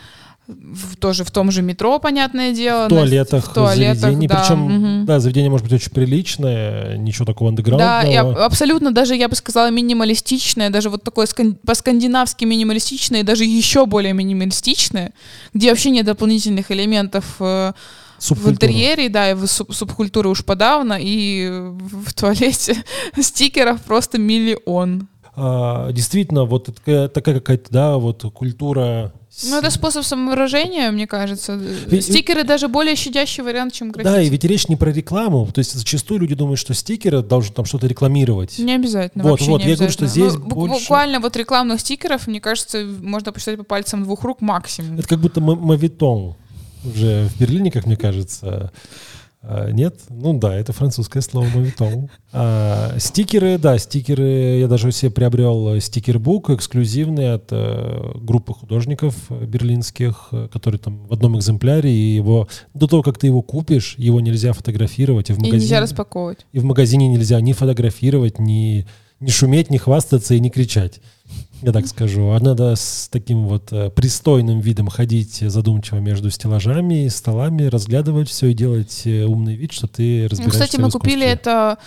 в- 0.49 0.97
тоже 0.97 1.23
в 1.23 1.31
том 1.31 1.53
же 1.53 1.63
метро, 1.63 2.01
понятное 2.01 2.53
дело. 2.53 2.87
В 2.87 2.89
туалетах, 2.89 3.45
в 3.49 3.55
туалетах, 3.55 3.99
заведений. 4.01 4.27
да. 4.27 4.41
Причем, 4.41 4.59
мгм. 4.63 5.07
да, 5.07 5.21
заведение 5.21 5.49
может 5.49 5.65
быть 5.65 5.75
очень 5.75 5.93
приличное, 5.93 6.97
ничего 6.97 7.25
такого 7.25 7.51
Да, 7.51 7.53
андеграундного. 7.53 8.11
и 8.13 8.17
аб- 8.17 8.37
абсолютно 8.39 8.91
даже, 8.93 9.15
я 9.15 9.29
бы 9.29 9.37
сказала, 9.37 9.71
минималистичное, 9.71 10.71
даже 10.71 10.91
вот 10.91 11.05
такое 11.05 11.27
скан- 11.27 11.55
по-скандинавски 11.65 12.45
минималистичное, 12.47 13.23
даже 13.23 13.45
еще 13.45 13.87
более 13.87 14.13
минималистичное, 14.13 15.13
где 15.55 15.69
вообще 15.71 15.91
нет 15.91 16.07
дополнительных 16.07 16.73
элементов 16.73 17.25
э, 17.39 17.73
в 18.21 18.49
интерьере, 18.49 19.09
да, 19.09 19.31
и 19.31 19.35
в 19.35 19.45
суб- 19.45 19.73
субкультуры 19.73 20.29
уж 20.29 20.45
подавно, 20.45 20.99
и 21.01 21.49
в 21.51 22.13
туалете 22.15 22.77
стикеров 23.21 23.81
просто 23.83 24.19
миллион. 24.19 25.09
А, 25.37 25.91
действительно, 25.93 26.45
вот 26.45 26.67
такая, 26.67 27.09
такая 27.09 27.37
какая-то, 27.37 27.71
да, 27.71 27.97
вот 27.97 28.23
культура... 28.35 29.13
Ну, 29.45 29.59
это 29.59 29.71
способ 29.71 30.05
самовыражения, 30.05 30.91
мне 30.91 31.07
кажется. 31.07 31.55
Ведь- 31.55 32.05
Стикеры 32.05 32.43
даже 32.45 32.67
более 32.69 32.97
щадящий 32.97 33.43
вариант, 33.45 33.73
чем 33.73 33.91
граффити. 33.91 34.13
Да, 34.13 34.21
и 34.21 34.29
ведь 34.29 34.45
речь 34.45 34.69
не 34.69 34.75
про 34.77 34.91
рекламу. 34.93 35.47
То 35.55 35.61
есть 35.61 35.73
зачастую 35.73 36.21
люди 36.21 36.35
думают, 36.35 36.59
что 36.59 36.75
стикеры 36.75 37.23
должны 37.23 37.55
там 37.55 37.65
что-то 37.65 37.87
рекламировать. 37.87 38.59
Не 38.59 38.75
обязательно. 38.75 39.23
Вот, 39.25 39.41
вот, 39.43 39.63
я 39.63 39.77
говорю, 39.77 39.93
что 39.93 40.07
здесь 40.07 40.35
Ну, 40.35 40.41
больше- 40.47 40.81
Буквально 40.81 41.21
вот 41.21 41.37
рекламных 41.37 41.81
стикеров, 41.81 42.27
мне 42.27 42.41
кажется, 42.41 42.85
можно 43.01 43.33
посчитать 43.33 43.57
по 43.57 43.63
пальцам 43.65 44.03
двух 44.03 44.25
рук 44.25 44.41
максимум. 44.43 44.99
Это 44.99 45.09
как 45.09 45.21
будто 45.21 45.41
мавитон 45.41 46.35
уже 46.85 47.29
в 47.29 47.41
Берлине, 47.41 47.71
как 47.71 47.87
мне 47.87 47.97
кажется. 47.97 48.73
А, 49.43 49.71
Нет? 49.71 50.01
Ну 50.11 50.39
да, 50.39 50.55
это 50.55 50.73
французское 50.73 51.23
слово 51.23 51.47
мавитон. 51.47 52.11
А, 52.33 52.95
стикеры, 52.99 53.57
да, 53.59 53.79
стикеры. 53.79 54.59
Я 54.59 54.69
даже 54.69 54.93
себе 54.93 55.11
приобрел 55.11 55.81
стикербук 55.81 56.51
эксклюзивный 56.51 57.35
от 57.35 57.45
э, 57.51 58.13
группы 58.17 58.53
художников 58.53 59.15
берлинских, 59.31 60.31
который 60.53 60.79
там 60.79 61.07
в 61.07 61.13
одном 61.13 61.39
экземпляре, 61.39 61.91
и 61.91 62.15
его 62.15 62.49
до 62.75 62.87
того, 62.87 63.03
как 63.03 63.17
ты 63.17 63.29
его 63.29 63.41
купишь, 63.41 63.95
его 63.97 64.21
нельзя 64.21 64.53
фотографировать, 64.53 65.31
и 65.31 65.33
в 65.33 65.37
И 65.37 65.41
магазине, 65.41 65.61
нельзя 65.63 65.81
распаковывать. 65.81 66.45
и 66.53 66.59
в 66.59 66.65
магазине 66.65 67.09
нельзя 67.09 67.41
ни 67.41 67.53
фотографировать, 67.53 68.39
ни 68.39 68.87
не 69.21 69.31
шуметь, 69.31 69.71
не 69.71 69.77
хвастаться 69.79 70.35
и 70.35 70.41
не 70.41 70.49
кричать. 70.51 71.01
Я 71.63 71.73
так 71.73 71.87
скажу. 71.87 72.31
А 72.31 72.41
надо 72.41 72.75
с 72.75 73.09
таким 73.11 73.47
вот 73.47 73.73
э, 73.73 73.91
пристойным 73.91 74.61
видом 74.61 74.89
ходить 74.89 75.41
задумчиво 75.47 75.99
между 75.99 76.31
стеллажами 76.31 77.05
и 77.05 77.09
столами, 77.11 77.65
разглядывать 77.65 78.29
все 78.29 78.49
и 78.49 78.55
делать 78.55 79.03
э, 79.05 79.25
умный 79.25 79.55
вид, 79.57 79.73
что 79.73 79.87
ты 79.87 80.25
разбираешься 80.29 80.43
Ну, 80.45 80.51
кстати, 80.51 80.77
в 80.77 80.81
мы 80.81 80.91
купили 80.91 81.27
это... 81.27 81.79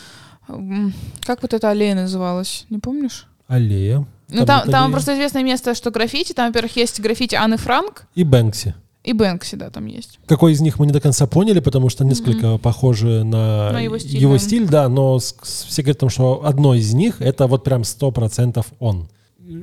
Как 1.22 1.42
вот 1.42 1.54
эта 1.54 1.70
аллея 1.70 1.96
называлась? 1.96 2.66
Не 2.70 2.80
помнишь? 2.80 3.28
Аллея. 3.48 4.06
Ну, 4.30 4.46
там, 4.46 4.70
там 4.70 4.84
аллея. 4.86 4.92
просто 4.92 5.14
известное 5.16 5.44
место, 5.44 5.74
что 5.76 5.90
граффити. 5.92 6.34
Там, 6.34 6.48
во-первых, 6.48 6.76
есть 6.76 7.00
граффити 7.00 7.36
Анны 7.36 7.58
Франк 7.58 8.06
И 8.16 8.24
Бэнкси. 8.24 8.74
и 9.04 9.14
Бэнкси, 9.14 9.56
да, 9.56 9.70
там 9.70 9.86
есть. 9.86 10.20
Какой 10.28 10.52
из 10.54 10.62
них 10.62 10.80
мы 10.80 10.86
не 10.86 10.92
до 10.92 11.00
конца 11.00 11.28
поняли, 11.28 11.60
потому 11.60 11.90
что 11.90 12.04
несколько 12.04 12.58
похожи 12.58 13.24
на, 13.24 13.72
На 13.72 13.80
его 13.80 13.98
стиль, 13.98 14.22
да. 14.28 14.38
стиль, 14.40 14.68
да, 14.68 14.90
но 14.90 15.20
с- 15.20 15.36
с- 15.44 15.64
все 15.66 15.82
говорят, 15.82 15.98
о 15.98 16.00
том, 16.02 16.10
что 16.10 16.42
одно 16.46 16.74
из 16.76 16.94
них 16.94 17.22
это 17.22 17.48
вот 17.48 17.64
прям 17.64 17.84
сто 17.84 18.12
процентов 18.12 18.68
он. 18.80 19.08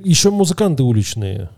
Еще 0.05 0.31
музыканты 0.31 0.83
уличные 0.83 1.51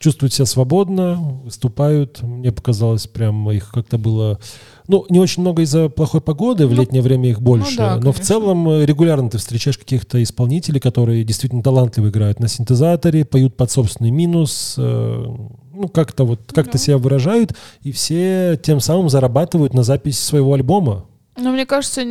чувствуют 0.00 0.32
себя 0.32 0.46
свободно, 0.46 1.40
выступают. 1.44 2.22
Мне 2.22 2.52
показалось, 2.52 3.06
прям 3.06 3.50
их 3.50 3.70
как-то 3.72 3.98
было... 3.98 4.38
Ну, 4.86 5.04
не 5.10 5.18
очень 5.18 5.42
много 5.42 5.62
из-за 5.62 5.88
плохой 5.88 6.20
погоды, 6.20 6.66
в 6.66 6.70
Ну, 6.72 6.80
летнее 6.80 7.02
время 7.02 7.30
их 7.30 7.42
больше. 7.42 7.76
да, 7.78 7.96
но 7.96 8.12
в 8.12 8.20
целом 8.20 8.68
э, 8.70 8.86
регулярно 8.86 9.28
ты 9.28 9.38
встречаешь 9.38 9.76
каких-то 9.76 10.22
исполнителей, 10.22 10.80
которые 10.80 11.24
действительно 11.24 11.62
талантливо 11.62 12.08
играют 12.10 12.38
на 12.40 12.46
синтезаторе, 12.48 13.24
поют 13.24 13.56
под 13.56 13.70
собственный 13.70 14.10
минус, 14.12 14.76
э, 14.78 15.24
ну, 15.74 15.88
как-то 15.88 16.24
вот, 16.24 16.40
как-то 16.52 16.72
Да. 16.72 16.78
себя 16.78 16.98
выражают, 16.98 17.54
и 17.82 17.90
все 17.92 18.58
тем 18.62 18.78
самым 18.80 19.08
зарабатывают 19.10 19.74
на 19.74 19.82
запись 19.82 20.18
своего 20.20 20.54
альбома. 20.54 21.06
Но 21.40 21.52
мне 21.52 21.66
кажется, 21.66 22.02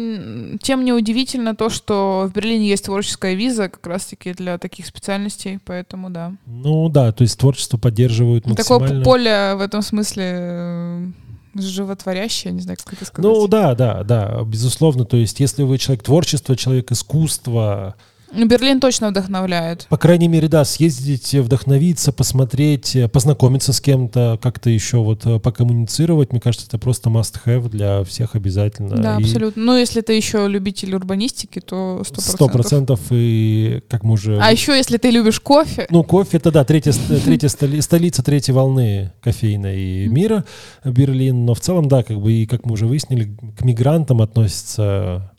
тем 0.62 0.86
неудивительно 0.86 1.56
то, 1.56 1.70
что 1.70 2.30
в 2.30 2.34
Берлине 2.34 2.68
есть 2.70 2.86
творческая 2.86 3.34
виза 3.36 3.68
как 3.70 3.86
раз-таки 3.86 4.32
для 4.34 4.58
таких 4.58 4.86
специальностей, 4.86 5.60
поэтому 5.66 6.10
да. 6.10 6.34
Ну 6.46 6.88
да, 6.90 7.12
то 7.12 7.24
есть 7.24 7.38
творчество 7.38 7.78
поддерживают 7.78 8.46
Ну, 8.46 8.56
Такое 8.56 8.80
максимально. 8.80 9.04
п- 9.04 9.10
поле 9.12 9.54
в 9.56 9.62
этом 9.62 9.82
смысле 9.82 10.24
э, 10.26 11.08
животворящее, 11.56 12.54
не 12.54 12.62
знаю, 12.62 12.78
как 12.84 12.94
это 12.94 13.06
сказать. 13.06 13.24
Ну 13.32 13.48
да, 13.48 13.76
да, 13.76 14.04
да, 14.04 14.44
безусловно. 14.44 15.06
То 15.06 15.18
есть, 15.18 15.40
если 15.40 15.64
вы 15.64 15.78
человек 15.78 16.04
творчества, 16.04 16.56
человек 16.56 16.92
искусства, 16.92 17.96
Ну, 17.98 18.04
Берлин 18.34 18.80
точно 18.80 19.10
вдохновляет. 19.10 19.88
по 19.90 19.98
крайней 19.98 20.28
мере, 20.28 20.48
да, 20.48 20.66
съездить, 20.66 21.34
вдохновиться, 21.34 22.12
посмотреть, 22.12 22.96
э, 22.96 23.08
познакомиться 23.08 23.74
с 23.74 23.82
кем-то, 23.82 24.40
как-то 24.42 24.70
еще 24.70 24.98
вот 24.98 25.26
э, 25.26 25.40
покоммуницировать, 25.40 26.32
мне 26.32 26.42
кажется, 26.42 26.68
это 26.68 26.78
просто 26.78 27.10
must-have 27.10 27.70
для 27.70 28.04
всех 28.04 28.36
обязательно. 28.36 28.96
Да, 28.98 29.18
И 29.18 29.24
абсолютно. 29.24 29.64
Ну, 29.64 29.78
если 29.78 30.02
ты 30.02 30.14
еще 30.14 30.48
любитель 30.48 30.94
урбанистики, 30.96 31.60
то 31.60 32.04
сто 32.06 32.22
Сто 32.22 32.48
процентов 32.50 33.00
и 33.12 33.82
как 33.90 34.04
мы 34.04 34.14
уже... 34.14 34.40
А 34.42 34.52
еще, 34.52 34.76
если 34.76 34.98
ты 34.98 35.10
любишь 35.10 35.40
кофе, 35.40 35.88
Ну, 35.90 36.04
кофе 36.04 36.38
это 36.38 36.52
да, 36.52 36.64
третья, 36.64 36.94
третья 37.24 37.48
столи- 37.48 37.82
столица 37.82 38.24
третьей 38.24 38.54
волны 38.54 39.12
кофейной 39.22 40.08
мира, 40.08 40.44
Берлин. 40.84 41.46
Но 41.46 41.54
в 41.54 41.60
целом, 41.62 41.88
да, 41.88 42.04
как 42.04 42.20
бы 42.20 42.32
и 42.34 42.46
как 42.46 42.66
мы 42.66 42.74
уже 42.74 42.86
выяснили, 42.88 43.36
к 43.58 43.64
мигрантам 43.64 44.22
относятся 44.22 45.32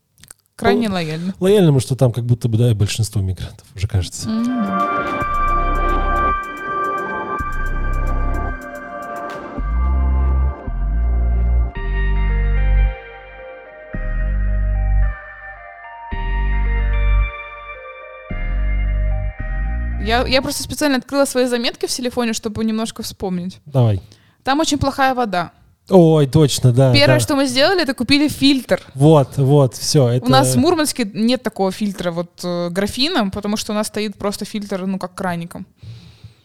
крайне 0.58 0.88
лояльно. 0.88 1.34
лояльно, 1.38 1.68
потому 1.68 1.80
что 1.80 1.96
там 1.96 2.12
как 2.12 2.24
будто 2.24 2.48
бы, 2.48 2.58
да, 2.58 2.74
большинство 2.74 3.20
мигрантов, 3.22 3.66
уже 3.74 3.86
кажется. 3.86 4.28
М. 4.28 5.48
Я, 20.00 20.26
я 20.26 20.40
просто 20.40 20.62
специально 20.62 20.96
открыла 20.96 21.26
свои 21.26 21.44
заметки 21.46 21.86
в 21.86 21.90
телефоне, 21.90 22.32
чтобы 22.32 22.64
немножко 22.64 23.02
вспомнить. 23.02 23.60
Давай. 23.66 24.00
Там 24.42 24.58
очень 24.60 24.78
плохая 24.78 25.14
вода. 25.14 25.52
Ой, 25.90 26.26
точно, 26.26 26.72
да. 26.72 26.92
Первое, 26.92 27.16
да. 27.16 27.20
что 27.20 27.34
мы 27.34 27.46
сделали, 27.46 27.82
это 27.82 27.94
купили 27.94 28.28
фильтр. 28.28 28.80
Вот, 28.94 29.38
вот, 29.38 29.74
все. 29.74 30.08
Это... 30.08 30.26
У 30.26 30.28
нас 30.28 30.54
в 30.54 30.58
Мурманске 30.58 31.10
нет 31.14 31.42
такого 31.42 31.72
фильтра 31.72 32.10
вот 32.10 32.40
э, 32.44 32.68
графином, 32.70 33.30
потому 33.30 33.56
что 33.56 33.72
у 33.72 33.74
нас 33.74 33.86
стоит 33.86 34.16
просто 34.16 34.44
фильтр, 34.44 34.86
ну, 34.86 34.98
как 34.98 35.14
краником. 35.14 35.66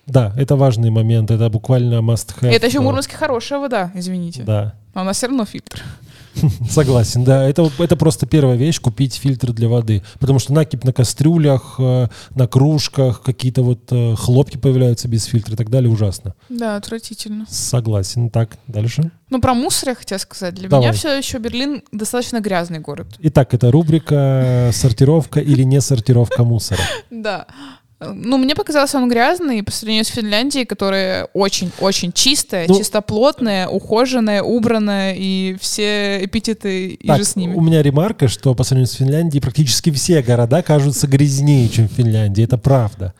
Да, 0.05 0.33
это 0.37 0.55
важный 0.55 0.89
момент, 0.89 1.31
это 1.31 1.49
буквально 1.49 1.95
must 1.95 2.35
have. 2.39 2.49
это 2.49 2.67
еще 2.67 2.79
в 2.79 2.83
Мурманске 2.83 3.15
хорошая 3.15 3.59
вода, 3.59 3.91
извините. 3.95 4.43
Да, 4.43 4.75
А 4.93 5.01
у 5.01 5.03
нас 5.03 5.17
все 5.17 5.27
равно 5.27 5.45
фильтр. 5.45 5.81
согласен, 6.69 7.23
да. 7.23 7.47
Это, 7.47 7.69
это 7.79 7.95
просто 7.95 8.25
первая 8.25 8.57
вещь, 8.57 8.79
купить 8.79 9.15
фильтр 9.15 9.53
для 9.53 9.67
воды. 9.67 10.03
Потому 10.19 10.39
что 10.39 10.53
накипь 10.53 10.83
на 10.83 10.93
кастрюлях, 10.93 11.75
э, 11.79 12.07
на 12.35 12.47
кружках, 12.47 13.21
какие-то 13.21 13.63
вот 13.63 13.91
э, 13.91 14.15
хлопки 14.15 14.57
появляются 14.57 15.07
без 15.07 15.25
фильтра 15.25 15.53
и 15.53 15.57
так 15.57 15.69
далее, 15.69 15.91
ужасно. 15.91 16.35
Да, 16.49 16.75
отвратительно. 16.75 17.45
Согласен. 17.49 18.29
Так, 18.29 18.57
дальше. 18.67 19.11
Ну, 19.29 19.41
про 19.41 19.53
мусор 19.53 19.89
я 19.89 19.95
хотела 19.95 20.19
сказать. 20.19 20.55
Для 20.55 20.69
Давай. 20.69 20.85
меня 20.85 20.93
все 20.93 21.17
еще 21.17 21.39
Берлин 21.39 21.83
достаточно 21.91 22.39
грязный 22.39 22.79
город. 22.79 23.07
Итак, 23.19 23.53
это 23.53 23.71
рубрика 23.71 24.69
«Сортировка 24.73 25.39
или 25.39 25.63
не 25.63 25.81
сортировка 25.81 26.43
мусора». 26.43 26.81
Да. 27.09 27.47
Ну, 28.13 28.37
мне 28.37 28.55
показалось, 28.55 28.93
он 28.95 29.07
грязный 29.09 29.63
по 29.63 29.71
сравнению 29.71 30.05
с 30.05 30.09
Финляндией, 30.09 30.65
которая 30.65 31.25
очень-очень 31.33 32.11
чистая, 32.11 32.65
Ну- 32.67 32.77
чистоплотная, 32.77 33.67
ухоженная, 33.67 34.41
убранная, 34.43 35.13
и 35.17 35.55
все 35.59 36.23
эпитеты 36.25 36.89
и 36.89 37.07
Так, 37.07 37.17
же 37.19 37.23
с 37.25 37.35
ними. 37.35 37.53
у 37.53 37.61
меня 37.61 37.81
ремарка, 37.81 38.27
что 38.27 38.53
по 38.55 38.63
сравнению 38.63 38.91
с 38.91 38.95
Финляндией 38.97 39.41
практически 39.41 39.91
все 39.91 40.21
города 40.21 40.61
кажутся 40.61 41.07
грязнее, 41.07 41.69
чем 41.69 41.87
Финляндия. 41.87 42.43
Это 42.43 42.57
правда. 42.57 43.13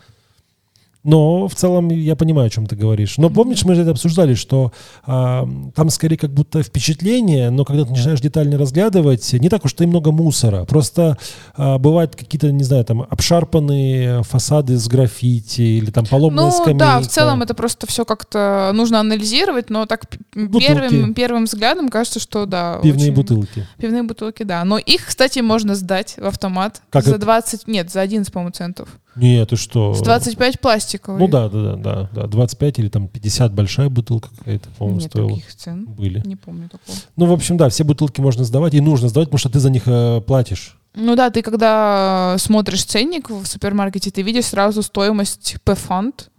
Но 1.04 1.48
в 1.50 1.56
целом 1.56 1.90
я 1.90 2.16
понимаю, 2.16 2.48
о 2.48 2.50
чем 2.50 2.66
ты 2.66 2.76
говоришь. 2.78 3.18
Но 3.18 3.30
помнишь, 3.30 3.66
мы 3.66 3.76
же 3.76 3.82
это 3.82 3.92
обсуждали, 3.92 4.36
что 4.36 4.72
а, 5.06 5.48
там 5.76 5.90
скорее 5.90 6.16
как 6.18 6.32
будто 6.34 6.64
впечатление, 6.64 7.50
но 7.50 7.66
когда 7.66 7.84
ты 7.84 7.92
начинаешь 7.92 8.22
детально 8.22 8.58
разглядывать, 8.58 9.34
не 9.34 9.50
так 9.50 9.66
уж 9.66 9.74
и 9.80 9.86
много 9.86 10.12
мусора. 10.12 10.64
Просто 10.66 11.18
а, 11.56 11.78
бывают 11.78 12.16
какие-то, 12.16 12.52
не 12.52 12.64
знаю, 12.64 12.86
там 12.86 13.02
обшарпанные 13.02 14.24
фасады 14.24 14.78
с 14.78 14.88
граффити 14.88 15.62
или 15.62 15.92
там 15.92 16.06
поломанная 16.06 16.46
Ну 16.46 16.52
скамейка. 16.52 16.80
да, 16.80 17.00
в 17.02 17.08
целом 17.08 17.42
это 17.42 17.54
просто 17.54 17.86
все 17.88 18.06
как-то 18.06 18.72
нужно 18.74 19.00
анализировать, 19.00 19.70
но 19.70 19.86
так 19.86 20.06
Бутылки. 20.34 20.66
первым, 20.68 21.14
первым 21.14 21.44
взглядом 21.46 21.90
кажется, 21.90 22.20
что 22.20 22.46
да. 22.46 22.80
Пивные 22.82 23.08
очень- 23.12 23.14
бутылки. 23.16 23.68
Пивные 23.78 24.04
бутылки, 24.04 24.44
да. 24.44 24.64
Но 24.64 24.78
их, 24.78 25.06
кстати, 25.06 25.40
можно 25.40 25.76
сдать 25.76 26.16
в 26.18 26.26
автомат 26.26 26.82
Как 26.90 27.04
за 27.04 27.12
это? 27.12 27.20
20, 27.20 27.68
нет, 27.68 27.92
за 27.92 28.02
11, 28.02 28.32
по-моему, 28.32 28.52
центов. 28.52 28.88
Нет, 29.16 29.50
ты 29.50 29.56
что? 29.58 29.94
С 29.94 30.02
25 30.02 30.60
пластиковый. 30.60 31.20
Ну 31.20 31.28
да, 31.28 31.48
да, 31.50 31.76
да, 31.76 31.76
да, 31.76 32.10
да. 32.14 32.28
25 32.28 32.80
или 32.80 32.90
там 32.90 33.08
50 33.08 33.54
большая 33.54 33.90
бутылка 33.90 34.30
какая-то, 34.38 34.70
по-моему, 34.78 35.00
Нет 35.02 35.10
стоила. 35.12 35.30
таких 35.30 35.56
цен. 35.56 35.86
Были. 35.86 36.22
Не 36.26 36.36
помню 36.36 36.70
такого. 36.70 36.98
Ну, 37.16 37.26
в 37.28 37.34
общем, 37.34 37.58
да, 37.58 37.70
все 37.70 37.84
бутылки 37.84 38.22
можно 38.22 38.44
сдавать, 38.44 38.74
и 38.74 38.82
нужно 38.82 39.10
сдавать, 39.10 39.28
потому 39.30 39.38
что 39.40 39.50
ты 39.50 39.60
за 39.60 39.70
них 39.70 39.84
э, 39.86 40.22
платишь. 40.22 40.78
Ну 40.96 41.16
да, 41.16 41.30
ты 41.30 41.42
когда 41.42 42.36
смотришь 42.40 42.84
ценник 42.86 43.30
в 43.30 43.46
супермаркете, 43.46 44.10
ты 44.12 44.22
видишь 44.22 44.46
сразу 44.46 44.82
стоимость 44.82 45.58
P-фонд. 45.64 46.30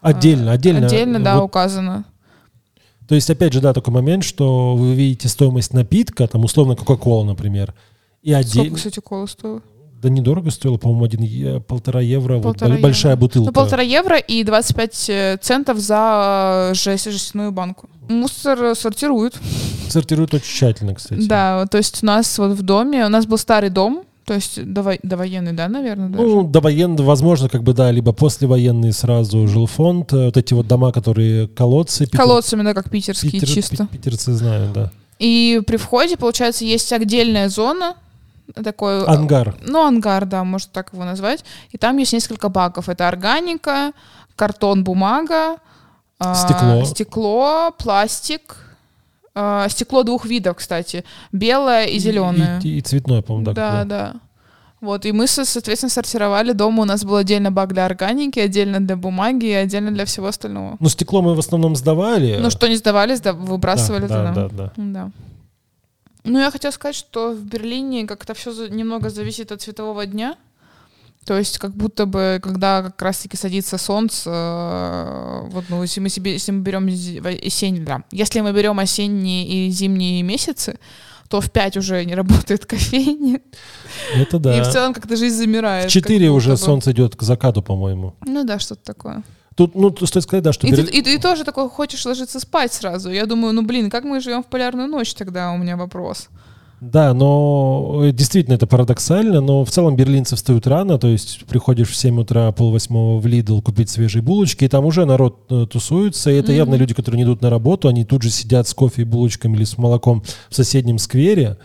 Отдельно, 0.00 0.52
отдельно. 0.52 0.86
Отдельно, 0.86 1.20
да, 1.20 1.36
Вот, 1.36 1.44
указано. 1.44 2.04
то 3.08 3.14
есть, 3.14 3.28
опять 3.30 3.52
же, 3.54 3.60
да, 3.60 3.72
такой 3.72 3.92
момент, 3.94 4.24
что 4.24 4.76
вы 4.76 4.94
видите 4.94 5.28
стоимость 5.28 5.72
напитка, 5.72 6.26
там, 6.28 6.44
условно, 6.44 6.76
Кока-Кола, 6.76 7.24
например, 7.24 7.74
и 8.22 8.32
Сколько, 8.32 8.48
отдельно... 8.48 8.76
кстати, 8.76 9.00
кола 9.00 9.26
стоила? 9.26 9.62
Да 10.04 10.10
недорого 10.10 10.50
стоило, 10.50 10.76
по-моему, 10.76 11.04
один, 11.04 11.22
е- 11.22 11.60
полтора 11.60 12.02
евро, 12.02 12.34
вот 12.34 12.42
Полтора 12.42 12.74
бо- 12.76 12.80
большая 12.82 13.12
евро. 13.12 13.20
бутылка. 13.22 13.46
Ну, 13.46 13.52
полтора 13.54 13.82
евро 13.82 14.18
и 14.18 14.44
25 14.44 15.06
э, 15.08 15.38
центов 15.40 15.78
за 15.78 16.70
э, 16.72 16.74
жесть- 16.74 17.10
жестяную 17.10 17.52
банку. 17.52 17.88
Мусор 18.08 18.62
э, 18.62 18.74
сортируют. 18.74 19.34
Сортируют 19.88 20.34
очень 20.34 20.44
тщательно, 20.46 20.94
кстати. 20.94 21.26
Да, 21.26 21.64
то 21.70 21.78
есть 21.78 22.02
у 22.02 22.06
нас 22.06 22.38
вот 22.38 22.52
в 22.52 22.60
доме, 22.62 23.06
у 23.06 23.08
нас 23.08 23.24
был 23.24 23.38
старый 23.38 23.70
дом, 23.70 24.02
то 24.26 24.34
есть 24.34 24.58
дово- 24.58 24.98
довоенный, 25.02 25.52
да, 25.54 25.68
наверное, 25.68 26.08
даже? 26.10 26.22
Ну, 26.22 26.42
довоенный, 26.44 27.02
возможно, 27.02 27.48
как 27.48 27.62
бы, 27.62 27.72
да, 27.72 27.90
либо 27.90 28.12
послевоенный 28.12 28.92
сразу 28.92 29.48
жилфонд, 29.48 30.12
вот 30.12 30.36
эти 30.36 30.52
вот 30.52 30.66
дома, 30.66 30.92
которые 30.92 31.48
колодцы. 31.48 32.04
питер- 32.04 32.18
Колодцами, 32.20 32.62
да, 32.62 32.74
как 32.74 32.90
питерские, 32.90 33.32
питер- 33.32 33.48
чисто. 33.48 33.86
пи- 33.86 33.96
питерцы 33.96 34.32
знают, 34.34 34.72
да. 34.74 34.92
И 35.18 35.62
при 35.66 35.76
входе, 35.78 36.18
получается, 36.18 36.66
есть 36.66 36.92
отдельная 36.92 37.48
зона, 37.48 37.94
такой... 38.52 39.02
э, 39.02 39.04
Ангар. 39.06 39.54
Ну, 39.62 39.84
ангар, 39.86 40.26
да, 40.26 40.44
можно 40.44 40.70
так 40.72 40.92
его 40.92 41.04
назвать. 41.04 41.44
И 41.70 41.78
там 41.78 41.96
есть 41.98 42.12
несколько 42.12 42.48
баков. 42.48 42.88
Это 42.88 43.08
органика, 43.08 43.92
картон, 44.36 44.84
бумага, 44.84 45.56
а, 46.18 46.34
Стекло. 46.34 46.84
стекло, 46.84 47.70
пластик. 47.78 48.56
А, 49.34 49.68
Стекло 49.68 50.02
двух 50.04 50.26
видов, 50.26 50.56
кстати. 50.56 51.04
Белое 51.32 51.86
и 51.86 51.98
зеленое. 51.98 52.60
И, 52.62 52.78
и 52.78 52.80
цветное, 52.80 53.20
по-моему, 53.22 53.52
да. 53.52 53.52
Да, 53.54 53.84
да. 53.84 54.14
Вот, 54.80 55.06
и 55.06 55.12
мы, 55.12 55.26
со- 55.26 55.46
соответственно, 55.46 55.88
сортировали 55.90 56.52
дома. 56.52 56.82
У 56.82 56.84
нас 56.84 57.04
был 57.04 57.16
отдельно 57.16 57.50
бак 57.50 57.72
для 57.72 57.86
органики, 57.86 58.38
отдельно 58.38 58.80
для 58.80 58.96
бумаги 58.96 59.46
и 59.46 59.52
отдельно 59.52 59.90
для 59.90 60.04
всего 60.04 60.26
остального. 60.26 60.76
Ну, 60.78 60.88
стекло 60.90 61.22
мы 61.22 61.34
в 61.34 61.38
основном 61.38 61.74
сдавали. 61.74 62.36
Ну, 62.38 62.50
что 62.50 62.68
не 62.68 62.76
сдавали, 62.76 63.14
сда- 63.14 63.32
выбрасывали 63.32 64.06
да, 64.06 64.28
туда. 64.28 64.32
да, 64.34 64.48
да, 64.48 64.48
да. 64.56 64.72
Да. 64.76 65.10
Ну, 66.24 66.38
я 66.38 66.50
хотела 66.50 66.72
сказать, 66.72 66.96
что 66.96 67.32
в 67.32 67.44
Берлине 67.44 68.06
как-то 68.06 68.32
все 68.32 68.50
немного 68.68 69.10
зависит 69.10 69.52
от 69.52 69.60
светового 69.60 70.06
дня. 70.06 70.36
То 71.26 71.38
есть 71.38 71.58
как 71.58 71.74
будто 71.74 72.06
бы, 72.06 72.40
когда 72.42 72.82
как 72.82 73.00
раз-таки 73.00 73.36
садится 73.36 73.78
солнце, 73.78 74.30
э, 74.30 75.40
вот, 75.50 75.64
ну, 75.70 75.82
если 75.82 76.00
мы 76.00 76.10
себе, 76.10 76.32
если 76.32 76.52
мы 76.52 76.60
берем 76.60 76.86
осень, 76.86 77.84
да, 77.84 78.02
если 78.10 78.40
мы 78.40 78.52
берем 78.52 78.78
осенние 78.78 79.46
и 79.46 79.70
зимние 79.70 80.22
месяцы, 80.22 80.78
то 81.28 81.40
в 81.40 81.50
5 81.50 81.78
уже 81.78 82.04
не 82.04 82.14
работает 82.14 82.66
кофейня. 82.66 83.40
Это 84.14 84.38
да. 84.38 84.58
И 84.58 84.62
в 84.62 84.68
целом 84.68 84.92
как-то 84.92 85.16
жизнь 85.16 85.36
замирает. 85.36 85.90
В 85.90 85.92
4 85.92 86.28
уже 86.30 86.50
бы. 86.50 86.56
солнце 86.56 86.92
идет 86.92 87.16
к 87.16 87.22
закату, 87.22 87.62
по-моему. 87.62 88.14
Ну 88.26 88.44
да, 88.44 88.58
что-то 88.58 88.82
такое. 88.84 89.22
Тут, 89.54 89.74
ну, 89.74 89.94
стоит 90.06 90.24
сказать, 90.24 90.42
да, 90.42 90.52
что... 90.52 90.66
И, 90.66 90.70
Бер... 90.72 90.86
ты, 90.86 90.98
и, 90.98 91.14
и 91.14 91.18
тоже 91.18 91.44
такой 91.44 91.68
хочешь 91.70 92.04
ложиться 92.04 92.40
спать 92.40 92.72
сразу. 92.72 93.10
Я 93.10 93.26
думаю, 93.26 93.54
ну, 93.54 93.62
блин, 93.62 93.88
как 93.88 94.04
мы 94.04 94.20
живем 94.20 94.42
в 94.42 94.46
полярную 94.46 94.88
ночь 94.88 95.14
тогда, 95.14 95.52
у 95.52 95.58
меня 95.58 95.76
вопрос. 95.76 96.28
Да, 96.80 97.14
но 97.14 98.02
э, 98.04 98.10
действительно 98.10 98.54
это 98.54 98.66
парадоксально, 98.66 99.40
но 99.40 99.64
в 99.64 99.70
целом 99.70 99.96
берлинцы 99.96 100.36
встают 100.36 100.66
рано, 100.66 100.98
то 100.98 101.06
есть 101.06 101.46
приходишь 101.46 101.88
в 101.88 101.96
7 101.96 102.20
утра, 102.20 102.50
полвосьмого 102.52 103.20
в 103.20 103.26
Лидл 103.26 103.60
купить 103.60 103.88
свежие 103.88 104.22
булочки, 104.22 104.64
и 104.64 104.68
там 104.68 104.84
уже 104.84 105.06
народ 105.06 105.46
э, 105.50 105.66
тусуется, 105.70 106.30
и 106.30 106.34
это 106.34 106.52
mm-hmm. 106.52 106.56
явно 106.56 106.74
люди, 106.74 106.92
которые 106.92 107.18
не 107.18 107.24
идут 107.24 107.40
на 107.40 107.48
работу, 107.48 107.88
они 107.88 108.04
тут 108.04 108.22
же 108.22 108.30
сидят 108.30 108.68
с 108.68 108.74
кофе 108.74 109.02
и 109.02 109.04
булочками 109.04 109.56
или 109.56 109.64
с 109.64 109.78
молоком 109.78 110.24
в 110.50 110.54
соседнем 110.54 110.98
сквере, 110.98 111.58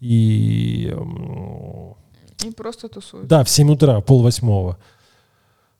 и... 0.00 0.94
И 2.44 2.50
просто 2.50 2.88
тусуются. 2.88 3.28
Да, 3.28 3.44
в 3.44 3.48
7 3.48 3.70
утра, 3.70 4.00
полвосьмого. 4.00 4.72
А, 4.72 5.01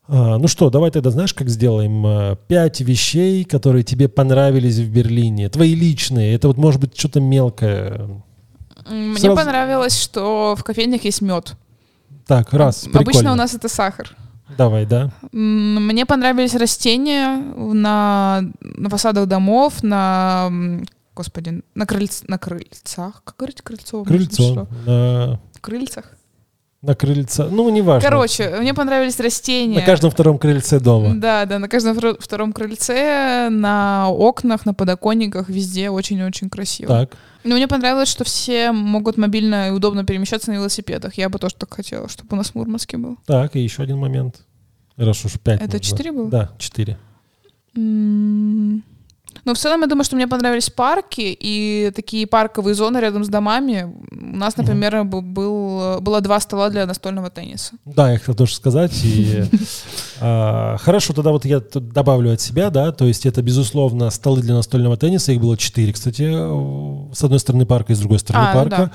ну 0.08 0.48
что, 0.48 0.68
давай 0.70 0.90
тогда, 0.90 1.10
знаешь, 1.10 1.32
как 1.32 1.48
сделаем? 1.48 2.04
А, 2.06 2.36
пять 2.36 2.80
вещей, 2.80 3.44
которые 3.44 3.84
тебе 3.84 4.08
понравились 4.08 4.78
в 4.78 4.90
Берлине, 4.90 5.48
твои 5.48 5.74
личные. 5.74 6.34
Это 6.34 6.48
вот 6.48 6.56
может 6.56 6.80
быть 6.80 6.98
что-то 6.98 7.20
мелкое. 7.20 8.22
Мне 8.88 9.16
Сразу... 9.16 9.36
понравилось, 9.36 10.00
что 10.00 10.56
в 10.56 10.64
кофейнях 10.64 11.04
есть 11.04 11.22
мед. 11.22 11.54
Так, 12.26 12.52
раз. 12.52 12.84
Обычно 12.84 13.04
прикольно. 13.04 13.32
у 13.32 13.36
нас 13.36 13.54
это 13.54 13.68
сахар. 13.68 14.16
Давай, 14.56 14.86
да. 14.86 15.12
Мне 15.32 16.04
понравились 16.04 16.54
растения 16.54 17.36
на, 17.56 18.42
на 18.60 18.88
фасадах 18.90 19.26
домов, 19.26 19.82
на 19.82 20.50
господи, 21.14 21.62
на, 21.74 21.86
крыльц, 21.86 22.22
на 22.26 22.38
крыльцах. 22.38 23.22
Как 23.24 23.36
говорить 23.36 23.62
крыльцо? 23.62 24.04
Крыльцо. 24.04 24.66
На... 24.86 25.40
крыльцах. 25.60 26.12
На 26.82 26.96
крыльце. 26.96 27.48
Ну, 27.48 27.68
неважно. 27.70 28.08
Короче, 28.08 28.56
мне 28.60 28.74
понравились 28.74 29.20
растения. 29.20 29.78
На 29.78 29.86
каждом 29.86 30.10
втором 30.10 30.36
крыльце 30.36 30.80
дома. 30.80 31.14
Да, 31.14 31.44
да, 31.46 31.60
на 31.60 31.68
каждом 31.68 31.96
втором 32.18 32.52
крыльце, 32.52 33.48
на 33.50 34.10
окнах, 34.10 34.66
на 34.66 34.74
подоконниках, 34.74 35.48
везде 35.48 35.90
очень-очень 35.90 36.50
красиво. 36.50 36.88
Так. 36.88 37.16
Но 37.44 37.54
мне 37.54 37.68
понравилось, 37.68 38.08
что 38.08 38.24
все 38.24 38.72
могут 38.72 39.16
мобильно 39.16 39.68
и 39.68 39.70
удобно 39.70 40.04
перемещаться 40.04 40.50
на 40.50 40.54
велосипедах. 40.54 41.14
Я 41.14 41.28
бы 41.28 41.38
тоже 41.38 41.54
так 41.56 41.72
хотела, 41.72 42.08
чтобы 42.08 42.30
у 42.32 42.36
нас 42.36 42.50
в 42.50 42.54
Мурманске 42.56 42.96
был. 42.96 43.16
Так, 43.26 43.54
и 43.54 43.60
еще 43.60 43.84
один 43.84 43.98
момент. 43.98 44.40
Раз 44.96 45.24
уж 45.24 45.38
пять. 45.38 45.62
Это 45.62 45.78
четыре 45.78 46.10
было? 46.10 46.28
Да, 46.28 46.50
четыре. 46.58 46.98
Но 49.44 49.54
в 49.54 49.58
целом 49.58 49.80
я 49.80 49.86
думаю, 49.86 50.04
что 50.04 50.16
мне 50.16 50.28
понравились 50.28 50.70
парки 50.70 51.36
и 51.38 51.90
такие 51.94 52.26
парковые 52.26 52.74
зоны 52.74 52.98
рядом 52.98 53.24
с 53.24 53.28
домами. 53.28 53.92
У 54.12 54.36
нас, 54.36 54.56
например, 54.56 54.94
mm 54.94 55.22
был, 55.22 56.00
было 56.00 56.20
два 56.20 56.38
стола 56.40 56.70
для 56.70 56.86
настольного 56.86 57.30
тенниса. 57.30 57.72
Да, 57.84 58.12
я 58.12 58.18
хотел 58.18 58.34
тоже 58.34 58.54
сказать. 58.54 58.92
И, 59.04 59.44
а, 60.20 60.76
хорошо, 60.78 61.12
тогда 61.12 61.30
вот 61.30 61.44
я 61.44 61.60
добавлю 61.74 62.32
от 62.32 62.40
себя, 62.40 62.70
да, 62.70 62.92
то 62.92 63.06
есть 63.06 63.26
это, 63.26 63.42
безусловно, 63.42 64.10
столы 64.10 64.42
для 64.42 64.54
настольного 64.54 64.96
тенниса. 64.96 65.32
Их 65.32 65.40
было 65.40 65.56
четыре, 65.56 65.92
кстати, 65.92 66.30
с 67.14 67.24
одной 67.24 67.40
стороны 67.40 67.66
парка 67.66 67.92
и 67.92 67.96
с 67.96 67.98
другой 67.98 68.18
стороны 68.18 68.46
а, 68.48 68.54
парка. 68.54 68.76
Да. 68.76 68.92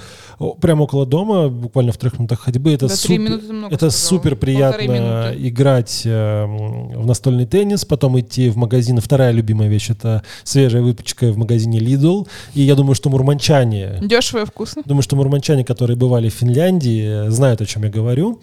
Прямо 0.62 0.84
около 0.84 1.06
дома, 1.06 1.50
буквально 1.50 1.92
в 1.92 1.98
трех 1.98 2.20
минутах 2.20 2.42
ходьбы. 2.42 2.72
Это, 2.72 2.88
да, 2.88 2.96
суп... 2.96 3.18
минуты 3.18 3.74
это 3.74 3.90
супер 3.90 4.36
приятно 4.36 5.34
играть 5.36 6.04
э, 6.06 6.46
в 6.46 7.06
настольный 7.06 7.48
теннис, 7.48 7.86
потом 7.86 8.20
идти 8.20 8.50
в 8.50 8.58
магазин. 8.58 9.00
Вторая 9.00 9.32
любимая 9.32 9.68
вещь— 9.68 9.90
это 9.90 10.24
свежая 10.44 10.84
выпечка 10.84 11.32
в 11.32 11.38
магазине 11.38 11.80
Lidl. 11.80 12.28
И 12.54 12.62
я 12.62 12.76
думаю, 12.76 12.94
что 12.94 13.10
мурманчане... 13.10 13.98
Дешево 14.02 14.44
и 14.44 14.46
вкусно. 14.46 14.84
Думаю, 14.86 15.02
что 15.02 15.16
мурманчане, 15.16 15.66
которые 15.66 15.98
бывали 15.98 16.30
в 16.30 16.34
Финляндии, 16.34 17.30
знают, 17.30 17.62
о 17.62 17.66
чем 17.66 17.84
я 17.84 17.90
говорю. 17.90 18.40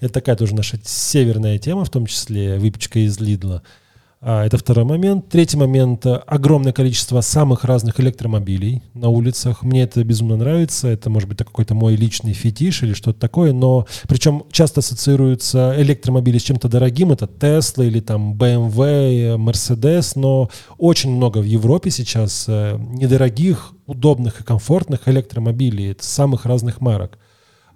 Это 0.00 0.12
такая 0.12 0.36
тоже 0.36 0.54
наша 0.54 0.78
северная 0.84 1.58
тема, 1.58 1.84
в 1.84 1.90
том 1.90 2.06
числе 2.06 2.58
выпечка 2.58 2.98
из 2.98 3.18
Лидла. 3.18 3.62
А, 4.22 4.44
это 4.44 4.58
второй 4.58 4.84
момент. 4.84 5.30
Третий 5.30 5.56
момент. 5.56 6.04
Огромное 6.04 6.74
количество 6.74 7.22
самых 7.22 7.64
разных 7.64 8.00
электромобилей 8.00 8.82
на 8.92 9.08
улицах. 9.08 9.62
Мне 9.62 9.84
это 9.84 10.04
безумно 10.04 10.36
нравится. 10.36 10.88
Это 10.88 11.08
может 11.08 11.26
быть 11.26 11.38
какой-то 11.38 11.74
мой 11.74 11.96
личный 11.96 12.34
фетиш 12.34 12.82
или 12.82 12.92
что-то 12.92 13.18
такое. 13.18 13.54
Но 13.54 13.86
причем 14.08 14.44
часто 14.52 14.80
ассоциируются 14.80 15.74
электромобили 15.78 16.36
с 16.36 16.42
чем-то 16.42 16.68
дорогим. 16.68 17.12
Это 17.12 17.24
Tesla 17.24 17.86
или 17.86 18.00
там 18.00 18.34
BMW, 18.34 19.36
Mercedes. 19.38 20.12
Но 20.16 20.50
очень 20.76 21.12
много 21.12 21.38
в 21.38 21.46
Европе 21.46 21.90
сейчас 21.90 22.44
э, 22.46 22.76
недорогих, 22.78 23.72
удобных 23.86 24.42
и 24.42 24.44
комфортных 24.44 25.08
электромобилей. 25.08 25.96
Самых 25.98 26.44
разных 26.44 26.82
марок. 26.82 27.18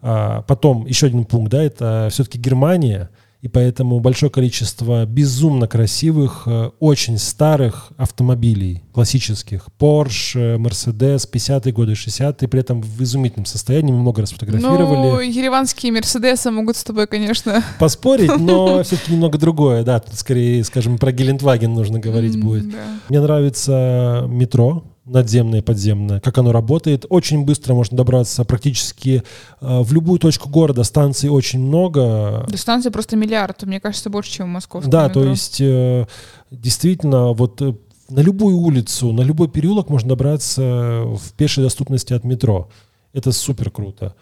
А, 0.03 0.43
потом 0.43 0.85
еще 0.85 1.07
один 1.07 1.25
пункт, 1.25 1.53
да, 1.53 1.63
это 1.63 2.09
все-таки 2.11 2.39
Германия– 2.39 3.09
и 3.45 3.49
поэтому 3.49 4.01
большое 4.01 4.33
количество 4.33 5.05
безумно 5.05 5.69
красивых, 5.69 6.45
э, 6.47 6.71
очень 6.81 7.19
старых 7.19 7.93
автомобилей, 7.99 8.83
классических. 8.95 9.67
Porsche, 9.79 10.57
Mercedes, 10.57 11.29
50-е 11.31 11.71
годы, 11.71 11.93
60-е, 11.93 12.49
при 12.49 12.61
этом 12.61 12.81
в 12.81 13.03
изумительном 13.03 13.45
состоянии. 13.45 13.93
Мы 13.93 13.99
много 13.99 14.23
раз 14.23 14.33
фотографировали. 14.33 15.11
Ну, 15.11 15.21
ереванские 15.21 15.93
Мерседесы 15.93 16.51
могут 16.51 16.79
с 16.79 16.85
тобой, 16.85 17.07
конечно... 17.07 17.63
Поспорить, 17.79 18.35
но 18.39 18.83
все-таки 18.83 19.13
немного 19.13 19.37
другое. 19.37 19.83
Да, 19.83 20.01
тут 20.01 20.15
скорее, 20.15 20.65
скажем, 20.65 20.97
про 20.97 21.13
Гелендваген 21.13 21.71
нужно 21.71 22.01
говорить 22.01 22.41
будет. 22.41 22.75
Мне 23.11 23.21
нравится 23.21 24.25
метро, 24.27 24.85
надземное 25.05 25.61
и 25.61 25.63
подземное, 25.63 26.21
как 26.21 26.39
оно 26.39 26.53
работает. 26.53 27.05
Очень 27.09 27.45
быстро 27.45 27.75
можно 27.75 27.97
добраться 27.97 28.45
практически 28.45 29.23
э, 29.61 29.81
в 29.83 29.93
любую 29.93 30.19
точку 30.19 30.49
города. 30.49 30.83
Станций 30.85 31.29
очень 31.29 31.61
много. 31.61 32.47
Да 32.49 32.57
станций 32.57 32.91
просто 32.91 33.17
миллиард, 33.17 33.63
мне 33.65 33.81
кажется, 33.81 34.11
больше, 34.11 34.31
чем 34.33 34.47
в 34.47 34.51
московском 34.51 34.91
Да, 34.91 35.09
метро. 35.09 35.23
то 35.23 35.29
есть 35.29 35.61
э, 35.61 36.07
действительно 36.51 37.33
вот 37.33 37.61
э, 37.61 37.75
на 38.09 38.21
любую 38.21 38.57
улицу, 38.57 39.13
на 39.13 39.23
любой 39.23 39.49
переулок 39.49 39.91
можно 39.91 40.11
добраться 40.11 40.63
в 40.63 41.33
пешей 41.37 41.63
доступности 41.63 42.13
от 42.13 42.25
метро. 42.25 42.71
Это 43.13 43.33
супер 43.33 43.71
круто. 43.71 44.15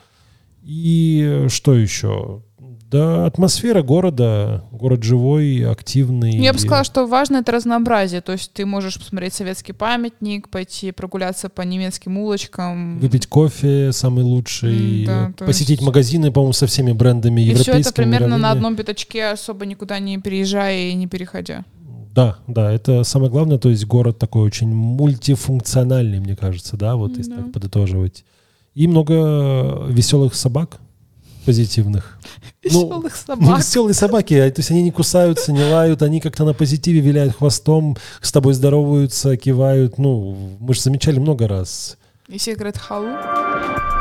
И 0.62 1.46
что 1.48 1.74
еще? 1.74 2.42
Да, 2.92 3.24
атмосфера 3.24 3.82
города, 3.82 4.64
город 4.70 5.02
живой, 5.02 5.64
активный. 5.64 6.36
Я 6.36 6.52
бы 6.52 6.58
сказала, 6.58 6.84
что 6.84 7.06
важно 7.06 7.38
это 7.38 7.50
разнообразие. 7.50 8.20
То 8.20 8.32
есть 8.32 8.52
ты 8.52 8.66
можешь 8.66 8.98
посмотреть 8.98 9.32
советский 9.32 9.72
памятник, 9.72 10.50
пойти 10.50 10.92
прогуляться 10.92 11.48
по 11.48 11.62
немецким 11.62 12.18
улочкам. 12.18 12.98
Выпить 12.98 13.26
кофе 13.26 13.92
самый 13.92 14.24
лучший, 14.24 15.06
да, 15.06 15.32
посетить 15.38 15.70
есть... 15.70 15.82
магазины, 15.82 16.30
по-моему, 16.30 16.52
со 16.52 16.66
всеми 16.66 16.92
брендами 16.92 17.40
и 17.40 17.44
европейскими. 17.44 17.78
И 17.78 17.80
все 17.80 17.88
это 17.88 17.96
примерно 17.96 18.36
на 18.36 18.50
одном 18.50 18.76
пятачке, 18.76 19.28
особо 19.28 19.64
никуда 19.64 19.98
не 19.98 20.18
переезжая 20.18 20.90
и 20.90 20.94
не 20.94 21.06
переходя. 21.06 21.64
Да, 22.14 22.36
да, 22.46 22.70
это 22.70 23.04
самое 23.04 23.30
главное. 23.30 23.56
То 23.56 23.70
есть 23.70 23.86
город 23.86 24.18
такой 24.18 24.42
очень 24.42 24.68
мультифункциональный, 24.68 26.20
мне 26.20 26.36
кажется, 26.36 26.76
да, 26.76 26.96
вот 26.96 27.16
если 27.16 27.30
да. 27.30 27.36
так 27.38 27.52
подытоживать. 27.52 28.26
И 28.74 28.86
много 28.86 29.86
веселых 29.88 30.34
собак 30.34 30.78
позитивных. 31.42 32.18
Веселых 32.62 33.12
ну, 33.28 33.34
собак. 33.34 33.58
Веселые 33.58 33.94
собаки, 33.94 34.34
то 34.34 34.60
есть 34.60 34.70
они 34.70 34.82
не 34.82 34.90
кусаются, 34.90 35.52
не 35.52 35.64
лают, 35.64 36.02
они 36.02 36.20
как-то 36.20 36.44
на 36.44 36.54
позитиве 36.54 37.00
виляют 37.00 37.36
хвостом, 37.36 37.96
с 38.20 38.32
тобой 38.32 38.54
здороваются, 38.54 39.36
кивают. 39.36 39.98
Ну, 39.98 40.56
мы 40.60 40.74
же 40.74 40.80
замечали 40.80 41.18
много 41.18 41.48
раз. 41.48 41.96
И 42.28 42.38
все 42.38 42.54
говорят 42.54 42.78
«хау». 42.78 43.91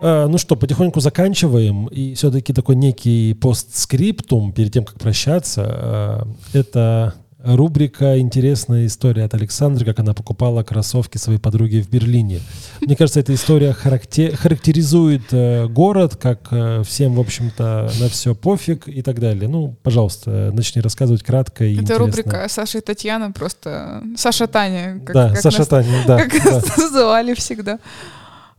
Ну 0.00 0.38
что, 0.38 0.56
потихоньку 0.56 1.00
заканчиваем. 1.00 1.86
И 1.86 2.14
все-таки 2.14 2.52
такой 2.52 2.76
некий 2.76 3.34
постскриптум 3.34 4.52
перед 4.52 4.72
тем, 4.72 4.84
как 4.84 4.98
прощаться. 4.98 5.64
А, 5.66 6.28
это 6.52 7.14
рубрика 7.46 8.18
«Интересная 8.18 8.86
история» 8.86 9.24
от 9.24 9.34
Александры, 9.34 9.84
как 9.84 10.00
она 10.00 10.14
покупала 10.14 10.62
кроссовки 10.62 11.18
своей 11.18 11.38
подруги 11.38 11.80
в 11.80 11.88
Берлине. 11.88 12.40
Мне 12.80 12.96
кажется, 12.96 13.20
эта 13.20 13.34
история 13.34 13.72
характер, 13.72 14.36
характеризует 14.36 15.22
э, 15.30 15.66
город, 15.68 16.16
как 16.16 16.48
э, 16.50 16.82
всем, 16.84 17.14
в 17.14 17.20
общем-то, 17.20 17.90
на 18.00 18.08
все 18.08 18.34
пофиг 18.34 18.88
и 18.88 19.02
так 19.02 19.20
далее. 19.20 19.48
Ну, 19.48 19.76
пожалуйста, 19.82 20.50
начни 20.52 20.80
рассказывать 20.80 21.22
кратко 21.22 21.64
и 21.64 21.74
Это 21.74 21.82
интересно. 21.82 22.06
рубрика 22.06 22.46
Саша 22.48 22.78
и 22.78 22.80
Татьяна, 22.80 23.30
просто 23.30 24.02
Саша 24.16 24.46
Таня. 24.48 25.00
Как, 25.04 25.14
да, 25.14 25.28
как 25.30 25.40
Саша 25.40 25.58
нас, 25.60 25.68
Таня, 25.68 26.04
да. 26.06 26.18
Как 26.24 26.44
да. 26.44 26.62
называли 26.76 27.34
всегда. 27.34 27.78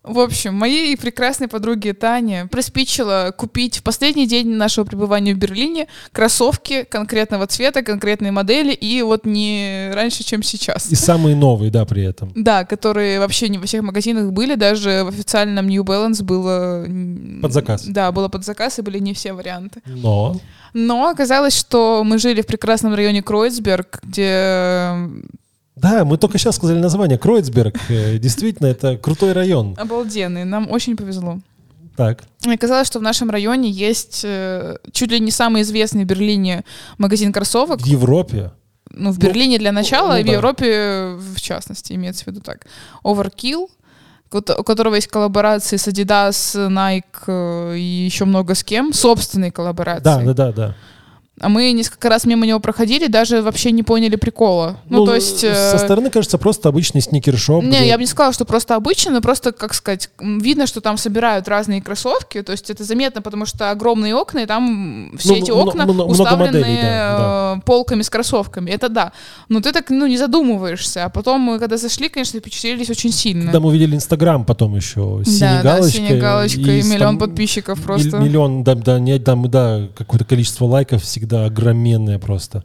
В 0.08 0.20
общем, 0.20 0.54
моей 0.54 0.96
прекрасной 0.96 1.48
подруге 1.48 1.94
Тане 1.94 2.48
приспичило 2.50 3.34
купить 3.36 3.80
в 3.80 3.84
последний 3.84 4.28
день 4.28 4.50
нашего 4.50 4.86
пребывания 4.86 5.34
в 5.34 5.38
Берлине 5.38 5.88
кроссовки 6.12 6.84
конкретного 6.84 7.48
цвета, 7.48 7.84
конкретной 7.84 8.32
модели, 8.32 8.74
и 8.74 9.02
вот 9.02 9.26
не 9.26 9.92
раньше, 9.94 10.24
чем 10.24 10.44
сейчас. 10.44 10.92
И 10.92 10.96
самые 10.96 11.36
новые, 11.36 11.72
да, 11.72 11.86
при 11.86 12.04
этом. 12.04 12.32
Да, 12.36 12.66
которые 12.66 13.20
вообще 13.20 13.50
не 13.50 13.58
во 13.58 13.66
всех 13.66 13.84
магазинах 13.84 14.32
были, 14.32 14.56
даже 14.56 15.04
в 15.04 15.10
официальном 15.10 15.68
New 15.68 15.84
Balance 15.84 16.24
было... 16.24 16.86
Под 17.42 17.54
заказ. 17.54 17.84
Да, 17.86 18.12
было 18.12 18.30
под 18.30 18.46
заказ, 18.46 18.80
и 18.80 18.82
были 18.82 19.00
не 19.00 19.14
все 19.14 19.34
варианты. 19.34 19.82
Но... 19.86 20.40
Но 20.74 21.08
оказалось, 21.08 21.58
что 21.58 22.04
мы 22.06 22.20
жили 22.20 22.42
в 22.42 22.46
прекрасном 22.46 22.94
районе 22.94 23.24
Кройцберг, 23.24 24.00
где 24.04 24.94
да, 25.78 26.06
мы 26.06 26.18
только 26.18 26.38
сейчас 26.38 26.56
сказали 26.56 26.80
название. 26.80 27.18
Кройцберг. 27.18 27.80
Э, 27.90 28.18
действительно, 28.18 28.68
это 28.68 28.98
крутой 28.98 29.34
район. 29.34 29.76
Обалденный. 29.78 30.44
Нам 30.44 30.70
очень 30.72 30.96
повезло. 30.96 31.40
Так. 31.96 32.24
Оказалось, 32.46 32.88
что 32.88 33.00
в 33.00 33.02
нашем 33.02 33.30
районе 33.30 33.70
есть 33.70 34.22
э, 34.24 34.78
чуть 34.92 35.12
ли 35.12 35.20
не 35.20 35.32
самый 35.32 35.64
известный 35.64 36.04
в 36.04 36.08
Берлине 36.08 36.64
магазин 36.98 37.34
кроссовок. 37.34 37.82
В 37.82 37.86
Европе? 37.86 38.52
Ну, 38.92 39.12
в 39.12 39.20
Берлине 39.20 39.58
для 39.58 39.72
начала, 39.72 40.14
ну, 40.14 40.20
и 40.20 40.24
в 40.24 40.28
да. 40.28 40.34
Европе 40.34 41.16
в 41.18 41.42
частности, 41.42 41.94
имеется 41.94 42.24
в 42.24 42.28
виду 42.28 42.42
так. 42.42 42.66
Overkill, 43.04 43.68
у 44.32 44.64
которого 44.64 44.96
есть 44.96 45.08
коллаборации 45.08 45.78
с 45.78 45.88
Adidas, 45.88 46.56
Nike 46.70 47.04
э, 47.28 47.78
и 47.78 47.82
еще 47.82 48.26
много 48.26 48.56
с 48.56 48.64
кем, 48.64 48.94
собственные 48.94 49.52
коллаборации. 49.52 50.04
Да, 50.04 50.22
да, 50.22 50.34
да, 50.34 50.52
да. 50.52 50.76
А 51.40 51.50
мы 51.50 51.72
несколько 51.72 52.10
раз 52.10 52.26
мимо 52.26 52.48
него 52.48 52.60
проходили, 52.60 53.06
даже 53.06 53.44
вообще 53.44 53.72
не 53.72 53.84
поняли 53.84 54.16
прикола. 54.16 54.80
Ну, 54.90 55.00
ну 55.00 55.06
то 55.06 55.14
есть... 55.14 55.42
Со 55.42 55.76
э... 55.76 55.78
стороны 55.78 56.10
кажется 56.10 56.40
просто 56.40 56.70
обычный 56.70 57.00
сникершоп. 57.02 57.64
Не, 57.64 57.78
где... 57.78 57.88
я 57.88 57.96
бы 57.96 58.02
не 58.02 58.08
сказала, 58.08 58.34
что 58.34 58.44
просто 58.44 58.76
обычный, 58.76 59.12
но 59.12 59.22
просто, 59.22 59.52
как 59.52 59.76
сказать, 59.76 60.10
видно, 60.20 60.66
что 60.66 60.82
там 60.82 60.98
собирают 60.98 61.48
разные 61.48 61.80
кроссовки. 61.80 62.42
То 62.42 62.54
есть 62.54 62.72
это 62.72 62.84
заметно, 62.84 63.22
потому 63.22 63.46
что 63.46 63.70
огромные 63.70 64.16
окна, 64.16 64.40
и 64.40 64.46
там 64.48 65.12
все 65.20 65.34
ну, 65.34 65.36
эти 65.36 65.52
окна 65.52 65.86
много 65.86 66.10
уставлены 66.10 66.46
моделей, 66.46 66.82
да, 66.82 67.18
да. 67.18 67.56
Э, 67.58 67.62
полками 67.64 68.02
с 68.02 68.10
кроссовками. 68.10 68.72
Это 68.72 68.90
да. 68.90 69.12
Но 69.48 69.62
ты 69.62 69.74
так, 69.74 69.92
ну, 69.92 70.08
не 70.08 70.18
задумываешься. 70.18 71.06
А 71.06 71.10
потом 71.10 71.42
мы, 71.42 71.60
когда 71.60 71.78
зашли, 71.78 72.10
конечно, 72.10 72.40
впечатлились 72.40 72.90
очень 72.90 73.12
сильно. 73.12 73.44
Когда 73.44 73.60
мы 73.60 73.68
увидели 73.68 73.96
Инстаграм 73.96 74.44
потом 74.44 74.76
еще, 74.76 75.22
синяя 75.24 75.62
да, 75.62 75.76
галочка. 75.76 76.00
Да, 76.00 76.08
синяя 76.08 76.20
галочка 76.20 76.62
и, 76.62 76.80
и 76.80 76.84
миллион 76.84 77.20
там, 77.20 77.20
подписчиков 77.20 77.80
просто. 77.84 78.18
Миллион, 78.18 78.64
да, 78.64 78.74
да, 78.74 78.98
нет, 78.98 79.24
там, 79.24 79.48
да, 79.52 79.88
какое-то 79.96 80.26
количество 80.26 80.66
лайков 80.66 81.04
всегда 81.04 81.27
всегда 81.28 81.46
огроменные 81.46 82.20
просто. 82.20 82.64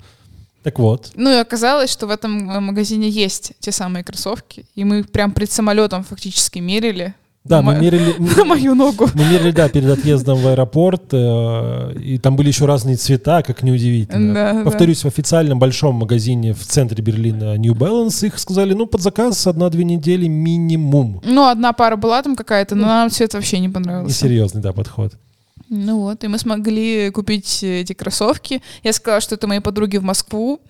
Так 0.62 0.78
вот. 0.78 1.10
Ну 1.16 1.30
и 1.32 1.40
оказалось, 1.40 1.90
что 1.90 2.06
в 2.06 2.10
этом 2.10 2.48
э, 2.48 2.60
магазине 2.60 3.08
есть 3.08 3.52
те 3.58 3.72
самые 3.72 4.04
кроссовки, 4.04 4.64
и 4.76 4.84
мы 4.84 5.02
прям 5.02 5.32
пред 5.32 5.50
самолетом 5.50 6.04
фактически 6.04 6.60
мерили. 6.60 7.14
Да, 7.44 7.60
мы 7.60 7.74
мерили... 7.74 8.14
На 8.36 8.44
мою 8.44 8.76
ногу. 8.76 9.08
Мы 9.14 9.24
мерили, 9.24 9.50
да, 9.50 9.68
перед 9.68 9.90
отъездом 9.90 10.38
в 10.38 10.46
аэропорт, 10.46 11.02
э, 11.10 11.94
и 11.98 12.18
там 12.18 12.36
были 12.36 12.46
еще 12.48 12.66
разные 12.66 12.94
цвета, 12.94 13.42
как 13.42 13.64
неудивительно. 13.64 14.34
Да, 14.34 14.62
Повторюсь, 14.62 15.02
да. 15.02 15.10
в 15.10 15.12
официальном 15.12 15.58
большом 15.58 15.96
магазине 15.96 16.52
в 16.52 16.64
центре 16.64 17.02
Берлина 17.02 17.56
New 17.56 17.74
Balance 17.74 18.24
их 18.24 18.38
сказали, 18.38 18.74
ну, 18.74 18.86
под 18.86 19.00
заказ 19.02 19.44
одна-две 19.48 19.82
недели 19.82 20.28
минимум. 20.28 21.20
Ну, 21.24 21.48
одна 21.48 21.72
пара 21.72 21.96
была 21.96 22.22
там 22.22 22.36
какая-то, 22.36 22.76
но 22.76 22.86
нам 22.86 23.10
цвет 23.10 23.34
вообще 23.34 23.58
не 23.58 23.68
понравился. 23.68 24.14
Несерьезный, 24.14 24.62
да, 24.62 24.72
подход. 24.72 25.14
Ну 25.74 26.00
вот, 26.00 26.22
и 26.22 26.28
мы 26.28 26.38
смогли 26.38 27.08
купить 27.08 27.62
эти 27.62 27.94
кроссовки. 27.94 28.60
Я 28.82 28.92
сказала, 28.92 29.22
что 29.22 29.36
это 29.36 29.46
мои 29.46 29.58
подруги 29.58 29.96
в 29.96 30.02
Москву. 30.02 30.60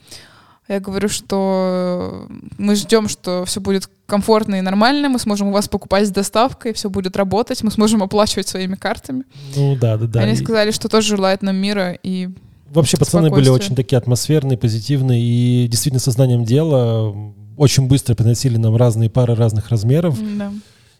Я 0.68 0.78
говорю, 0.78 1.08
что 1.08 2.28
мы 2.56 2.76
ждем, 2.76 3.08
что 3.08 3.44
все 3.44 3.60
будет 3.60 3.90
комфортно 4.06 4.54
и 4.54 4.60
нормально, 4.60 5.08
мы 5.08 5.18
сможем 5.18 5.48
у 5.48 5.50
вас 5.50 5.68
покупать 5.68 6.06
с 6.06 6.10
доставкой, 6.12 6.72
все 6.72 6.88
будет 6.88 7.16
работать, 7.16 7.64
мы 7.64 7.72
сможем 7.72 8.04
оплачивать 8.04 8.46
своими 8.46 8.76
картами. 8.76 9.24
Ну 9.56 9.74
да, 9.74 9.96
да, 9.96 10.06
да. 10.06 10.20
Они 10.20 10.36
сказали, 10.36 10.70
что 10.70 10.88
тоже 10.88 11.08
желают 11.08 11.42
нам 11.42 11.56
мира 11.56 11.98
и 12.04 12.28
Вообще 12.70 12.96
пацаны 12.96 13.28
были 13.28 13.48
очень 13.48 13.74
такие 13.74 13.98
атмосферные, 13.98 14.56
позитивные 14.56 15.20
и 15.20 15.66
действительно 15.66 16.00
сознанием 16.00 16.44
дела 16.44 17.12
очень 17.56 17.88
быстро 17.88 18.14
приносили 18.14 18.56
нам 18.56 18.76
разные 18.76 19.10
пары 19.10 19.34
разных 19.34 19.68
размеров. 19.68 20.16
Да 20.38 20.52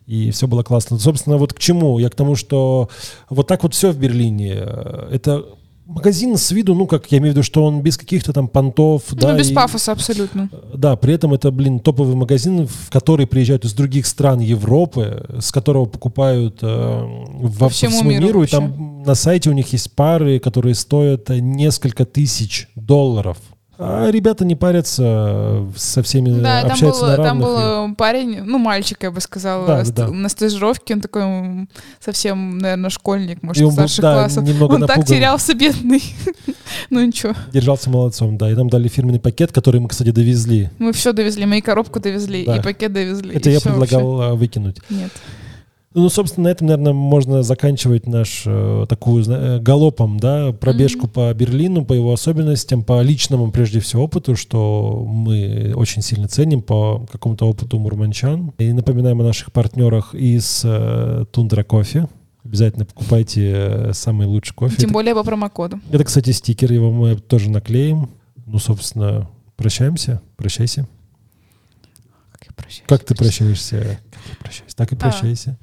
и 0.06 0.30
все 0.30 0.46
было 0.46 0.62
классно. 0.62 0.98
Собственно, 0.98 1.36
вот 1.36 1.52
к 1.52 1.58
чему? 1.58 1.98
Я 1.98 2.10
к 2.10 2.14
тому, 2.14 2.36
что 2.36 2.88
вот 3.30 3.46
так 3.46 3.62
вот 3.62 3.74
все 3.74 3.92
в 3.92 3.98
Берлине. 3.98 4.54
Это 5.10 5.44
магазин 5.86 6.36
с 6.36 6.50
виду, 6.50 6.74
ну, 6.74 6.86
как 6.86 7.10
я 7.10 7.18
имею 7.18 7.32
в 7.32 7.36
виду, 7.36 7.42
что 7.42 7.64
он 7.64 7.82
без 7.82 7.96
каких-то 7.96 8.32
там 8.32 8.48
понтов. 8.48 9.04
Ну, 9.10 9.16
да, 9.16 9.36
без 9.36 9.50
и, 9.50 9.54
пафоса 9.54 9.92
абсолютно. 9.92 10.48
Да, 10.74 10.96
при 10.96 11.14
этом 11.14 11.34
это, 11.34 11.50
блин, 11.50 11.80
топовый 11.80 12.14
магазин, 12.14 12.66
в 12.66 12.90
который 12.90 13.26
приезжают 13.26 13.64
из 13.64 13.72
других 13.74 14.06
стран 14.06 14.40
Европы, 14.40 15.24
с 15.38 15.52
которого 15.52 15.86
покупают 15.86 16.58
э, 16.62 16.66
во, 16.66 17.68
всему, 17.68 17.92
всему 17.92 18.10
миру. 18.10 18.26
миру 18.26 18.42
и 18.42 18.46
там 18.46 19.02
на 19.02 19.14
сайте 19.14 19.50
у 19.50 19.52
них 19.52 19.72
есть 19.72 19.94
пары, 19.94 20.38
которые 20.38 20.74
стоят 20.74 21.28
несколько 21.28 22.04
тысяч 22.04 22.68
долларов. 22.74 23.38
А 23.78 24.10
ребята 24.10 24.44
не 24.44 24.54
парятся, 24.54 25.66
со 25.76 26.02
всеми 26.02 26.40
да, 26.40 26.60
общаются 26.60 27.16
там 27.16 27.40
был, 27.40 27.54
на 27.54 27.56
равных. 27.56 27.84
Там 27.84 27.88
был 27.88 27.94
парень, 27.96 28.42
ну, 28.42 28.58
мальчик, 28.58 29.02
я 29.02 29.10
бы 29.10 29.20
сказала, 29.20 29.66
да, 29.66 29.84
да, 29.84 30.08
на 30.08 30.28
стажировке, 30.28 30.94
он 30.94 31.00
такой 31.00 31.22
совсем, 31.98 32.58
наверное, 32.58 32.90
школьник, 32.90 33.42
может, 33.42 33.62
он 33.62 33.72
старших 33.72 34.02
да, 34.02 34.14
классов. 34.14 34.44
Немного 34.44 34.74
он 34.74 34.80
напуган. 34.80 35.00
так 35.00 35.08
терялся, 35.08 35.54
бедный. 35.54 36.02
ну, 36.90 37.04
ничего. 37.04 37.34
Держался 37.52 37.88
молодцом, 37.90 38.36
да. 38.36 38.50
И 38.50 38.54
нам 38.54 38.68
дали 38.68 38.88
фирменный 38.88 39.20
пакет, 39.20 39.52
который 39.52 39.80
мы, 39.80 39.88
кстати, 39.88 40.10
довезли. 40.10 40.70
Мы 40.78 40.92
все 40.92 41.12
довезли, 41.12 41.46
мы 41.46 41.58
и 41.58 41.60
коробку 41.62 41.98
довезли, 41.98 42.44
да. 42.44 42.58
и 42.58 42.62
пакет 42.62 42.92
довезли. 42.92 43.34
Это 43.34 43.50
я 43.50 43.60
предлагал 43.60 44.16
вообще. 44.16 44.36
выкинуть. 44.36 44.76
Нет. 44.90 45.10
Ну, 45.94 46.08
собственно, 46.08 46.44
на 46.44 46.52
этом, 46.52 46.68
наверное, 46.68 46.92
можно 46.94 47.42
заканчивать 47.42 48.06
наш 48.06 48.44
э, 48.46 48.86
такую 48.88 49.24
э, 49.28 49.58
галопом, 49.60 50.18
да, 50.18 50.52
пробежку 50.52 51.06
mm-hmm. 51.06 51.10
по 51.10 51.34
Берлину, 51.34 51.84
по 51.84 51.92
его 51.92 52.12
особенностям, 52.12 52.82
по 52.82 53.02
личному, 53.02 53.50
прежде 53.50 53.80
всего, 53.80 54.04
опыту, 54.04 54.34
что 54.34 55.04
мы 55.06 55.74
очень 55.76 56.00
сильно 56.00 56.28
ценим, 56.28 56.62
по 56.62 57.06
какому-то 57.12 57.46
опыту 57.46 57.78
мурманчан. 57.78 58.52
И 58.58 58.72
напоминаем 58.72 59.20
о 59.20 59.24
наших 59.24 59.52
партнерах 59.52 60.14
из 60.14 60.62
э, 60.64 61.26
Тундра 61.30 61.62
Кофе. 61.62 62.08
Обязательно 62.44 62.86
покупайте 62.86 63.52
э, 63.54 63.92
самый 63.92 64.26
лучший 64.26 64.54
кофе. 64.54 64.76
Тем 64.76 64.92
более 64.92 65.14
по 65.14 65.22
промокоду. 65.22 65.78
Это, 65.90 66.04
кстати, 66.04 66.30
стикер, 66.30 66.72
его 66.72 66.90
мы 66.90 67.16
тоже 67.16 67.50
наклеим. 67.50 68.08
Ну, 68.46 68.58
собственно, 68.58 69.28
прощаемся. 69.56 70.22
Прощайся. 70.36 70.88
Как 72.32 72.46
я 72.46 72.52
прощаюсь? 72.54 72.84
Как 72.86 73.04
ты 73.04 73.14
прощаешься? 73.14 74.00
Как 74.10 74.22
я 74.30 74.36
прощаюсь? 74.40 74.74
Так 74.74 74.92
и 74.92 74.96
а. 74.96 74.98
прощайся. 74.98 75.58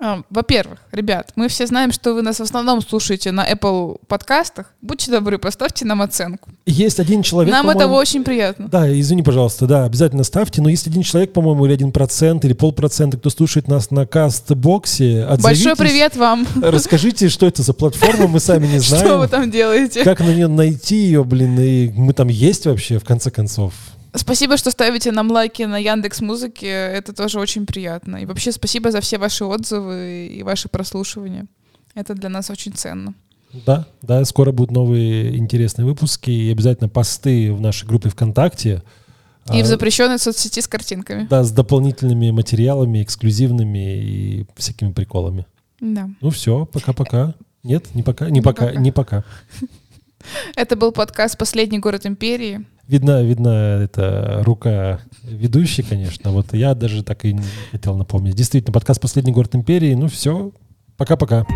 А. 0.00 0.22
Во-первых, 0.30 0.78
ребят, 0.92 1.32
мы 1.36 1.48
все 1.48 1.66
знаем, 1.66 1.92
что 1.92 2.14
вы 2.14 2.22
нас 2.22 2.38
в 2.38 2.42
основном 2.42 2.80
слушаете 2.80 3.32
на 3.32 3.50
Apple 3.50 3.98
подкастах. 4.08 4.72
Будьте 4.80 5.10
добры, 5.10 5.38
поставьте 5.38 5.84
нам 5.84 6.00
оценку. 6.00 6.48
Есть 6.64 7.00
один 7.00 7.22
человек, 7.22 7.52
Нам 7.52 7.68
этого 7.68 7.94
очень 7.94 8.24
приятно. 8.24 8.68
Да, 8.68 8.90
извини, 8.98 9.22
пожалуйста, 9.22 9.66
да, 9.66 9.84
обязательно 9.84 10.24
ставьте. 10.24 10.62
Но 10.62 10.70
есть 10.70 10.86
один 10.86 11.02
человек, 11.02 11.34
по-моему, 11.34 11.66
или 11.66 11.74
один 11.74 11.92
процент, 11.92 12.44
или 12.46 12.54
полпроцента, 12.54 13.18
кто 13.18 13.28
слушает 13.28 13.68
нас 13.68 13.90
на 13.90 14.06
кастбоксе. 14.06 15.28
Большой 15.42 15.76
привет 15.76 16.16
вам. 16.16 16.46
Расскажите, 16.62 17.28
что 17.28 17.46
это 17.46 17.62
за 17.62 17.74
платформа, 17.74 18.26
мы 18.26 18.40
сами 18.40 18.66
не 18.66 18.78
знаем. 18.78 19.04
Что 19.06 19.18
вы 19.18 19.28
там 19.28 19.50
делаете? 19.50 20.02
Как 20.02 20.20
на 20.20 20.32
нее 20.32 20.48
найти 20.48 20.96
ее, 20.96 21.24
блин, 21.24 21.58
и 21.60 21.90
мы 21.90 22.14
там 22.14 22.28
есть 22.28 22.64
вообще, 22.64 22.98
в 22.98 23.04
конце 23.04 23.30
концов. 23.30 23.74
Спасибо, 24.14 24.56
что 24.56 24.70
ставите 24.70 25.12
нам 25.12 25.30
лайки 25.30 25.62
на 25.62 25.78
Яндекс 25.78 26.20
Музыке. 26.20 26.66
Это 26.66 27.12
тоже 27.12 27.38
очень 27.38 27.66
приятно. 27.66 28.16
И 28.16 28.26
вообще 28.26 28.52
спасибо 28.52 28.90
за 28.90 29.00
все 29.00 29.18
ваши 29.18 29.44
отзывы 29.44 30.26
и 30.26 30.42
ваши 30.42 30.68
прослушивания. 30.68 31.46
Это 31.94 32.14
для 32.14 32.28
нас 32.28 32.50
очень 32.50 32.72
ценно. 32.72 33.14
Да, 33.66 33.86
да, 34.02 34.24
скоро 34.24 34.52
будут 34.52 34.70
новые 34.70 35.36
интересные 35.36 35.84
выпуски 35.84 36.30
и 36.30 36.50
обязательно 36.50 36.88
посты 36.88 37.52
в 37.52 37.60
нашей 37.60 37.86
группе 37.86 38.08
ВКонтакте. 38.08 38.82
И 39.52 39.62
в 39.62 39.64
а, 39.64 39.64
запрещенной 39.64 40.18
соцсети 40.18 40.60
с 40.60 40.68
картинками. 40.68 41.26
Да, 41.28 41.42
с 41.42 41.50
дополнительными 41.50 42.30
материалами, 42.30 43.02
эксклюзивными 43.02 43.98
и 43.98 44.46
всякими 44.56 44.92
приколами. 44.92 45.46
Да. 45.80 46.08
Ну 46.20 46.30
все, 46.30 46.66
пока-пока. 46.66 47.34
Нет, 47.62 47.94
не 47.94 48.02
пока, 48.02 48.26
не, 48.26 48.34
не 48.34 48.40
пока, 48.40 48.66
пока, 48.68 48.80
не 48.80 48.92
пока. 48.92 49.24
Это 50.54 50.76
был 50.76 50.92
подкаст 50.92 51.36
«Последний 51.36 51.78
город 51.78 52.06
империи». 52.06 52.64
Видно, 52.90 53.22
видно, 53.22 53.48
это 53.48 54.42
рука 54.44 54.98
ведущей, 55.22 55.84
конечно. 55.84 56.32
Вот 56.32 56.52
я 56.54 56.74
даже 56.74 57.04
так 57.04 57.24
и 57.24 57.34
не 57.34 57.44
хотел 57.70 57.96
напомнить. 57.96 58.34
Действительно, 58.34 58.72
подкаст 58.72 59.00
«Последний 59.00 59.30
город 59.30 59.54
империи». 59.54 59.94
Ну 59.94 60.08
все, 60.08 60.50
пока-пока. 60.96 61.46